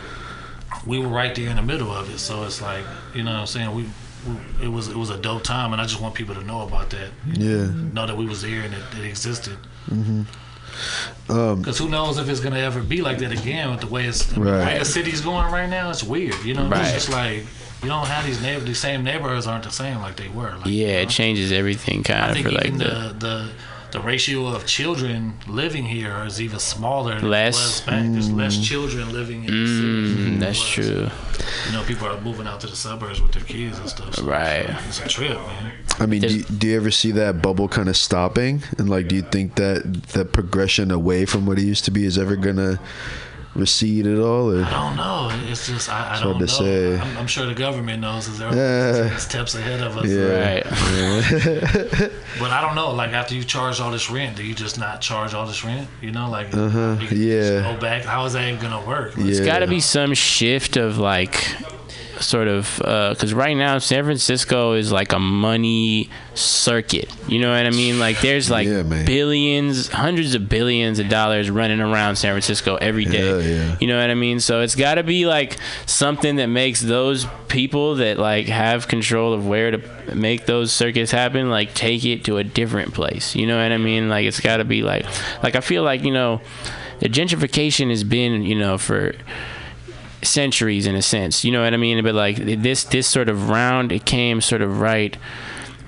[0.85, 2.83] we were right there in the middle of it, so it's like,
[3.13, 3.75] you know what I'm saying?
[3.75, 3.83] We,
[4.27, 6.61] we it was it was a dope time, and I just want people to know
[6.61, 7.09] about that.
[7.33, 7.67] Yeah.
[7.93, 9.57] Know that we was there and it, it existed.
[9.87, 10.21] hmm
[11.29, 14.05] Um, Because who knows if it's gonna ever be like that again with the way
[14.05, 14.79] it's the way Right.
[14.79, 15.89] the city's going right now.
[15.89, 16.67] It's weird, you know.
[16.67, 16.81] Right.
[16.81, 17.43] It's just like
[17.83, 20.55] you don't have these neighbor, these same neighborhoods aren't the same like they were.
[20.57, 22.83] Like, yeah, it changes everything I kind of think for like the.
[22.83, 23.49] the, the
[23.91, 27.55] the ratio of children living here is even smaller than Less?
[27.57, 28.11] it was back.
[28.11, 30.15] There's less children living in the cities.
[30.15, 31.09] than Mm, that's true.
[31.67, 34.15] You know, people are moving out to the suburbs with their kids and stuff.
[34.15, 34.69] So Right.
[34.87, 35.73] It's a trip, man.
[35.99, 38.63] I mean, do you, do you ever see that bubble kind of stopping?
[38.77, 42.05] And like, do you think that the progression away from what it used to be
[42.05, 42.79] is ever gonna
[43.55, 44.51] recede at all?
[44.55, 45.29] Or I don't know.
[45.49, 46.65] It's just I, I It's don't hard to know.
[46.65, 46.99] say.
[46.99, 48.27] I'm, I'm sure the government knows.
[48.27, 48.51] Is Yeah.
[48.51, 50.05] they're steps ahead of us.
[50.07, 50.63] yeah,
[50.97, 52.07] yeah.
[52.39, 52.91] But I don't know.
[52.91, 55.87] Like after you charge all this rent, do you just not charge all this rent?
[56.01, 56.97] You know, like uh huh.
[57.11, 57.73] Yeah.
[57.73, 58.03] go back.
[58.03, 59.13] How is that even gonna work?
[59.17, 59.45] It's Yeah.
[59.45, 61.35] got to be some shift of like,
[62.21, 67.09] sort of, uh, because right now San Francisco is like a money circuit.
[67.27, 67.99] You know what I mean?
[67.99, 73.05] Like there's like Yeah, billions, hundreds of billions of dollars running around San Francisco every
[73.05, 73.27] day.
[73.27, 73.77] Yeah, yeah.
[73.79, 74.39] You know what I mean?
[74.39, 79.33] So it's got to be like something that makes those people that like have control
[79.33, 83.35] of where to make those circuits happen, like take it to a different place.
[83.35, 84.07] You know what I mean?
[84.09, 85.05] Like it's got to be like,
[85.43, 86.41] like I feel like you know,
[86.99, 89.13] the gentrification has been you know for
[90.23, 91.43] centuries in a sense.
[91.43, 92.03] You know what I mean?
[92.03, 95.17] But like this this sort of round, it came sort of right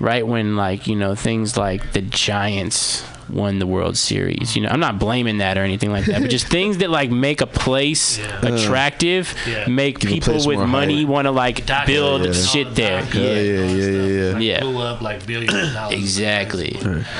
[0.00, 4.54] right when like you know things like the Giants won the World Series.
[4.56, 7.10] You know, I'm not blaming that or anything like that, but just things that like
[7.10, 9.66] make a place attractive, Yeah.
[9.68, 12.32] make Give people with money want to like Doc- build Yeah.
[12.32, 13.02] shit there.
[13.12, 14.02] Yeah, Yeah, yeah, yeah, yeah,
[14.32, 14.38] yeah.
[14.38, 14.60] Yeah.
[14.60, 15.94] Blew up like billions dollars.
[15.94, 16.76] exactly.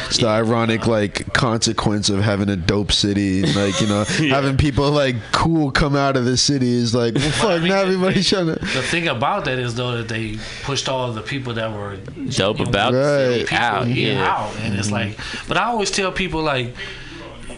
[0.07, 4.57] It's the ironic like consequence of having a dope city, and, like you know, having
[4.57, 7.63] people like cool come out of the city is like, well, fuck.
[7.63, 8.55] now everybody's trying to.
[8.55, 11.97] The thing about that is though that they pushed all of the people that were
[12.31, 13.41] Dope about the Right.
[13.49, 13.87] city out.
[13.89, 14.33] yeah, Yeah.
[14.35, 14.95] out, and it's mm-hmm.
[15.11, 15.19] like.
[15.49, 16.75] But I always tell people like.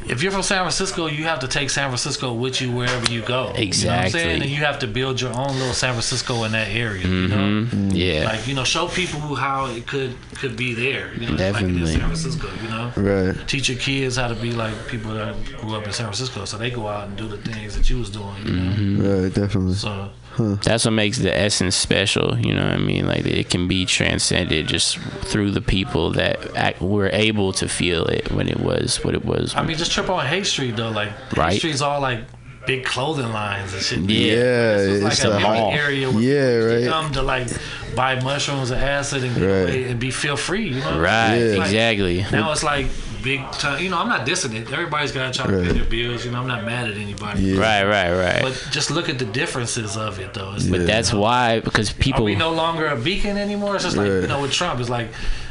[0.08, 3.22] If you're from San Francisco, you have to take San Francisco with you wherever you
[3.22, 3.26] go.
[3.26, 4.10] You know what I'm Exactly.
[4.20, 4.42] saying?
[4.42, 7.04] And you have to build your own little San Francisco in that area.
[7.04, 7.36] You know?
[7.66, 7.90] Mhm.
[7.92, 8.24] Yeah.
[8.26, 11.12] Like, you know, show people who, how it could could be there.
[11.14, 11.86] You know, just like it Definitely.
[11.92, 12.92] San Francisco, you know?
[12.96, 13.48] Right.
[13.48, 16.56] Teach your kids how to be like people that grew up in San Francisco so
[16.56, 18.72] they go out and do the things that you was doing, you know?
[18.76, 19.22] Mm-hmm.
[19.24, 19.34] Right.
[19.34, 19.74] Definitely.
[19.74, 22.38] So, That's what makes the essence special.
[22.38, 23.06] You know what I mean?
[23.06, 28.04] Like it can be transcended just through the people that act, were able to feel
[28.06, 29.54] it when it was what it was.
[29.54, 30.90] I mean, just trip on Haight Street, though.
[30.90, 31.52] Like, Right.
[31.52, 32.20] Haight Street's all like
[32.66, 33.98] big clothing lines and shit.
[34.00, 35.72] Yeah, This was it's like a a hall.
[35.72, 36.92] area where Yeah, people used right.
[37.02, 37.48] come to like
[37.94, 39.86] buy mushrooms and acid and, Right.
[39.86, 40.68] and be feel free.
[40.70, 40.98] You know?
[40.98, 42.26] Right, It's like- exactly.
[42.32, 42.86] Now it's like
[43.26, 43.82] big time.
[43.82, 44.72] You know, I'm not dissing it.
[44.72, 46.24] Everybody's got to try to pay their bills.
[46.24, 47.42] You know, I'm not mad at anybody.
[47.42, 47.60] Yeah.
[47.60, 48.42] Right, right, right.
[48.46, 50.54] But just look at the differences of it, though.
[50.54, 53.74] It's But like, that's why because people Are people we no longer a beacon anymore?
[53.74, 54.22] It's just like Right.
[54.22, 55.08] you know with Trump, it's like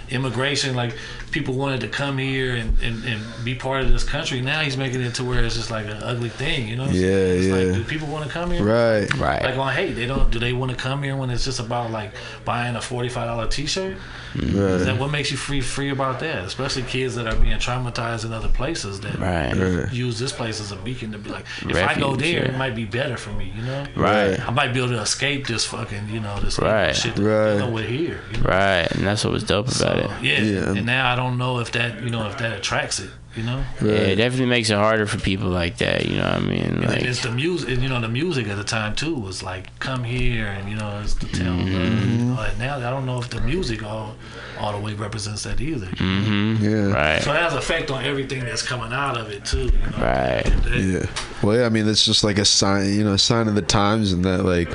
[0.10, 0.76] immigration.
[0.76, 0.94] Like
[1.36, 4.40] people wanted to come here and, and, and be part of this country.
[4.40, 6.70] Now he's making it to where it's just like an ugly thing.
[6.70, 6.86] You know?
[6.86, 7.56] Yeah, it's yeah.
[7.56, 8.64] Like, do people want to come here?
[8.64, 9.14] Right.
[9.18, 9.44] Right.
[9.44, 10.32] Like on Haight, they don't.
[10.32, 12.12] Do they want to come here when it's just about like
[12.46, 13.98] buying a forty five dollar t shirt?
[14.38, 16.44] Is that what makes you free free about that?
[16.44, 19.54] Especially kids that are being traumatized in other places that Right.
[19.54, 19.92] Right.
[19.94, 22.52] use this place as a beacon to be like, if I go there, yeah.
[22.52, 23.54] it might be better for me.
[23.56, 23.86] You know?
[23.96, 24.38] Right.
[24.40, 26.94] I might be able to escape this fucking, you know, this Right.
[26.94, 27.16] shit.
[27.16, 27.54] That, Right.
[27.54, 28.20] You know, we're here.
[28.34, 28.50] You know?
[28.50, 30.10] Right, and that's what was dope about it.
[30.22, 30.42] Yeah.
[30.42, 30.72] Yeah.
[30.72, 33.10] And now I don't know if that, you know, if that attracts it.
[33.36, 33.66] You know?
[33.82, 36.06] Yeah, it definitely makes it harder for people like that.
[36.06, 36.64] You know what I mean?
[36.64, 39.44] And Like, it's the music, and, you know, the music at the time too was
[39.44, 41.66] like, "Come here," and you know, it's the tell love.
[41.68, 42.12] Mm-hmm.
[42.12, 44.16] You know, and now I don't know if the music all,
[44.58, 45.88] all the way represents that either.
[45.88, 46.92] hmm Yeah.
[46.94, 47.22] Right.
[47.22, 49.66] So it has effect on everything that's coming out of it too.
[49.66, 49.98] You know?
[49.98, 50.54] Right.
[50.70, 51.06] Yeah.
[51.44, 53.62] Well, yeah, I mean, it's just like a sign, you know, a sign of the
[53.62, 54.70] times, and that, like,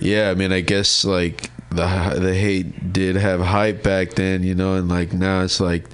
[0.00, 4.54] yeah, I mean, I guess like the the Haight did have hype back then, you
[4.54, 5.84] know, and like now it's like,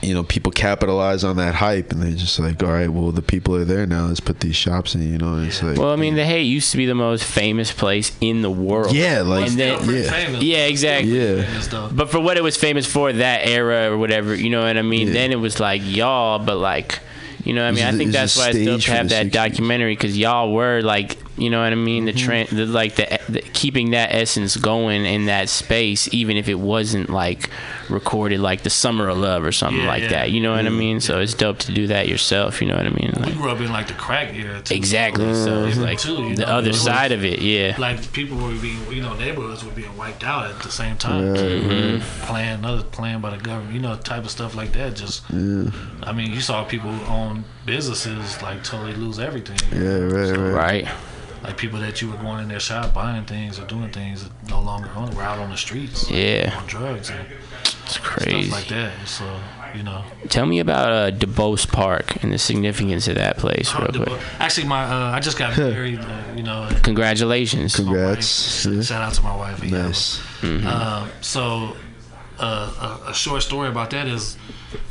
[0.00, 3.20] you know, people capitalize on that hype, and they're just like, all right, well, the
[3.22, 4.06] people are there now.
[4.06, 5.34] Let's put these shops in, you know.
[5.34, 8.16] And it's like, Well, I mean, the Haight used to be the most famous place
[8.20, 8.94] in the world.
[8.94, 10.42] Yeah, like- and then, yeah, famous.
[10.42, 11.10] yeah, exactly.
[11.12, 11.88] yeah.
[11.92, 14.82] But for what it was famous for, that era or whatever, you know what I
[14.82, 15.08] mean.
[15.08, 15.12] Yeah.
[15.12, 17.00] Then it was like y'all, but like,
[17.44, 19.08] you know, what I mean, I think that's why it's dope stage to for have
[19.10, 22.16] that documentary because y'all were like, you know what I mean, Mm-hmm.
[22.16, 26.48] the trend, the, like the, the keeping that essence going in that space, even if
[26.48, 27.48] it wasn't like
[27.88, 30.08] recorded like the Summer of Love or something Yeah, like yeah.
[30.10, 30.30] that.
[30.30, 31.00] You know what I mean?
[31.00, 32.60] So it's dope to do that yourself.
[32.60, 33.12] You know what I mean?
[33.24, 34.74] we grew up in like the crack era too.
[34.74, 35.32] exactly.
[35.34, 35.82] So it's Mhm.
[35.82, 37.40] like Too, the know, other it was- side of it.
[37.40, 37.76] Yeah.
[37.78, 41.32] Like people were being, you know, neighborhoods were being wiped out at the same time.
[41.32, 42.00] Right, Mhm.
[42.26, 44.96] Plan, another plan by the government, you know, type of stuff like that.
[44.96, 45.70] Just, yeah,
[46.02, 49.58] I mean, you saw people own businesses like totally lose everything.
[49.72, 50.52] yeah, right, right.
[50.52, 50.88] Right.
[51.42, 54.32] Like people that you were going in their shop buying things or doing things that
[54.48, 56.08] no longer on, were out on the streets.
[56.10, 56.54] Yeah.
[56.56, 57.26] On drugs and
[57.84, 58.44] It's crazy.
[58.44, 58.92] stuff like that.
[59.08, 59.40] So,
[59.74, 60.04] you know.
[60.28, 64.20] Tell me about uh, Duboce Park and the significance of that place, real quick.
[64.38, 65.98] Actually, my uh, I just got married.
[65.98, 67.74] Uh, you know, Congratulations.
[67.74, 68.64] Congrats.
[68.64, 68.80] Yeah.
[68.82, 69.60] shout out to my wife.
[69.60, 69.70] Iyanla.
[69.72, 70.20] Nice.
[70.64, 71.76] Um, so,
[72.38, 74.36] uh, a, a short story about that is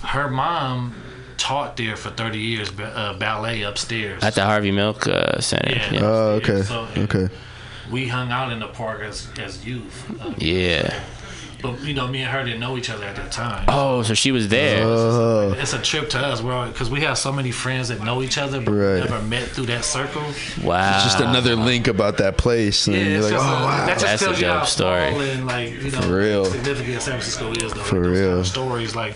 [0.04, 0.96] her mom
[1.42, 4.24] taught there for 30 years uh, ballet upstairs.
[4.24, 5.72] At the Harvey Milk uh, Center.
[5.76, 5.94] Yeah.
[5.94, 6.00] Yeah.
[6.04, 7.30] Oh, okay, So- okay.
[7.90, 10.10] we hung out in the park as, as youth.
[10.22, 10.94] Uh, Yeah.
[11.62, 13.66] But, you know, me and her didn't know each other at that time.
[13.68, 14.84] Oh, so she was there.
[14.84, 18.22] Oh, It's a trip to us, bro, because we have so many friends that know
[18.24, 19.00] each other, but Right.
[19.00, 20.24] never met through that circle.
[20.64, 20.96] wow.
[20.96, 23.86] it's just another link about that place, and Yeah, you're like, just oh a, wow,
[23.86, 25.30] that just That's a tells you dope story.
[25.32, 26.46] and like you know For real.
[26.46, 27.82] significant San Francisco is though.
[27.82, 29.16] For like, those kind of stories like,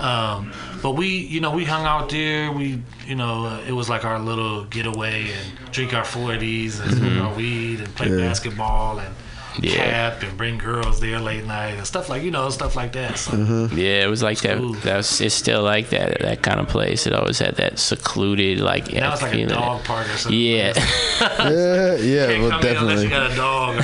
[0.00, 0.52] um,
[0.82, 2.50] but we you know we hung out there.
[2.52, 6.90] We you know uh, it was like our little getaway and drink our forties and
[6.92, 8.18] smoke our weed and play Mm-hmm.
[8.18, 8.26] Yeah.
[8.28, 9.14] basketball and.
[9.60, 10.10] Yeah.
[10.12, 13.18] Cap and bring girls there late night and stuff like you know stuff like that.
[13.18, 13.78] So Mm-hmm.
[13.78, 14.58] Yeah, it was like that.
[14.58, 14.72] cool.
[14.74, 15.20] That was.
[15.20, 16.20] It's still like that.
[16.20, 17.06] That kind of place.
[17.06, 18.92] It always had that secluded, like.
[18.92, 19.48] now it's like a feeling.
[19.54, 20.40] dog park or something.
[20.40, 20.72] Yeah.
[21.20, 23.04] yeah, yeah, Can't well, come in unless definitely.
[23.04, 23.74] you got a dog.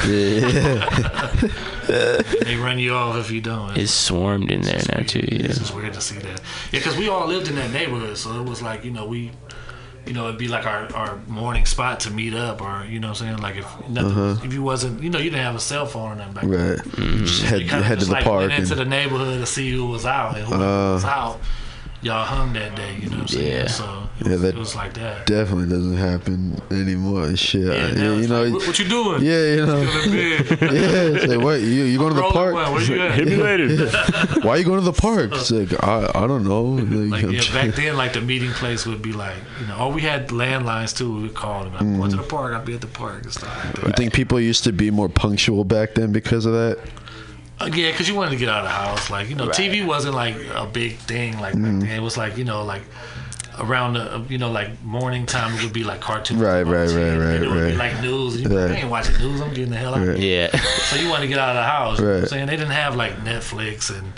[1.51, 1.51] Yeah,
[2.45, 3.77] they run you off if you don't.
[3.77, 5.21] it's swarmed in there now too.
[5.31, 5.47] Yeah.
[5.47, 6.41] It's just weird to see that.
[6.73, 9.31] Yeah, because we all lived in that neighborhood, so it was like you know we,
[10.07, 13.09] you know, it'd be like our, our morning spot to meet up, or you know,
[13.09, 14.45] what I'm saying like if nothing, Uh-huh.
[14.45, 16.69] if you wasn't, you know, you didn't have a cell phone or nothing back then.
[16.71, 16.79] right.
[16.79, 17.25] Mm-hmm.
[17.27, 19.87] Just head head to the like, park Went into and the neighborhood to see who
[19.87, 20.95] was out, and who Uh.
[20.95, 21.39] was out.
[22.03, 23.53] Y'all hung that day, you know what I'm saying?
[23.53, 23.67] Yeah.
[23.67, 25.27] So it Yeah, was, that- it was like that.
[25.27, 27.37] definitely doesn't happen anymore.
[27.37, 28.43] Shit, Yeah, I- now you know.
[28.45, 29.23] like, what, what you doing?
[29.23, 29.87] yeah, you know.
[29.87, 30.61] Still in bed.
[30.73, 32.55] yeah, it's like what you you going to the park?
[32.55, 33.13] one, where you at?
[33.13, 33.69] Hit me later.
[34.41, 35.33] Why you going to the park?
[35.35, 36.79] It's like I I don't know.
[37.11, 39.89] Like, Like yeah, back then, like the meeting place would be like, you know, oh,
[39.93, 41.15] we had landlines too.
[41.15, 41.75] We would call them.
[41.79, 42.23] I'm going to mm-hmm.
[42.23, 42.55] the park.
[42.55, 43.87] I'll be at the park and stuff like that.
[43.87, 46.79] I think people used to be more punctual back then because of that.
[47.61, 49.11] Uh, yeah, because you wanted to get out of the house.
[49.11, 51.87] Like, you know, TV wasn't like a big thing like back then.
[51.87, 52.83] It was like, you know, like
[53.59, 56.41] around the, you know, like morning time, it would be like cartoons.
[56.41, 58.43] Right, right, right, and right, It would be like news.
[58.47, 58.71] Right.
[58.71, 59.41] I ain't watching news.
[59.43, 60.07] I'm getting the hell out.
[60.09, 60.19] Right.
[60.19, 60.57] Yeah.
[60.57, 61.99] So you wanted to get out of the house.
[61.99, 62.31] You know what I'm Right.
[62.31, 62.47] saying?
[62.47, 64.13] They didn't have like Netflix and,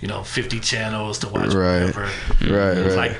[0.00, 1.80] you know, 50 channels to watch Right.
[1.82, 2.02] whatever.
[2.40, 3.12] Right, It was right.
[3.12, 3.18] like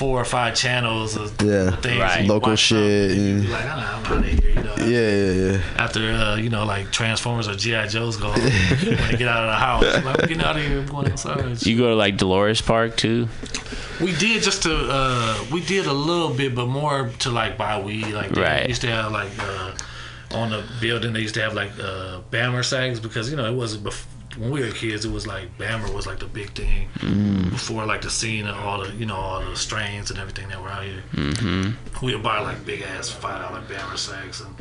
[0.00, 1.76] four or five channels of Yeah.
[1.86, 2.00] things.
[2.00, 2.24] Right.
[2.26, 4.62] Local watch something, shit and you and- be like, "Ah, I'm out of here, you
[4.66, 4.74] know.
[4.94, 5.84] Yeah, yeah, yeah.
[5.84, 9.50] After uh, you know, like Transformers or GI Joes go, you want get out of
[9.54, 9.84] the house.
[9.96, 10.78] I'm like, I'm getting out of here.
[10.80, 11.66] I'm going outside.
[11.66, 13.28] You go to like Dolores Park too.
[14.00, 17.78] We did just to, uh, we did a little bit, but more to like buy
[17.86, 18.06] weed.
[18.20, 18.68] Like they Right.
[18.68, 19.72] used to have like uh,
[20.40, 23.54] on the building, they used to have like uh, Bammer sacks because you know it
[23.54, 24.06] wasn't bef-
[24.38, 25.04] when we were kids.
[25.04, 27.50] It was like Bammer was like the big thing Mm.
[27.50, 30.62] before like the scene and all the you know all the strains and everything that
[30.62, 31.02] were out here.
[31.14, 32.04] Mm-hmm.
[32.06, 34.54] We would buy like big ass five dollar Bammer sacks and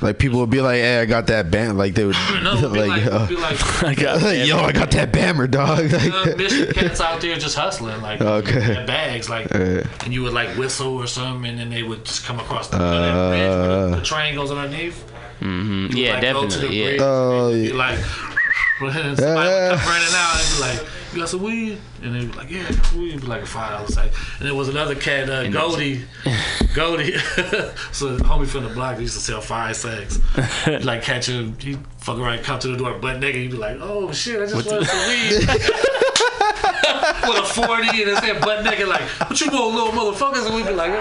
[0.00, 3.04] Like people would be like, "Hey, I got that bam." Like they would, No, like-
[3.04, 5.92] be uh, like- I got that yo, I got that bammer, dog.
[5.92, 8.84] Like, Uh, Michigan cats out there just hustling, like Okay.
[8.86, 9.86] bags, like, Alright.
[10.04, 12.78] and you would like whistle or something, and then they would just come across the,
[12.78, 14.98] Uh, bridge where the, the train goes underneath.
[15.40, 16.82] hmm You Yeah, would, like, go to the definitely.
[16.82, 17.06] bridge, Yeah.
[17.06, 17.74] Oh, yeah.
[17.74, 17.98] like,
[18.90, 22.30] and somebody would come running out and be like, "You got some weed?" And they'd
[22.30, 24.12] be like, "Yeah, I got some weed." It'd be like a five dollar site.
[24.38, 26.04] And there was another cat, uh, Goldie,
[26.74, 27.16] Goldie.
[27.92, 30.18] so the homie from the block used to sell five sacks.
[30.84, 33.42] like catch him, he fuck around, come to the door butt naked.
[33.42, 35.48] He'd be like, "Oh shit, I just wanted some weed."
[37.22, 40.54] With a forty and his head butt naked, like, "What you want, little motherfuckers?" And
[40.54, 40.92] we'd be like.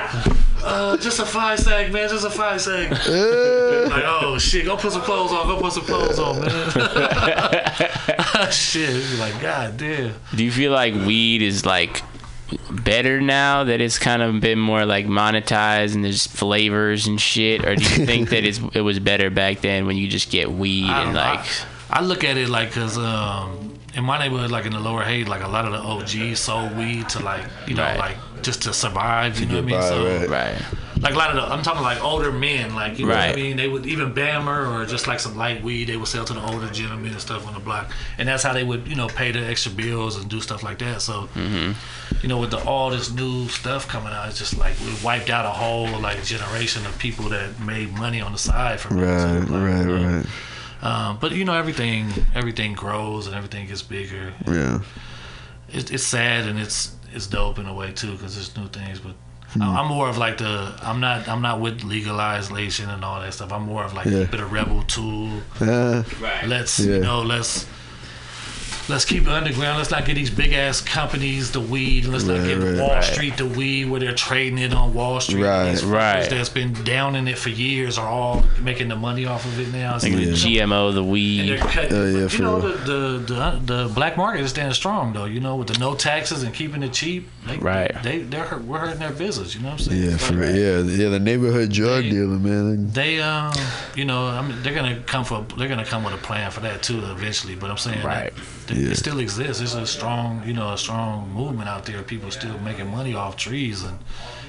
[0.63, 2.09] Uh, just a five sack, man.
[2.09, 2.91] Just a five sack.
[2.91, 5.47] like, oh shit, go put some clothes on.
[5.47, 6.51] Go put some clothes on, man.
[8.51, 10.13] shit, You'd be like, god damn.
[10.35, 12.01] Do you feel like weed is like
[12.69, 17.65] better now that it's kind of been more like monetized and there's flavors and shit,
[17.65, 20.51] or do you think that it's it was better back then when you just get
[20.51, 21.45] weed I and don't like
[21.89, 25.27] I look at it like, cause um, in my neighborhood, like in the Lower Haight,
[25.27, 27.99] like a lot of the OGs sold weed to like, you know, Right.
[27.99, 29.39] like just to survive.
[29.39, 29.81] You know what I mean?
[29.81, 30.30] so, right.
[30.30, 30.61] right?
[31.01, 33.35] Like a lot of the, I'm talking like older men, like you know what I
[33.35, 33.57] mean.
[33.57, 36.45] They would even Bammer or just like some light weed, they would sell to the
[36.45, 39.31] older gentlemen and stuff on the block, and that's how they would you know pay
[39.31, 41.01] the extra bills and do stuff like that.
[41.01, 41.72] So hmm
[42.22, 45.30] you know, with the, all this new stuff coming out, it's just like we wiped
[45.30, 49.19] out a whole like generation of people that made money on the side from it.
[49.19, 50.26] So, right, like, right, right.
[50.84, 54.34] Um, but you know, everything everything grows and everything gets bigger.
[54.47, 54.81] Yeah.
[55.69, 58.99] It's, it's sad and it's it's dope in a way too because there's new things.
[58.99, 59.15] But
[59.53, 59.63] Hmm.
[59.63, 63.51] I'm more of like the I'm not I'm not with legalization and all that stuff.
[63.51, 64.23] I'm more of like Yeah.
[64.23, 65.41] keep it a rebel tool.
[65.59, 66.03] Uh,
[66.45, 66.95] Let's Yeah.
[66.95, 67.65] you know let's.
[68.91, 69.77] Let's keep it underground.
[69.77, 72.05] Let's not get these big ass companies the weed.
[72.05, 72.77] Let's not Right, get right.
[72.80, 73.03] Wall Right.
[73.03, 75.43] Street the weed where they're trading it on Wall Street.
[75.43, 76.30] Right, These fuckers right.
[76.30, 79.72] That's been down in it for years are all making the money off of it
[79.72, 79.95] now.
[79.95, 81.39] It's like like, the GMO, the weed?
[81.39, 81.93] and they're cutting.
[81.97, 82.77] Oh, yeah, you know real.
[82.77, 82.77] the,
[83.23, 83.34] the
[83.65, 85.26] the the black market is standing strong though.
[85.26, 87.30] You know with the no taxes and keeping it cheap.
[87.47, 87.91] They, Right.
[88.03, 89.55] They they're hurt, we're hurting their business.
[89.55, 90.03] You know what I'm saying?
[90.03, 91.09] Yeah, It's for like- yeah, yeah.
[91.09, 92.91] The neighborhood drug dealer, man.
[92.91, 93.53] They um
[93.95, 96.59] you know I mean they're gonna come for they're gonna come with a plan for
[96.61, 97.55] that too eventually.
[97.55, 98.34] But I'm saying Right.
[98.35, 99.61] that it, it still exists.
[99.61, 102.02] It's a strong you know a strong movement out there.
[102.03, 103.98] People still making money off trees and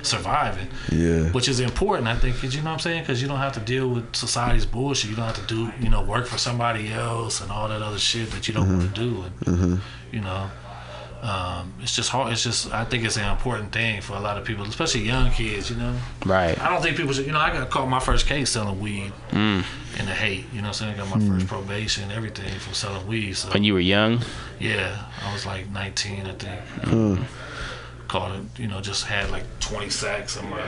[0.03, 0.69] surviving.
[0.91, 1.29] Yeah.
[1.31, 3.03] Which is important, I think, 'cause you know what I'm saying?
[3.03, 5.11] Because you don't have to deal with society's bullshit.
[5.11, 7.99] You don't have to do, you know, work for somebody else and all that other
[7.99, 9.25] shit that you don't want to do.
[9.47, 9.77] And, hmm
[10.11, 10.51] you know,
[11.23, 12.33] um, it's just hard.
[12.33, 15.31] It's just, I think it's an important thing for a lot of people, especially young
[15.31, 15.95] kids, you know?
[16.27, 16.61] Right.
[16.61, 19.13] I don't think people should, you know, I got caught my first case selling weed
[19.31, 19.65] Mm.
[19.99, 20.95] In the Haight, you know what I'm saying?
[20.95, 23.35] I got my first probation everything for selling weed.
[23.35, 24.23] So, When you were young,
[24.59, 26.61] yeah, I was like 19, I think.
[26.85, 27.23] Hmm.
[28.09, 30.61] Caught it, you know, just had like 20 sacks in my,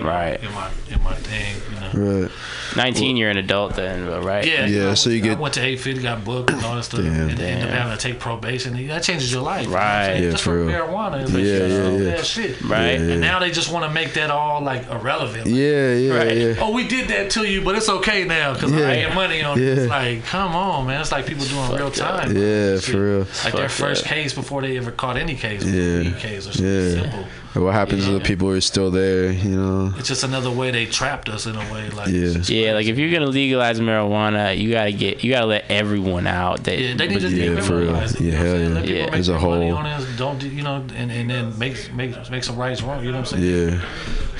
[0.00, 0.40] Right.
[0.42, 2.20] in my, in my thing, you know?
[2.22, 2.30] Right.
[2.76, 4.46] 19, you're an adult then, right?
[4.46, 6.76] Yeah, Yeah, I so you went- get- I went to 850, got booked and all
[6.76, 7.30] that stuff, Damn.
[7.30, 8.86] and ended up having to take probation.
[8.86, 10.20] That changes your life, you know what Right.
[10.22, 10.68] Yeah, just for for real.
[10.86, 12.16] marijuana, it's Yeah, like, yeah, yeah, yeah.
[12.16, 12.80] That shit, Right.
[13.00, 15.46] Yeah, And now they just want to make that all like irrelevant.
[15.46, 16.36] Like, Yeah, yeah, Right.
[16.36, 16.54] yeah.
[16.60, 18.88] Oh, we did that to you, but it's okay now because Yeah.
[18.88, 19.64] I get money on it.
[19.78, 21.00] It's like, come on, man.
[21.00, 22.36] It's like people doing real time.
[22.36, 22.84] Yeah, Shit.
[22.84, 23.26] for real.
[23.44, 24.08] Like their first that.
[24.10, 25.98] case before they ever caught any case, Yeah.
[25.98, 26.73] weed case or something Yeah.
[27.00, 27.24] Simple.
[27.54, 29.30] What happens to the people who are still there?
[29.30, 29.92] You know.
[29.96, 31.88] It's just another way they trapped us in a way.
[31.90, 32.38] Like, Yeah.
[32.46, 36.64] Yeah, like if you're gonna legalize marijuana, you gotta get, you gotta let everyone out
[36.64, 36.78] that.
[36.80, 37.94] Yeah, they need to Yeah, for real.
[37.94, 38.20] it.
[38.20, 38.68] Yeah, know what I'm hell yeah.
[38.74, 39.04] Let Yeah.
[39.06, 39.72] make As a whole.
[39.72, 40.06] on.
[40.16, 40.84] Don't do- you know?
[40.96, 43.04] And, and then make make make some rights wrong.
[43.04, 43.70] You know what I'm saying?
[43.70, 43.80] Yeah.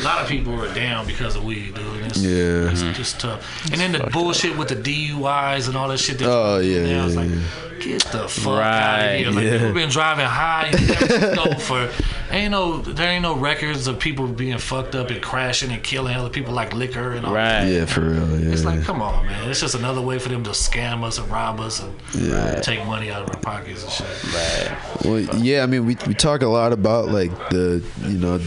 [0.01, 1.85] A lot of people are down because of weed, dude.
[2.07, 2.69] It's, Yeah.
[2.71, 3.71] it's just tough.
[3.71, 6.19] And then the bullshit with the DUIs and all that shit.
[6.19, 7.37] That Oh yeah, yeah, like, yeah.
[7.85, 9.31] Get the fuck out Right, of here.
[9.33, 9.59] Like yeah.
[9.59, 11.91] people been driving high in San Francisco for
[12.33, 16.17] ain't no there ain't no records of people being fucked up and crashing and killing
[16.17, 17.35] other people like liquor and all.
[17.35, 17.65] Right.
[17.67, 18.41] Yeah, for real.
[18.41, 18.53] Yeah.
[18.53, 19.49] It's like, come on, man.
[19.51, 22.61] It's just another way for them to scam us and rob us and Yeah.
[22.61, 24.25] take money out of our pockets and shit.
[24.35, 25.05] Right.
[25.05, 28.41] Well, yeah, I mean, we we talk a lot about like the you know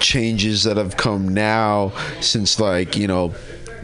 [0.00, 3.34] changes that have come now since like you know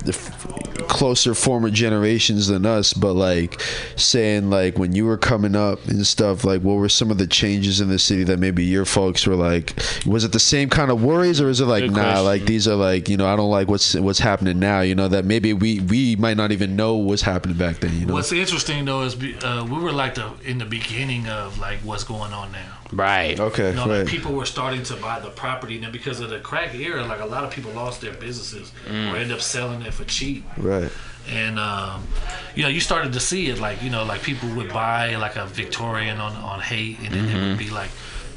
[0.04, 3.60] the f- closer former generations than us, but like
[3.96, 7.26] saying like when you were coming up and stuff, like what were some of the
[7.26, 9.74] changes in the city that maybe your folks were like?
[10.06, 12.24] Was it the same kind of worries, or is it like Good nah, question.
[12.24, 15.08] like these are like you know I don't like what's what's happening now, you know
[15.08, 18.14] that maybe we we might not even know what's happening back then, you know?
[18.14, 21.78] What's interesting though is be- uh, we were like the in the beginning of like
[21.80, 22.78] what's going on now.
[22.92, 23.38] Right.
[23.38, 23.98] Okay, You know, right.
[24.00, 27.04] like people were starting to buy the property now because of the crack era.
[27.04, 29.12] Like a lot of people lost their businesses Mm.
[29.12, 30.44] or end up selling it for cheap.
[30.56, 30.90] right.
[31.28, 32.06] And um,
[32.56, 35.36] you know, you started to see it like you know, like people would buy like
[35.36, 37.90] a Victorian on on hate, and then it would be like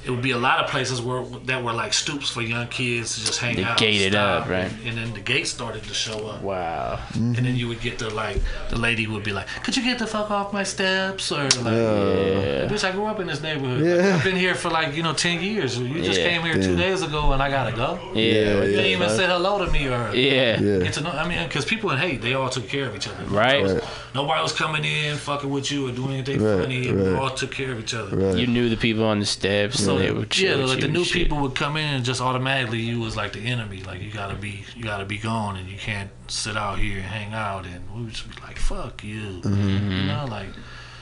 [0.06, 3.16] it would be a lot of places where that were like stoops for young kids
[3.18, 3.78] to just hang They out.
[3.78, 4.72] gated stop, up, right?
[4.72, 6.42] And, and then the gates started to show up.
[6.42, 7.00] Wow.
[7.14, 8.38] And then you would get the like
[8.70, 11.54] the lady would be like, "Could you get the fuck off my steps?" Or like,
[11.56, 12.68] Yeah.
[12.70, 13.82] "Bitch, I grew up in this neighborhood.
[13.82, 15.78] Like, I've been here for like you know ten years.
[15.80, 16.30] You just Yeah.
[16.30, 18.00] came here two days ago, and I gotta go.
[18.14, 19.18] Yeah, Yeah, You didn't even fuck.
[19.18, 20.60] say hello to me or Yeah.
[20.60, 20.80] Yeah.
[20.84, 21.12] Get to know.
[21.12, 23.24] I mean, because people in Haight, they all took care of each other.
[23.26, 23.64] Right.
[23.64, 23.84] Right.
[24.16, 26.92] Nobody was coming in fucking with you or doing anything Right, funny.
[26.92, 28.16] We all took care of each other.
[28.16, 28.38] Right.
[28.38, 29.84] You knew the people on the steps.
[29.84, 31.14] So and they would yeah, like the new shit.
[31.14, 33.82] people would come in and just automatically you was like the enemy.
[33.82, 37.06] Like you gotta be, you gotta be gone, and you can't sit out here and
[37.06, 37.66] hang out.
[37.66, 39.92] And we would just be like, "Fuck you," Mm-hmm.
[39.92, 40.50] you know, like.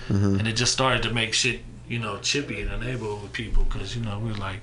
[0.10, 3.64] And it just started to make shit, you know, chippy in the neighborhood with people
[3.64, 4.60] because you know we're like,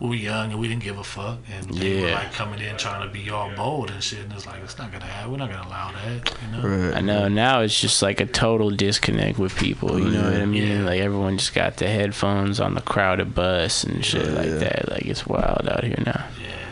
[0.00, 2.76] we were young and we didn't give a fuck, and they were like coming in
[2.76, 5.32] trying to be all bold and shit, and it's like it's not gonna happen.
[5.32, 6.68] We're not gonna allow that, you know.
[6.68, 6.96] Right.
[6.96, 9.98] I know now it's just like a total disconnect with people.
[9.98, 10.84] You know what I mean?
[10.86, 14.88] Like everyone just got the headphones on the crowded bus and shit like that.
[14.88, 16.26] Like it's wild out here now.
[16.40, 16.67] Yes.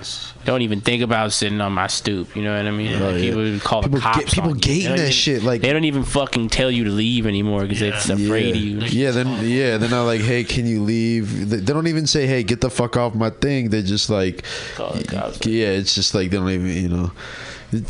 [0.46, 2.34] Don't even think about sitting on my stoop.
[2.36, 2.94] You know what I mean?
[3.02, 3.20] Oh, Like, yeah.
[3.20, 4.18] people would call People the cops.
[4.18, 6.84] get- people on gating They that even- shit, like- they don't even fucking tell you
[6.84, 8.78] to leave anymore because it's afraid of you.
[8.80, 11.50] Yeah, then yeah, they're not like, hey, can you leave?
[11.50, 13.70] They they don't even say, hey, get the fuck off my thing.
[13.70, 14.44] They're just like,
[14.76, 15.44] Call the cops.
[15.46, 17.10] yeah, it's just like they don't even, you know,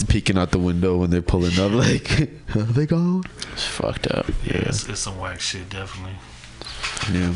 [0.09, 1.71] peeking out the window when they're pulling up.
[1.77, 3.23] Like, are they gone?
[3.53, 4.27] It's fucked up.
[4.47, 6.17] Yeah, it's, it's some whack shit, definitely.
[7.13, 7.33] Yeah.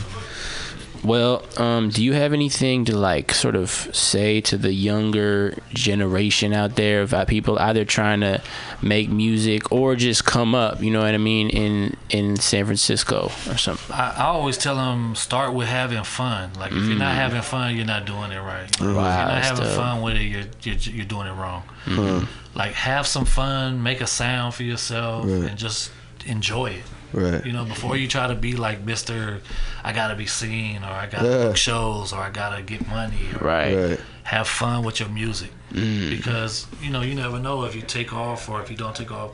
[1.03, 6.53] Well, um, do you have anything to like sort of say to the younger generation
[6.53, 8.43] out there about people either trying to
[8.83, 13.31] make music or just come up, you know what I mean, in in San Francisco
[13.49, 13.97] or something?
[13.97, 16.53] I, I always tell them start with having fun.
[16.59, 17.23] Like if you're not Mm.
[17.25, 18.69] having fun, you're not doing it right.
[18.71, 19.77] Like, if you're not having dope.
[19.77, 21.63] fun with it, you're you're, you're doing it wrong.
[21.87, 22.27] Huh.
[22.55, 25.49] Like have some fun, make a sound for yourself, Right.
[25.51, 25.93] and just
[26.27, 26.83] enjoy it.
[27.13, 27.45] Right.
[27.45, 29.41] You know, before you try to be like Mister,
[29.85, 31.37] I gotta be seen, or I gotta Yeah.
[31.49, 33.29] book shows, or I gotta get money.
[33.41, 33.75] Or Right.
[33.75, 34.01] Right.
[34.25, 36.11] Have fun with your music Mm.
[36.11, 39.11] because you know you never know if you take off or if you don't take
[39.13, 39.31] off.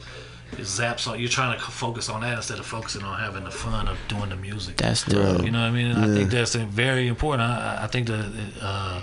[0.52, 1.18] It zaps on.
[1.18, 4.28] You're trying to focus on that instead of focusing on having the fun of doing
[4.30, 4.76] the music.
[4.76, 5.42] That's dope.
[5.44, 5.90] You know what I mean?
[5.90, 7.42] And I think that's very important.
[7.50, 8.24] I, I think that
[8.62, 9.00] uh,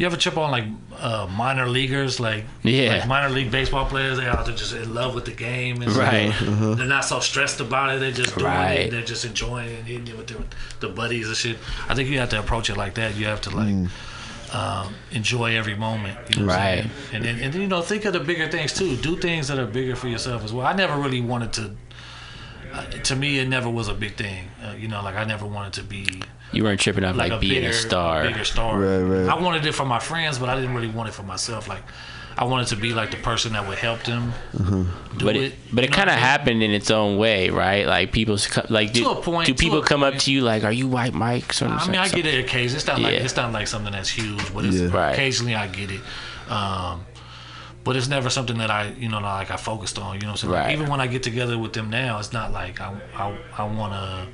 [0.00, 0.64] you ever trip on like
[0.98, 2.96] uh, minor leaguers, like Yeah.
[2.98, 4.16] like minor league baseball players.
[4.18, 6.30] They are just in love with the game, and Right.
[6.30, 6.74] Uh-huh.
[6.74, 8.00] they're not so stressed about it.
[8.00, 8.72] They're just doing Right.
[8.80, 8.90] it.
[8.90, 10.38] They're just enjoying it, hitting it with their
[10.80, 11.58] the buddies and shit.
[11.88, 13.14] I think you have to approach it like that.
[13.16, 13.68] You have to like.
[13.68, 13.90] Mm.
[14.52, 16.84] Um, enjoy every moment, you know Right.
[17.12, 18.96] And then, and then, you know, think of the bigger things too.
[18.96, 20.66] Do things that are bigger for yourself as well.
[20.66, 21.70] I never really wanted to.
[22.72, 24.48] Uh, to me, it never was a big thing.
[24.64, 26.06] Uh, you know, like I never wanted to be
[26.52, 28.22] You weren't tripping off like, being a star.
[28.22, 28.78] bigger star.
[28.78, 29.28] Right, right.
[29.28, 31.68] I wanted it for my friends, but I didn't really want it for myself.
[31.68, 31.82] Like,
[32.38, 35.42] I wanted to be like the person that would help them do but it.
[35.52, 36.18] it, but it kind of what I'm saying?
[36.20, 37.86] happened in its own way, right?
[37.86, 40.32] Like people's co- like do, To a point, do to people a come up to
[40.32, 42.76] you like, "Are you White Mike?" Sort of I mean, I get it occasionally.
[42.76, 43.20] It's not like Yeah.
[43.24, 45.10] it's not like something that's huge, but it's, Yeah.
[45.10, 46.00] Occasionally I get it.
[46.48, 47.04] Um,
[47.84, 50.14] but it's never something that I, you know, like I focused on.
[50.16, 50.52] You know what I'm saying?
[50.52, 50.72] Like, Right.
[50.74, 53.92] even when I get together with them now, it's not like I, I, I want
[53.94, 54.26] to,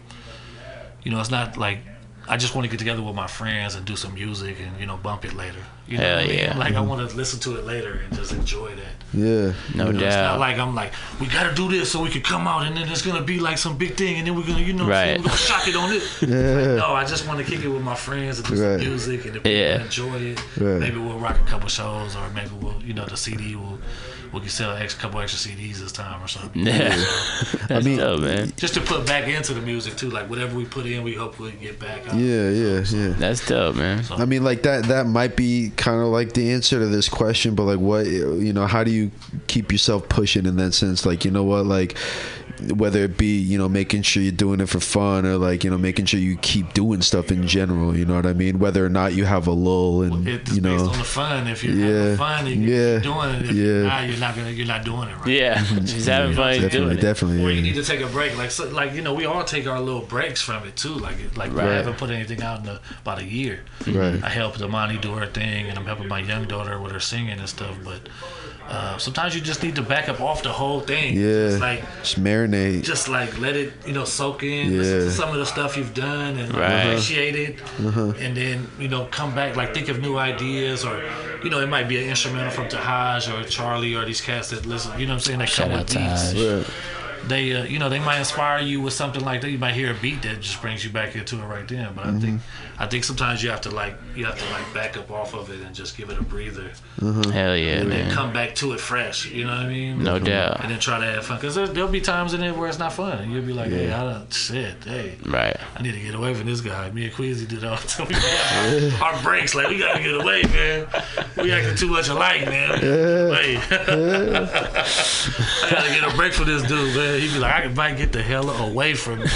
[1.02, 1.80] you know, it's not like
[2.28, 4.86] I just want to get together with my friends and do some music and you
[4.86, 5.62] know bump it later.
[5.88, 6.38] You know Hell what I mean?
[6.38, 6.58] yeah.
[6.58, 8.92] Like I want to listen to it later and just enjoy that.
[9.14, 9.52] Yeah.
[9.74, 12.22] No You know, It's not like I'm like, we gotta do this so we can
[12.22, 14.60] come out and then it's gonna be like some big thing and then we're gonna,
[14.60, 15.16] you know, what I'm saying?
[15.16, 15.20] Right.
[15.20, 16.02] we're gonna shock it on it.
[16.28, 16.74] Yeah.
[16.76, 18.80] No, I just want to kick it with my friends and do Right.
[18.80, 19.82] some music and if people Yeah.
[19.84, 20.80] enjoy it, Right.
[20.80, 23.78] maybe we'll rock a couple shows or maybe we'll, you know, the CD will,
[24.32, 26.66] we can sell a couple extra CDs this time or something.
[26.66, 26.88] Yeah.
[27.62, 28.52] I That's mean, dope, man.
[28.56, 31.38] Just to put back into the music too, like whatever we put in, we hope
[31.38, 32.06] we get back.
[32.08, 32.16] out.
[32.16, 33.08] yeah, yeah, yeah.
[33.16, 34.04] That's dope, man.
[34.10, 34.84] I mean, like that.
[34.86, 38.52] That might be kind of like the answer to this question, but like, what you
[38.52, 39.10] know, how do you
[39.46, 41.06] keep yourself pushing in that sense?
[41.06, 41.96] Like, you know what, like
[42.74, 45.70] whether it be you know making sure you're doing it for fun or like you
[45.70, 47.96] know making sure you keep doing stuff in general.
[47.96, 48.58] You know what I mean?
[48.58, 51.46] Whether or not you have a lull and It's you based on the fun.
[51.48, 51.86] If you're Yeah.
[52.02, 52.76] having fun and Yeah.
[52.76, 53.64] you're doing it, if Yeah.
[53.64, 55.28] you're not, you're not gonna, you're not doing it right.
[55.28, 57.00] Yeah, just having fun and definitely, it.
[57.00, 59.44] definitely, Or you need to take a break, like so, like you know, we all
[59.44, 60.94] take our little breaks from it too.
[60.94, 61.64] Like like I Right.
[61.72, 63.60] haven't put anything out in a, about a year.
[63.86, 64.22] Right.
[64.22, 67.38] I helped Amani do her thing, and I'm helping my young daughter with her singing
[67.38, 67.76] and stuff.
[67.84, 68.08] But
[68.68, 71.14] uh, sometimes you just need to back up off the whole thing.
[71.16, 72.82] yeah, Just like just marinate.
[72.82, 74.72] just like let it you know soak in.
[74.72, 74.78] Yeah.
[74.78, 76.72] Listen to some of the stuff you've done and Right.
[76.86, 78.12] appreciate it, Uh-huh.
[78.18, 81.02] and then you know come back like think of new ideas or
[81.44, 84.66] you know it might be an instrumental from Tahaj or Charlie or these cats that
[84.66, 84.98] listen.
[84.98, 85.38] You know what I'm saying?
[85.38, 86.34] That Shout come out with beats.
[86.34, 87.28] Right.
[87.28, 89.50] they uh, you know they might inspire you with something like that.
[89.50, 91.92] You might hear a beat that just brings you back into it right then.
[91.94, 92.40] But I think
[92.78, 95.50] I think sometimes you have to like you have to like back up off of
[95.50, 96.70] it and just give it a breather.
[97.00, 97.30] Mm-hmm.
[97.30, 99.30] Hell yeah, and then come back to it fresh.
[99.30, 100.02] You know what I mean?
[100.02, 100.60] No doubt.
[100.60, 102.78] And then try to have fun because there, there'll be times in it where it's
[102.78, 103.18] not fun.
[103.18, 104.84] And you'll be like, hey, I don't shit.
[104.84, 105.56] Hey, Right.
[105.76, 106.90] I need to get away from this guy.
[106.90, 109.02] Me and Queasy did all the time.
[109.02, 109.54] Our breaks.
[109.54, 110.86] Like we gotta get away, man.
[111.36, 112.68] We acting too much alike, man.
[112.72, 113.56] We gotta get away.
[114.36, 117.20] I gotta get a break from this dude, man.
[117.20, 119.26] He'd be like, I might get the hell away from you.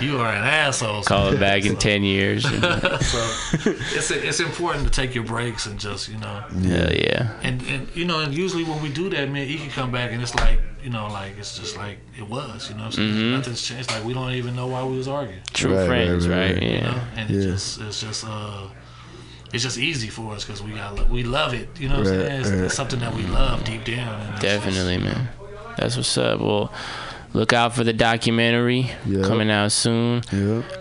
[0.00, 1.02] You are an asshole.
[1.02, 2.49] Call it back in ten years.
[3.00, 6.44] so it's it's important to take your breaks and just you know.
[6.58, 7.38] Yeah, yeah.
[7.42, 10.12] And and you know, and usually when we do that, man, he can come back
[10.12, 12.68] and it's like you know, like it's just like it was.
[12.70, 13.14] You know, what I'm saying?
[13.14, 13.32] Mhm.
[13.32, 13.90] nothing's changed.
[13.90, 15.40] Like we don't even know why we was arguing.
[15.52, 16.62] True Right, friends, right, right, right.
[16.62, 16.80] You yeah.
[16.90, 17.00] know?
[17.16, 17.36] And Yeah.
[17.36, 18.68] it's just it's just uh.
[19.52, 21.68] It's just easy for us because we got we love it.
[21.80, 22.40] You know what I'm saying?
[22.40, 22.58] It's, right.
[22.60, 24.20] it's something that we love deep down.
[24.20, 25.28] And Definitely, man.
[25.76, 26.38] That's what's up.
[26.40, 26.72] Well,
[27.32, 28.90] look out for the documentary
[29.22, 30.22] coming out soon.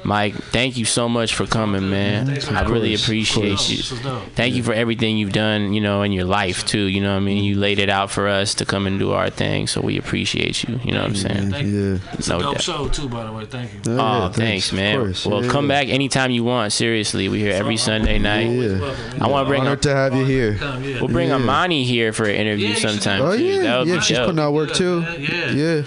[0.04, 2.26] Mike, thank you so much for coming, man.
[2.28, 3.56] Thanks I really appreciate you.
[3.56, 3.68] course.
[3.70, 4.24] This was dope.
[4.36, 6.86] Thank you for everything you've done, you know, in your life too.
[6.86, 7.44] You know what I mean?
[7.44, 10.64] You laid it out for us to come and do our thing, so we appreciate
[10.64, 10.80] you.
[10.84, 11.52] You know what I'm saying?
[11.52, 11.94] Thank you.
[12.04, 12.14] Yeah.
[12.14, 12.62] It's No a dope doubt.
[12.64, 13.46] show too, by the way.
[13.46, 13.80] Thank you.
[13.94, 14.98] Oh, Oh, yeah, thanks, thanks, of man.
[15.00, 15.26] course.
[15.26, 16.74] Well, Yeah, come back anytime you want.
[16.74, 18.48] Seriously, we here every Sunday night.
[18.50, 18.96] Yeah.
[19.22, 19.62] I want to bring.
[19.62, 20.58] Honored to have you here.
[21.00, 21.36] We'll bring Yeah.
[21.36, 24.00] Amani here for an interview sometime Oh yeah, that yeah.
[24.00, 25.02] She's putting out work too.
[25.20, 25.52] Yeah.
[25.52, 25.82] Yeah.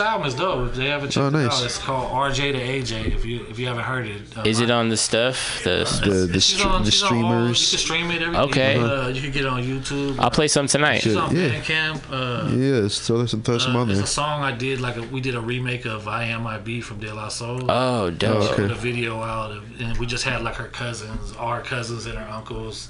[0.00, 0.68] Her first album is dope.
[0.70, 3.14] If they haven't checked Oh, it out, it's called RJ to AJ.
[3.14, 5.60] If you if you haven't heard it, uh, Is it on the stuff?
[5.64, 7.70] The The the, she's str- on- the she's on all- you streamers.
[7.70, 8.22] can stream it.
[8.22, 8.48] Everything.
[8.48, 8.76] Okay.
[8.78, 10.18] Uh, you can get it on YouTube.
[10.18, 11.02] I'll play some tonight.
[11.02, 11.48] She's on Yeah.
[11.50, 12.00] Bandcamp.
[12.10, 14.04] Uh, Yeah, let's throw some throw some uh, on it's there.
[14.04, 16.80] a song I did like a, we did a remake of I Am I Be
[16.80, 17.70] from De La Soul.
[17.70, 18.36] Oh, dope.
[18.36, 18.62] Oh, okay.
[18.62, 22.16] Put a video out of, and we just had like her cousins, our cousins and
[22.18, 22.88] her uncles,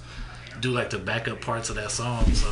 [0.61, 2.24] do like the backup parts of that song.
[2.35, 2.49] So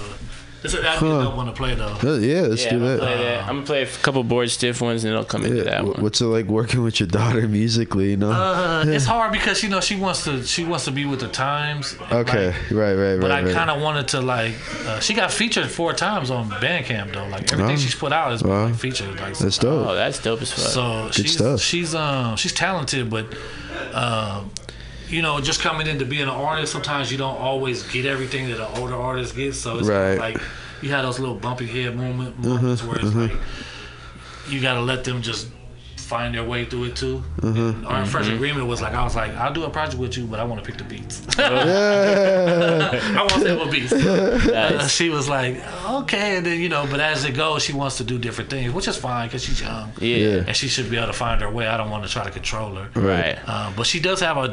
[0.64, 1.22] it's a, that'd be a Huh.
[1.24, 1.96] dope one to play though.
[2.02, 2.98] Uh, yeah, let's yeah, do I'm gonna that.
[3.00, 3.40] play that.
[3.48, 6.02] I'm gonna play a couple Bored Stiff ones, and it'll come into that one.
[6.02, 8.10] What's it like working with your daughter musically?
[8.10, 8.30] You know.
[8.32, 11.28] Uh, it's hard because you know she wants to she wants to be with the
[11.28, 11.96] times.
[12.10, 13.20] okay, right, right, right.
[13.20, 13.54] But I right.
[13.54, 14.54] kind of wanted to like.
[14.86, 17.26] Uh, she got featured four times on Bandcamp though.
[17.28, 17.76] Like everything Wow.
[17.76, 18.64] she's put out is Wow.
[18.66, 19.18] like, featured.
[19.20, 19.86] Like That's dope.
[19.88, 20.64] Oh, that's dope as fuck.
[20.72, 21.60] So Good she's stuff.
[21.60, 23.26] she's um she's talented, but
[23.94, 24.50] um
[25.10, 28.58] you know just coming into being an artist, sometimes you don't always get everything that
[28.60, 29.58] an older artist gets.
[29.58, 30.18] So it's Right.
[30.18, 30.40] like
[30.82, 33.30] you had those little bumpy head moment moments where it's mhm.
[33.30, 33.38] like
[34.48, 35.48] you got to let them just
[36.08, 37.22] find their way through it too.
[37.40, 37.84] Mhm.
[37.90, 38.36] Our first Mhm.
[38.36, 40.58] agreement was like I was like I'll do a project with you, but I want
[40.62, 41.16] to pick the beats.
[41.38, 43.92] I want to say what beats.
[43.92, 44.48] Uh,
[44.78, 44.90] Nice.
[44.90, 45.54] she was like,
[46.02, 48.72] okay, and then you know, but as it goes, she wants to do different things,
[48.72, 49.92] which is fine because she's young.
[50.00, 50.44] Yeah.
[50.46, 51.66] and she should be able to find her way.
[51.66, 52.88] I don't want to try to control her.
[53.00, 53.38] Right.
[53.46, 54.48] Uh, but she does have a,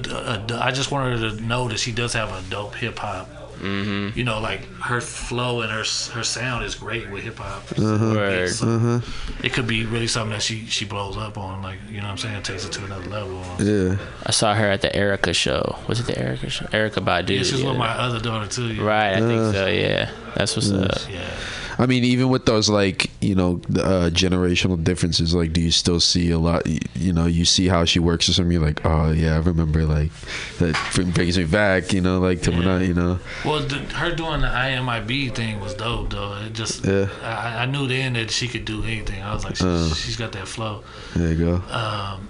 [0.52, 3.27] a- I just want her to know that she does have a dope hip hop.
[3.56, 4.18] Mm-hmm.
[4.18, 5.80] You know, like her flow and her
[6.14, 7.64] her sound is great with hip hop.
[7.77, 8.14] Uh-huh.
[8.15, 8.49] Word.
[8.49, 8.99] So Uh-huh.
[9.44, 12.11] It could be really something that she she blows up on, like you know what
[12.11, 13.41] I'm saying, It takes it to another level.
[13.60, 13.98] Yeah.
[14.26, 15.77] I saw her at the Erykah show.
[15.88, 16.65] Was it the Erykah show?
[16.68, 17.30] Erykah Badu.
[17.38, 17.69] Yeah, she's yeah.
[17.69, 18.73] with my other daughter too.
[18.73, 18.84] yeah.
[18.84, 19.65] Right, I Uh, think so.
[19.68, 20.91] Yeah, that's what's up.
[21.10, 21.30] Yeah.
[21.78, 25.99] I mean, even with those like you know uh, generational differences, like, do you still
[25.99, 26.66] see a lot?
[26.66, 28.53] You, you know, you see how she works or something.
[28.53, 29.84] You're like, oh yeah, I remember.
[29.86, 30.12] Like
[30.60, 30.78] that
[31.14, 31.91] brings me back.
[31.91, 35.60] You know, like to when I, you know, Well, the, her doing the IMIB thing
[35.60, 36.38] was dope, though.
[36.45, 37.10] It just, Yeah.
[37.22, 39.22] I, I knew then that she could do anything.
[39.22, 39.94] I was like, she's, Uh.
[39.95, 40.84] she's got that flow.
[41.14, 41.56] there you go.
[41.74, 42.30] Um,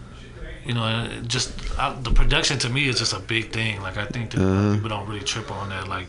[0.65, 3.79] you know, just I, the production to me is just a big thing.
[3.83, 4.73] Like I think that Uh-huh.
[4.73, 5.87] people don't really trip on that.
[5.87, 6.07] Like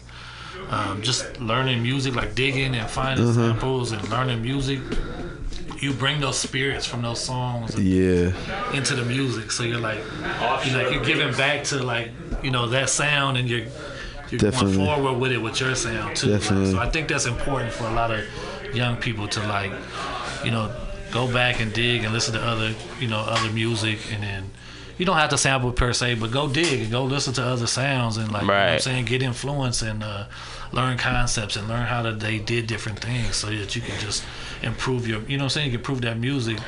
[0.71, 3.53] um, just learning music, like digging and finding Uh-huh.
[3.53, 4.81] samples and learning music.
[5.81, 8.33] You bring those spirits from those songs and Yeah.
[8.73, 9.53] into the music.
[9.53, 9.99] So you're like,
[10.65, 12.11] you know, you're giving back to like,
[12.43, 13.67] you know, that sound, and you're
[14.31, 14.77] you're Definitely.
[14.79, 16.31] going forward with it with your sound too.
[16.31, 18.25] Like, so I think that's important for a lot of
[18.75, 19.71] young people to like,
[20.45, 20.69] you know,
[21.13, 24.51] go back and dig and listen to other, you know, other music, and then.
[24.99, 27.67] You don't have to sample per se, but go dig and go listen to other
[27.67, 30.25] sounds and like you know what I'm saying, get influence and uh,
[30.73, 34.25] learn concepts and learn how that they did different things so that you can just
[34.63, 36.59] improve your you know what I'm saying, you can improve that music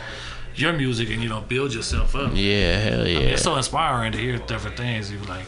[0.58, 2.32] your music and you know build yourself up.
[2.34, 3.28] Yeah, hell I mean, yeah.
[3.28, 5.10] it's so inspiring to hear different things.
[5.10, 5.46] You like,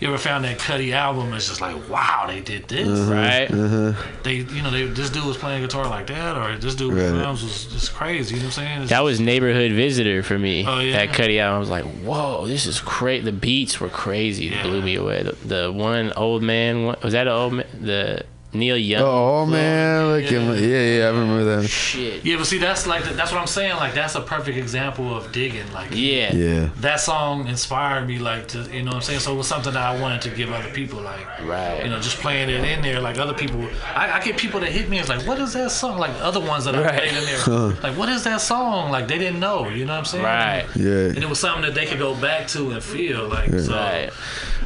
[0.00, 1.32] you ever found that Cuddy album?
[1.34, 3.50] It's just like, wow, they did this, Uh-huh, Right.
[3.50, 3.92] Uh-huh.
[4.22, 7.02] They, you know, they this dude was playing guitar like that, or this dude with
[7.12, 7.18] Right.
[7.18, 8.34] drums was just crazy.
[8.34, 8.80] You know what I'm saying?
[8.82, 10.64] It's That was neighborhood visitor for me.
[10.66, 11.04] Oh, yeah?
[11.06, 11.56] That Cuddy album.
[11.56, 13.24] I was like, whoa, this is crazy.
[13.24, 14.48] The beats were crazy.
[14.48, 15.22] It blew me away.
[15.22, 17.66] The, the one old man was that an old man?
[17.80, 18.24] The
[18.54, 19.02] Neil Young.
[19.02, 21.68] Oh man, look at my, yeah, yeah, I remember that.
[21.68, 22.24] Shit.
[22.24, 23.76] Yeah, but see, that's like that's what I'm saying.
[23.76, 25.70] Like that's a perfect example of digging.
[25.72, 26.32] Like Yeah.
[26.34, 26.68] Yeah.
[26.76, 28.18] that song inspired me.
[28.18, 29.20] Like to you know what I'm saying.
[29.20, 31.00] So it was something that I wanted to give other people.
[31.00, 31.82] Like Right.
[31.84, 33.00] you know, just playing it in there.
[33.00, 34.98] Like other people, I, I get people that hit me.
[35.00, 35.98] It's like, what is that song?
[35.98, 36.94] Like other ones that I Right.
[36.98, 37.38] played in there.
[37.40, 37.72] Huh.
[37.82, 38.90] Like what is that song?
[38.90, 39.68] Like they didn't know.
[39.68, 40.24] You know what I'm saying?
[40.24, 40.64] Right.
[40.76, 41.08] Yeah.
[41.08, 43.26] And it was something that they could go back to and feel.
[43.28, 43.60] Like Yeah.
[43.62, 43.72] so.
[43.74, 44.10] Right.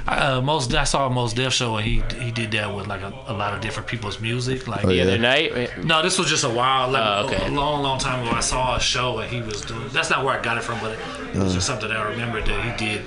[0.06, 3.02] Uh, most I saw a Mos Def show and he he did that with like
[3.02, 4.66] a, a lot of different people's music.
[4.68, 5.02] Like Oh, The yeah.
[5.04, 5.84] other night.
[5.84, 7.44] no, this was just a while, like Oh, okay.
[7.46, 8.30] a, a long, long time ago.
[8.36, 9.88] I saw a show and he was doing.
[9.92, 10.98] That's not where I got it from, but it,
[11.34, 11.54] it was Uh.
[11.56, 13.02] just something that I remembered that he did.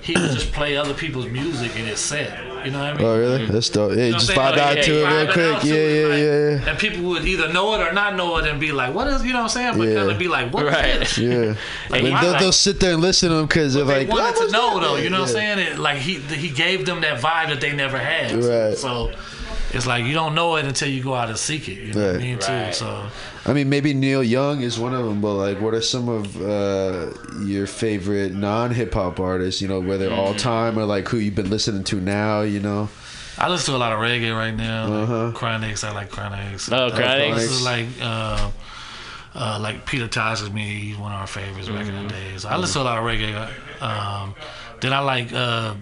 [0.00, 2.36] He would just play other people's music in his set.
[2.64, 3.06] You know what I mean?
[3.06, 3.46] Oh really?
[3.46, 3.92] That's dope.
[3.96, 5.46] Yeah, You know just what vibe out Like, to yeah, it real quick.
[5.56, 6.70] out Yeah, yeah, like- yeah, yeah.
[6.70, 9.22] And people would either know it or not know it and be like, "What is?"
[9.24, 9.78] You know what I'm saying?
[9.78, 9.94] But Yeah.
[9.96, 10.98] kind of be like, "What is Right.
[10.98, 11.56] this?" Yeah, Like,
[11.88, 12.40] But they'll, not?
[12.40, 14.74] they'll sit there and listen to them because they're They like, wanted "What to know
[14.80, 14.96] that?" though.
[14.96, 15.58] You know what I'm saying?
[15.60, 18.32] It, like he he gave them that vibe that they never had.
[18.44, 18.76] Right.
[18.76, 19.12] So
[19.74, 21.78] it's like you don't know it until you go out and seek it.
[21.78, 22.38] You know what I mean?
[22.38, 22.66] Right.
[22.68, 22.72] Too.
[22.74, 23.06] So
[23.46, 26.40] I mean, maybe Neil Young is one of them, but like, what are some of
[26.40, 27.10] uh,
[27.44, 29.60] your favorite non-hip hop artists?
[29.62, 30.16] You know, whether Mm.
[30.18, 32.42] all time or like who you've been listening to now.
[32.42, 32.88] You know,
[33.38, 34.92] I listen to a lot of reggae right now.
[34.92, 35.24] Uh-huh.
[35.26, 36.70] Like Chronixx, I like Chronixx.
[36.72, 37.34] Oh, Chronixx.
[37.36, 38.50] This is like uh,
[39.34, 40.68] uh, like Peter Tosh is me.
[40.80, 42.44] He's one of our favorites back in the days.
[42.44, 43.82] I listen to a lot of reggae.
[43.82, 44.34] Um,
[44.80, 45.32] then I like.
[45.32, 45.74] Uh,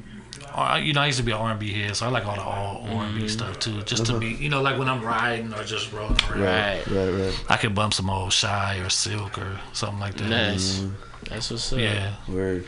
[0.55, 2.43] I- you know, I used to be an R&B head, so I like all the
[2.43, 3.27] all R&B mm-hmm.
[3.29, 3.83] stuff too.
[3.83, 4.21] Just to uh-huh.
[4.21, 6.41] be, you know, like when I'm riding or just rolling around.
[6.41, 6.87] Right.
[6.87, 7.45] right, right.
[7.49, 10.29] I could bump some old Shai or Silk or something like that.
[10.29, 10.81] Nice.
[10.81, 10.95] Mm-hmm.
[11.29, 11.79] That's what's up.
[11.79, 12.15] Yeah.
[12.29, 12.67] Word.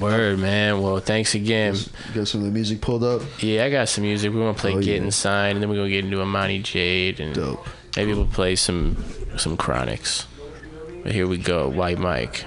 [0.00, 0.82] Word, man.
[0.82, 1.74] Well, thanks again.
[2.14, 3.22] Got some of the music pulled up.
[3.40, 4.32] Yeah, I got some music.
[4.32, 5.10] We're gonna play Oh, Getting yeah.
[5.10, 7.66] Signed, and then we're gonna get into Amani Jade, and Dope.
[7.96, 9.02] maybe we'll play some
[9.38, 10.26] some Chronixx.
[11.02, 12.44] But here we go, White Mike.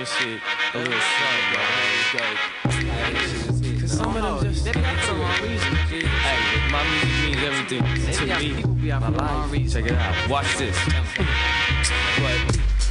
[0.00, 0.40] This shit
[0.72, 0.92] a little
[2.14, 2.36] man.
[3.80, 5.74] Cause some of them just they got the wrong reason.
[5.76, 7.82] Hey, my music means everything
[8.14, 8.24] to
[9.50, 9.68] me.
[9.68, 10.30] Check it out.
[10.30, 10.76] Watch this.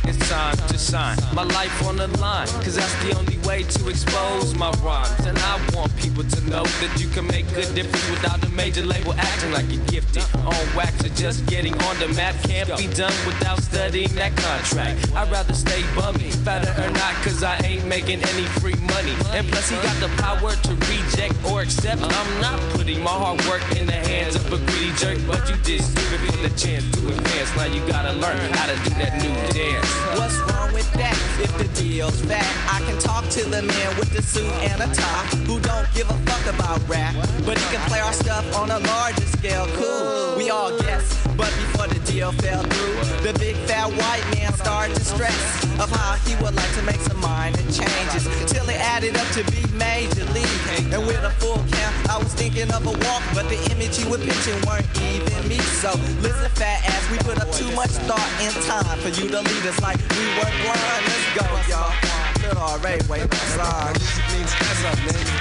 [0.10, 2.48] it's time to sign my life on the line.
[2.64, 5.26] Cause that's the only way to expose my rhymes.
[5.26, 8.84] And I want people to know that you can make good difference without a major
[8.84, 10.23] label acting like you're gifted.
[10.36, 15.11] On wax or just getting on the map can't be done without studying that contract.
[15.15, 19.15] I'd rather stay bummy, fatter or not, cause I ain't making any free money.
[19.34, 22.02] And plus, he got the power to reject or accept.
[22.02, 25.56] I'm not putting my hard work in the hands of a greedy jerk, but you
[25.57, 27.56] did stupid for the chance to advance.
[27.56, 29.99] Now you gotta learn how to do that new dance.
[30.18, 31.16] What's wrong with that?
[31.40, 34.94] If the deal's fat, I can talk to the man with the suit and a
[34.94, 37.16] tie who don't give a fuck about rap.
[37.46, 39.68] But he can play our stuff on a larger scale.
[39.76, 41.06] Cool, we all guess.
[41.38, 45.90] But before the deal fell through, the big fat white man started to stress of
[45.91, 49.61] how he would like to make some minor changes till it added up to be
[49.77, 50.61] major league.
[50.90, 54.10] And with a full count, I was thinking of a walk, but the image he
[54.10, 55.60] was pitching weren't even me.
[55.81, 55.94] So
[56.26, 59.65] listen, fat ass, we put up too much thought and time for you to lead
[59.69, 61.02] us like we were blind.
[61.06, 61.94] Let's go, y'all.
[62.41, 63.94] Little already wait song.
[64.34, 65.38] Means what's up, nigga?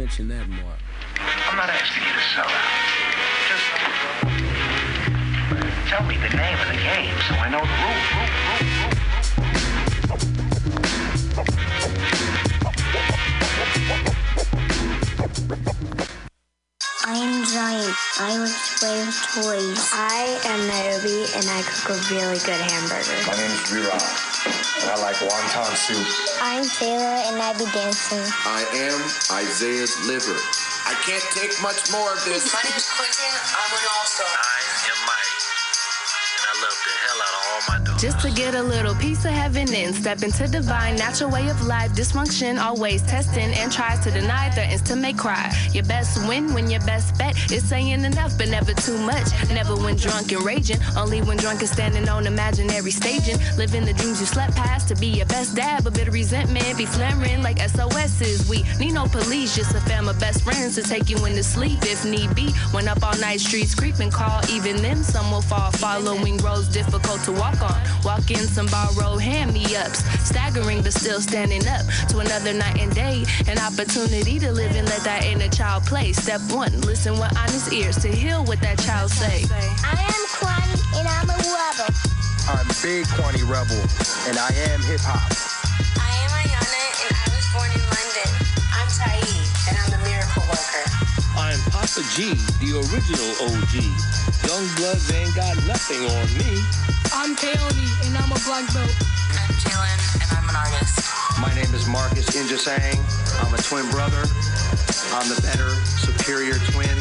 [0.00, 0.80] mention that, Mark?
[1.50, 2.64] I'm not asking you to sell out.
[3.52, 3.68] Just
[5.92, 8.40] tell me the name of the game so I know the rules.
[17.04, 17.96] I'm Giant.
[18.20, 19.90] I like to play with toys.
[19.92, 23.20] I am Naomi, and I cook a really good hamburger.
[23.28, 26.06] My name is Rira, and I like wonton soup.
[26.40, 28.24] I'm Taylor, and I be dancing.
[28.48, 28.96] I am
[29.36, 30.36] Isaiah's liver.
[30.88, 32.48] I can't take much more of this.
[32.52, 33.34] My name is Quentin.
[33.52, 34.79] I'm an all-star.
[38.00, 41.66] Just to get a little piece of heaven and Step into divine, natural way of
[41.66, 41.92] life.
[41.92, 45.52] Dysfunction always testing and tries to deny, threatens to make cry.
[45.72, 49.28] Your best win when your best bet is saying enough, but never too much.
[49.50, 50.78] Never when drunk and raging.
[50.96, 53.36] Only when drunk and standing on imaginary staging.
[53.58, 56.86] Living the dreams you slept past to be your best dad, but of resentment be
[56.86, 58.48] flaring like SOS's.
[58.48, 61.80] We need no police, just a fam of best friends to take you into sleep
[61.82, 62.50] if need be.
[62.72, 65.70] When up all night streets creeping, call even them, some will fall.
[65.72, 67.89] Following roads difficult to walk on.
[68.04, 70.04] Walk in some borrowed hand me ups.
[70.26, 73.24] Staggering but still standing up to another night and day.
[73.48, 76.12] An opportunity to live and let that inner child play.
[76.12, 79.44] Step one, listen with honest ears to hear what that child say.
[79.84, 81.94] I am Kwani and I'm a rebel.
[82.48, 83.78] I'm Big Quani Rebel,
[84.26, 85.22] and I am hip hop.
[86.00, 88.30] I am Ayana and I was born in London.
[88.74, 91.09] I'm Taid and I'm a miracle worker.
[91.36, 93.74] I'm Papa G, the original OG.
[94.46, 96.62] Young bloods ain't got nothing on me.
[97.12, 98.90] I'm Keone and I'm a black belt.
[99.38, 101.06] I'm Jalen and I'm an artist.
[101.40, 102.98] My name is Marcus Injasang.
[103.44, 104.24] I'm a twin brother.
[105.12, 106.98] I'm the better, superior twin.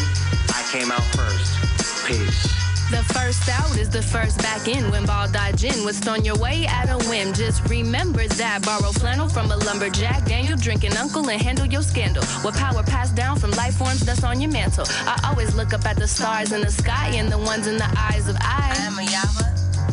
[0.50, 2.06] I came out first.
[2.06, 2.59] Peace.
[2.90, 5.84] The first out is the first back in when ball dodge in.
[5.84, 7.34] What's on your way at a whim?
[7.34, 8.66] Just remember that.
[8.66, 10.26] Borrow flannel from a lumberjack.
[10.26, 12.24] Daniel drinking uncle and handle your scandal.
[12.44, 14.86] With power passed down from life forms that's on your mantle.
[15.06, 17.90] I always look up at the stars in the sky and the ones in the
[17.96, 18.74] eyes of I.
[18.76, 19.46] I am a Yava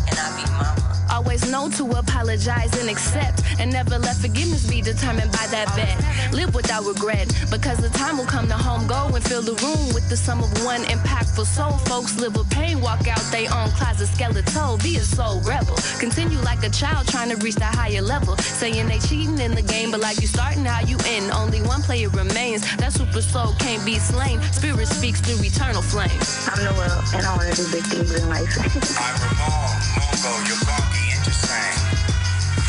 [0.09, 0.96] and I be mama.
[1.11, 5.97] Always know to apologize and accept, and never let forgiveness be determined by that bet.
[6.33, 9.95] Live without regret, because the time will come to home go and fill the room
[9.95, 11.73] with the sum of one impactful soul.
[11.91, 14.79] Folks live with pain, walk out they own closet skeletal.
[14.79, 15.77] Be a soul rebel.
[15.99, 18.37] Continue like a child trying to reach that higher level.
[18.37, 21.31] Saying they cheating in the game, but like you starting, how you end.
[21.33, 22.63] Only one player remains.
[22.77, 24.41] That super soul can't be slain.
[24.53, 26.21] Spirit speaks through eternal flame.
[26.49, 28.49] I'm Noel and I want to do big things in life.
[28.99, 30.66] I'm Ramon, Mongo, Yogaki,
[31.51, 31.79] and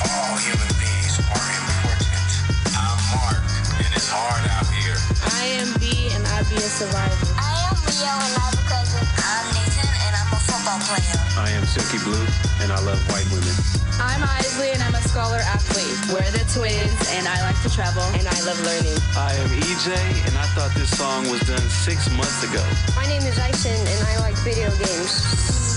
[0.05, 2.29] All human beings are important.
[2.77, 3.41] I'm Mark,
[3.81, 4.97] and it's hard out here.
[5.33, 7.33] I am B and I be a survivor.
[7.37, 9.01] I am Leo and I have a cousin.
[9.17, 11.17] I'm Nathan and I'm a football player.
[11.37, 12.25] I am Silky Blue,
[12.61, 13.55] and I love white women.
[13.97, 15.97] I'm Isley and I'm a scholar athlete.
[16.13, 18.97] We're the twins, and I like to travel, and I love learning.
[19.17, 19.89] I am EJ,
[20.29, 22.61] and I thought this song was done six months ago.
[22.95, 25.76] My name is Ison and I like video games.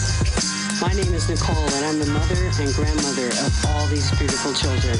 [0.80, 4.96] My name is Nicole, and I'm the mother and grandmother of all these beautiful children.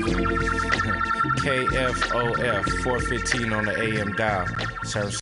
[0.00, 0.26] Surviving.
[1.42, 4.46] KFOF 415 on the AM dial.
[4.84, 5.20] Service.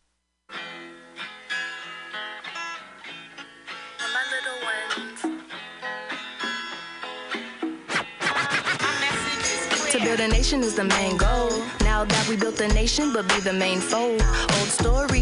[9.91, 11.49] To build a nation is the main goal.
[11.81, 14.17] Now that we built a nation, but be the main foe.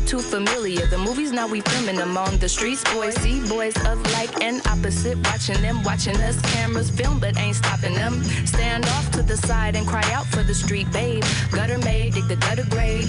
[0.09, 0.87] Too familiar.
[0.87, 2.83] The movies now we filming them on the streets.
[2.95, 6.41] Boys see boys of like and opposite, watching them, watching us.
[6.51, 8.23] Cameras film, but ain't stopping them.
[8.43, 11.23] Stand off to the side and cry out for the street babe.
[11.51, 13.05] Gutter made, dig the gutter grave.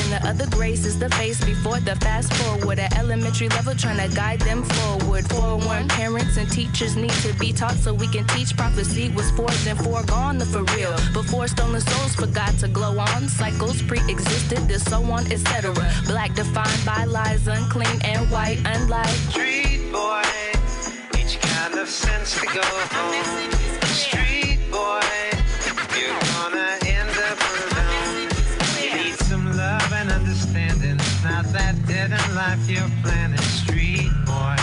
[0.00, 3.98] Then the other grace is the face before the fast forward at elementary level, trying
[3.98, 5.28] to guide them forward.
[5.28, 9.66] Forewarned parents and teachers need to be taught so we can teach prophecy was forged
[9.66, 10.96] and foregone the for real.
[11.12, 15.74] Before stolen souls forgot to glow on, cycles pre-existed, this so on, etc.
[16.06, 20.22] Black defined by lies, unclean and white, unlike Street boy,
[21.18, 23.59] each kind of sense to go home.
[32.50, 33.40] Life.
[33.40, 34.56] Street boy.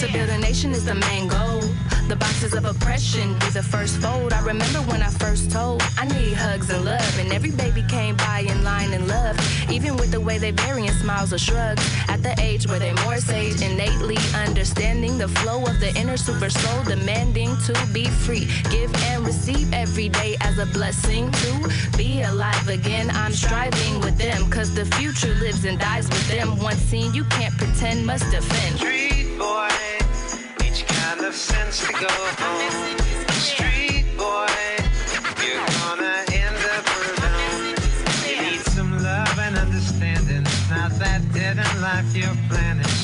[0.00, 1.62] To build a nation is the main goal.
[2.08, 4.32] The boxes of oppression be the first fold.
[4.32, 8.16] I remember when I first told I need hugs and love, and every baby came
[8.16, 9.36] by in line and love.
[9.72, 11.82] Even with the way they bury in smiles or shrugs.
[12.08, 16.48] At the age where they more sage, innately understanding the flow of the inner super
[16.48, 18.46] soul, demanding to be free.
[18.70, 23.10] Give and receive every day as a blessing to be alive again.
[23.10, 26.56] I'm striving with them, cause the future lives and dies with them.
[26.60, 28.76] Once seen, you can't pretend, must defend.
[28.76, 29.65] Street boy,
[31.36, 32.96] sense to go home.
[33.32, 34.48] Street boy,
[35.44, 37.74] you're gonna end up alone.
[38.26, 40.44] You need some love and understanding.
[40.70, 42.95] Not that dead in life you're planning.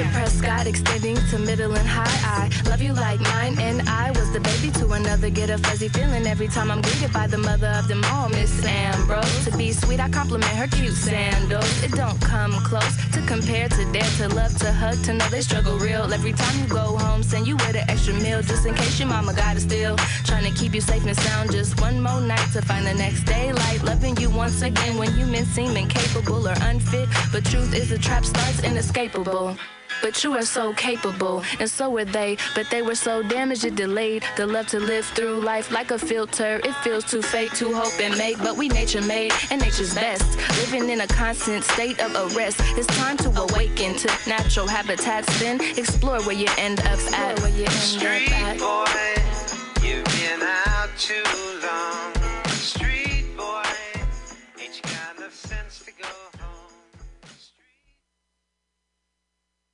[0.00, 4.32] Of Prescott, extending to middle and high, I love you like mine and I was
[4.32, 5.30] the baby to another.
[5.30, 8.64] Get a fuzzy feeling every time I'm greeted by the mother of them all, Miss
[8.64, 9.44] Ambrose.
[9.44, 11.82] To be sweet, I compliment her cute sandals.
[11.82, 15.40] It don't come close to compare to dare to love to hug to know they
[15.40, 16.12] struggle real.
[16.12, 19.08] Every time you go home, send you with an extra meal just in case your
[19.08, 19.96] mama got it still.
[20.24, 21.52] Trying to keep you safe and sound.
[21.52, 23.82] Just one more night to find the next daylight.
[23.82, 27.08] Loving you once again when you men seem incapable or unfit.
[27.32, 29.56] But truth is the trap starts inescapable.
[30.02, 32.36] But you are so capable, and so were they.
[32.54, 35.98] But they were so damaged it delayed the love to live through life like a
[35.98, 36.60] filter.
[36.64, 40.38] It feels too fake to hope and make, but we nature made and nature's best.
[40.60, 42.60] Living in a constant state of arrest.
[42.78, 45.28] It's time to awaken to natural habitats.
[45.40, 47.38] Then explore where you end up at.
[47.40, 48.58] Where you end Street up at.
[48.58, 51.22] boy, you've been out too
[51.62, 52.19] long.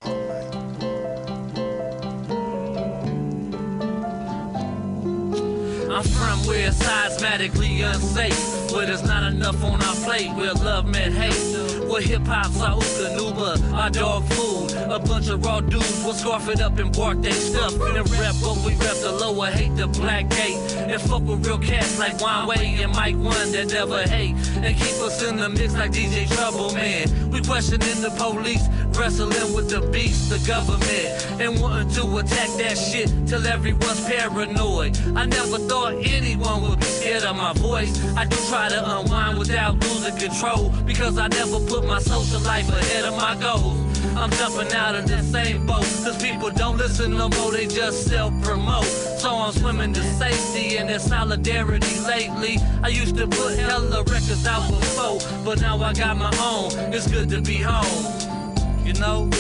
[0.07, 0.37] Home.
[6.49, 8.73] It's seismatically unsafe.
[8.73, 10.33] Where there's not enough on our plate.
[10.35, 11.89] Where love met hate.
[11.89, 14.73] Where hip hop's our Uka Nuba, our dog food.
[14.91, 17.73] A bunch of raw dudes will scarf it up and bark they stuff.
[17.75, 20.59] And rep what we rep the Lower Haight the black gate.
[20.77, 24.35] And fuck with real cats like Wine Way and Mike One that never hate.
[24.57, 27.31] And keep us in the mix like DJ Trouble Man.
[27.31, 28.67] We questioning the police,
[28.99, 31.41] wrestling with the beast, the government.
[31.41, 34.99] And wanting to attack that shit till everyone's paranoid.
[35.17, 35.95] I never thought
[36.37, 37.93] anyone would be scared of my voice.
[38.17, 42.69] I do try to unwind without losing control because I never put my social life
[42.69, 43.79] ahead of my goals.
[44.17, 45.85] I'm jumping out of the same boat.
[46.05, 48.85] Cause people don't listen no more, they just self promote.
[48.85, 52.59] So I'm swimming to safety and their solidarity lately.
[52.83, 56.71] I used to put hella records out before, but now I got my own.
[56.93, 58.05] It's good to be home.
[58.85, 59.31] You know?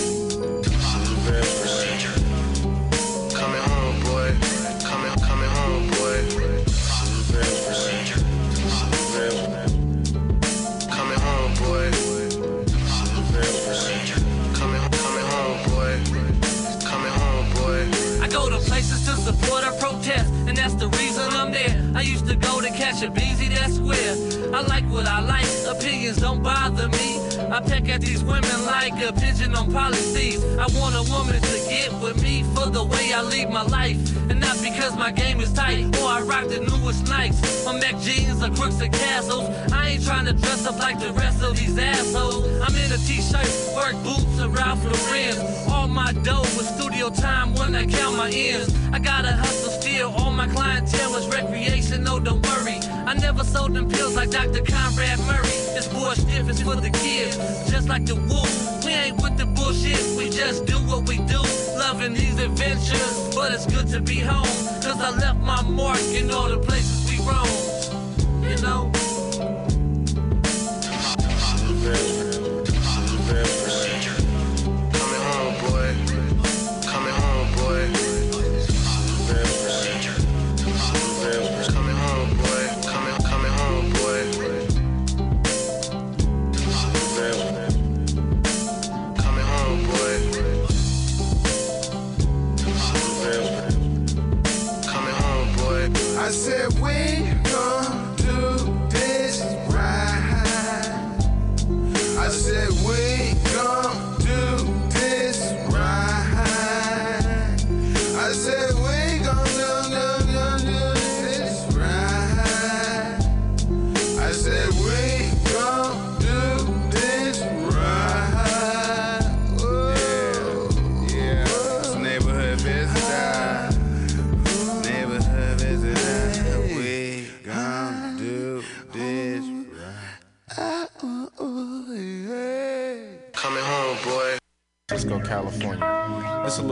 [18.76, 21.74] Places to support or protest, and that's the reason I'm there.
[21.94, 24.35] I used to go to catch a beezy, that's square.
[24.56, 27.20] I like what I like, opinions don't bother me.
[27.52, 30.42] I peck at these women like a pigeon on policies.
[30.56, 33.98] I want a woman to get with me for the way I lead my life.
[34.30, 37.66] And not because my game is tight or I rock the newest Nikes.
[37.66, 39.46] My Mac jeans or crooks and castles.
[39.74, 42.46] I ain't trying to dress up like the rest of these assholes.
[42.62, 45.36] I'm in a t-shirt, work boots, and Ralph Lauren.
[45.68, 48.74] All my dough with studio time when I count my ends.
[48.90, 50.12] I gotta hustle still.
[50.12, 52.85] All my clientele is recreational, don't worry.
[53.06, 54.64] I never sold them pills like Dr.
[54.64, 55.56] Conrad Murray.
[55.74, 57.36] This bullshit is for the kids,
[57.70, 58.84] just like the wolf.
[58.84, 61.40] We ain't with the bullshit, we just do what we do.
[61.78, 64.42] Loving these adventures, but it's good to be home.
[64.82, 68.42] Cause I left my mark in all the places we roam.
[68.42, 69.05] You know?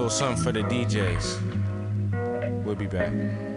[0.05, 2.63] Little something for the DJs.
[2.63, 3.54] We'll be back.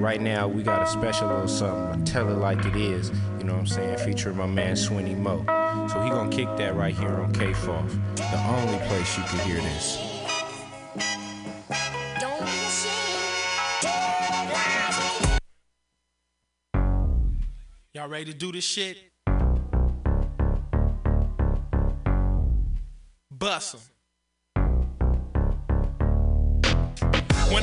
[0.00, 2.00] Right now, we got a special little something.
[2.00, 3.98] I tell it like it is, you know what I'm saying?
[3.98, 5.44] Featuring my man Swinny Mo.
[5.88, 9.60] So he gonna kick that right here on K-Foff, the only place you can hear
[9.60, 9.98] this.
[17.92, 18.96] Y'all ready to do this shit?
[23.30, 23.89] Bust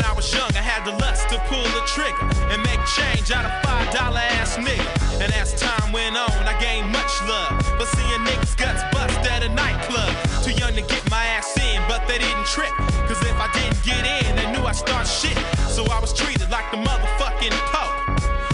[0.07, 3.43] I was young, I had the lust to pull the trigger and make change out
[3.43, 4.88] of five dollar ass nigga.
[5.19, 7.51] And as time went on, I gained much love.
[7.75, 10.15] But seeing niggas guts bust at a nightclub,
[10.47, 12.71] too young to get my ass in, but they didn't trip.
[13.03, 15.38] Cause if I didn't get in, they knew I'd start shit.
[15.75, 17.99] So I was treated like the motherfucking Pope.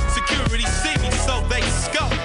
[0.10, 2.18] Security see me, so they scope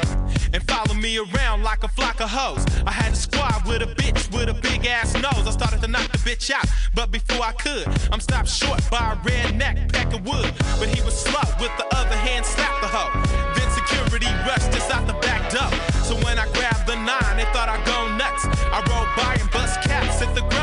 [0.54, 2.64] and follow me around like a flock of hoes.
[2.86, 5.46] I had a squad with a bitch with a big ass nose.
[5.46, 9.16] I started to knock bitch out, but before I could, I'm stopped short by a
[9.24, 10.52] redneck pack of wood.
[10.78, 13.12] But he was slow, with the other hand, slapped the hoe.
[13.56, 15.72] Then security rushed us out the back door.
[16.04, 18.44] So when I grabbed the nine, they thought I'd go nuts.
[18.44, 20.57] I rolled by and bust caps at the ground.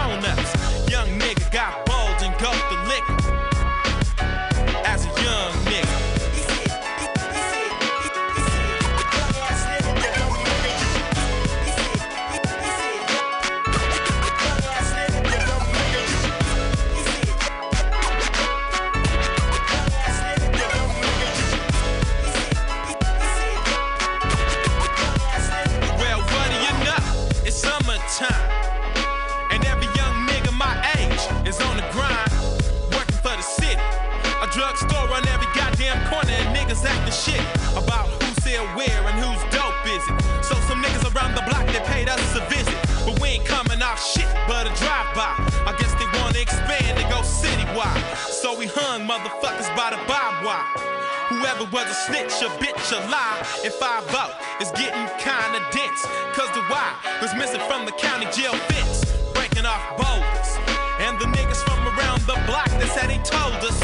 [51.57, 53.39] never was a snitch, a bitch, a lie.
[53.63, 56.01] If I vote, it's getting kinda dense.
[56.33, 59.05] Cause the why was missing from the county jail fence.
[59.33, 60.51] Breaking off boulders.
[60.99, 63.77] And the niggas from around the block, that said they told us.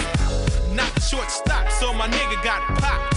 [0.73, 3.15] Not the short stop, so my nigga got popped.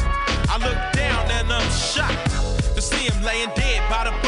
[0.51, 2.31] I look down and I'm shocked
[2.75, 4.24] to see him laying dead by the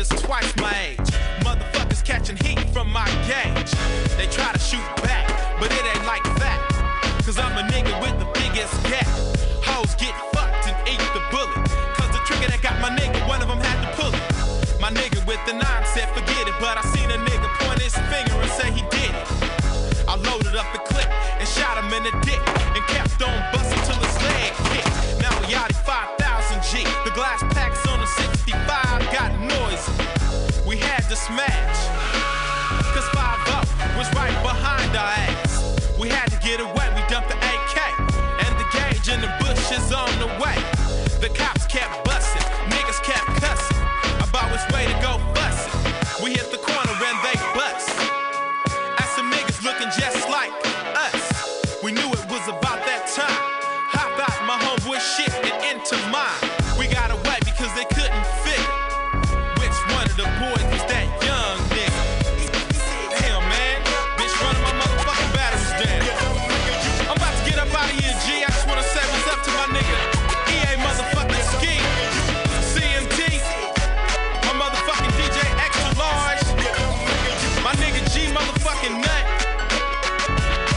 [0.00, 0.98] niggas twice my age.
[1.40, 3.59] Motherfuckers catching heat from my gang.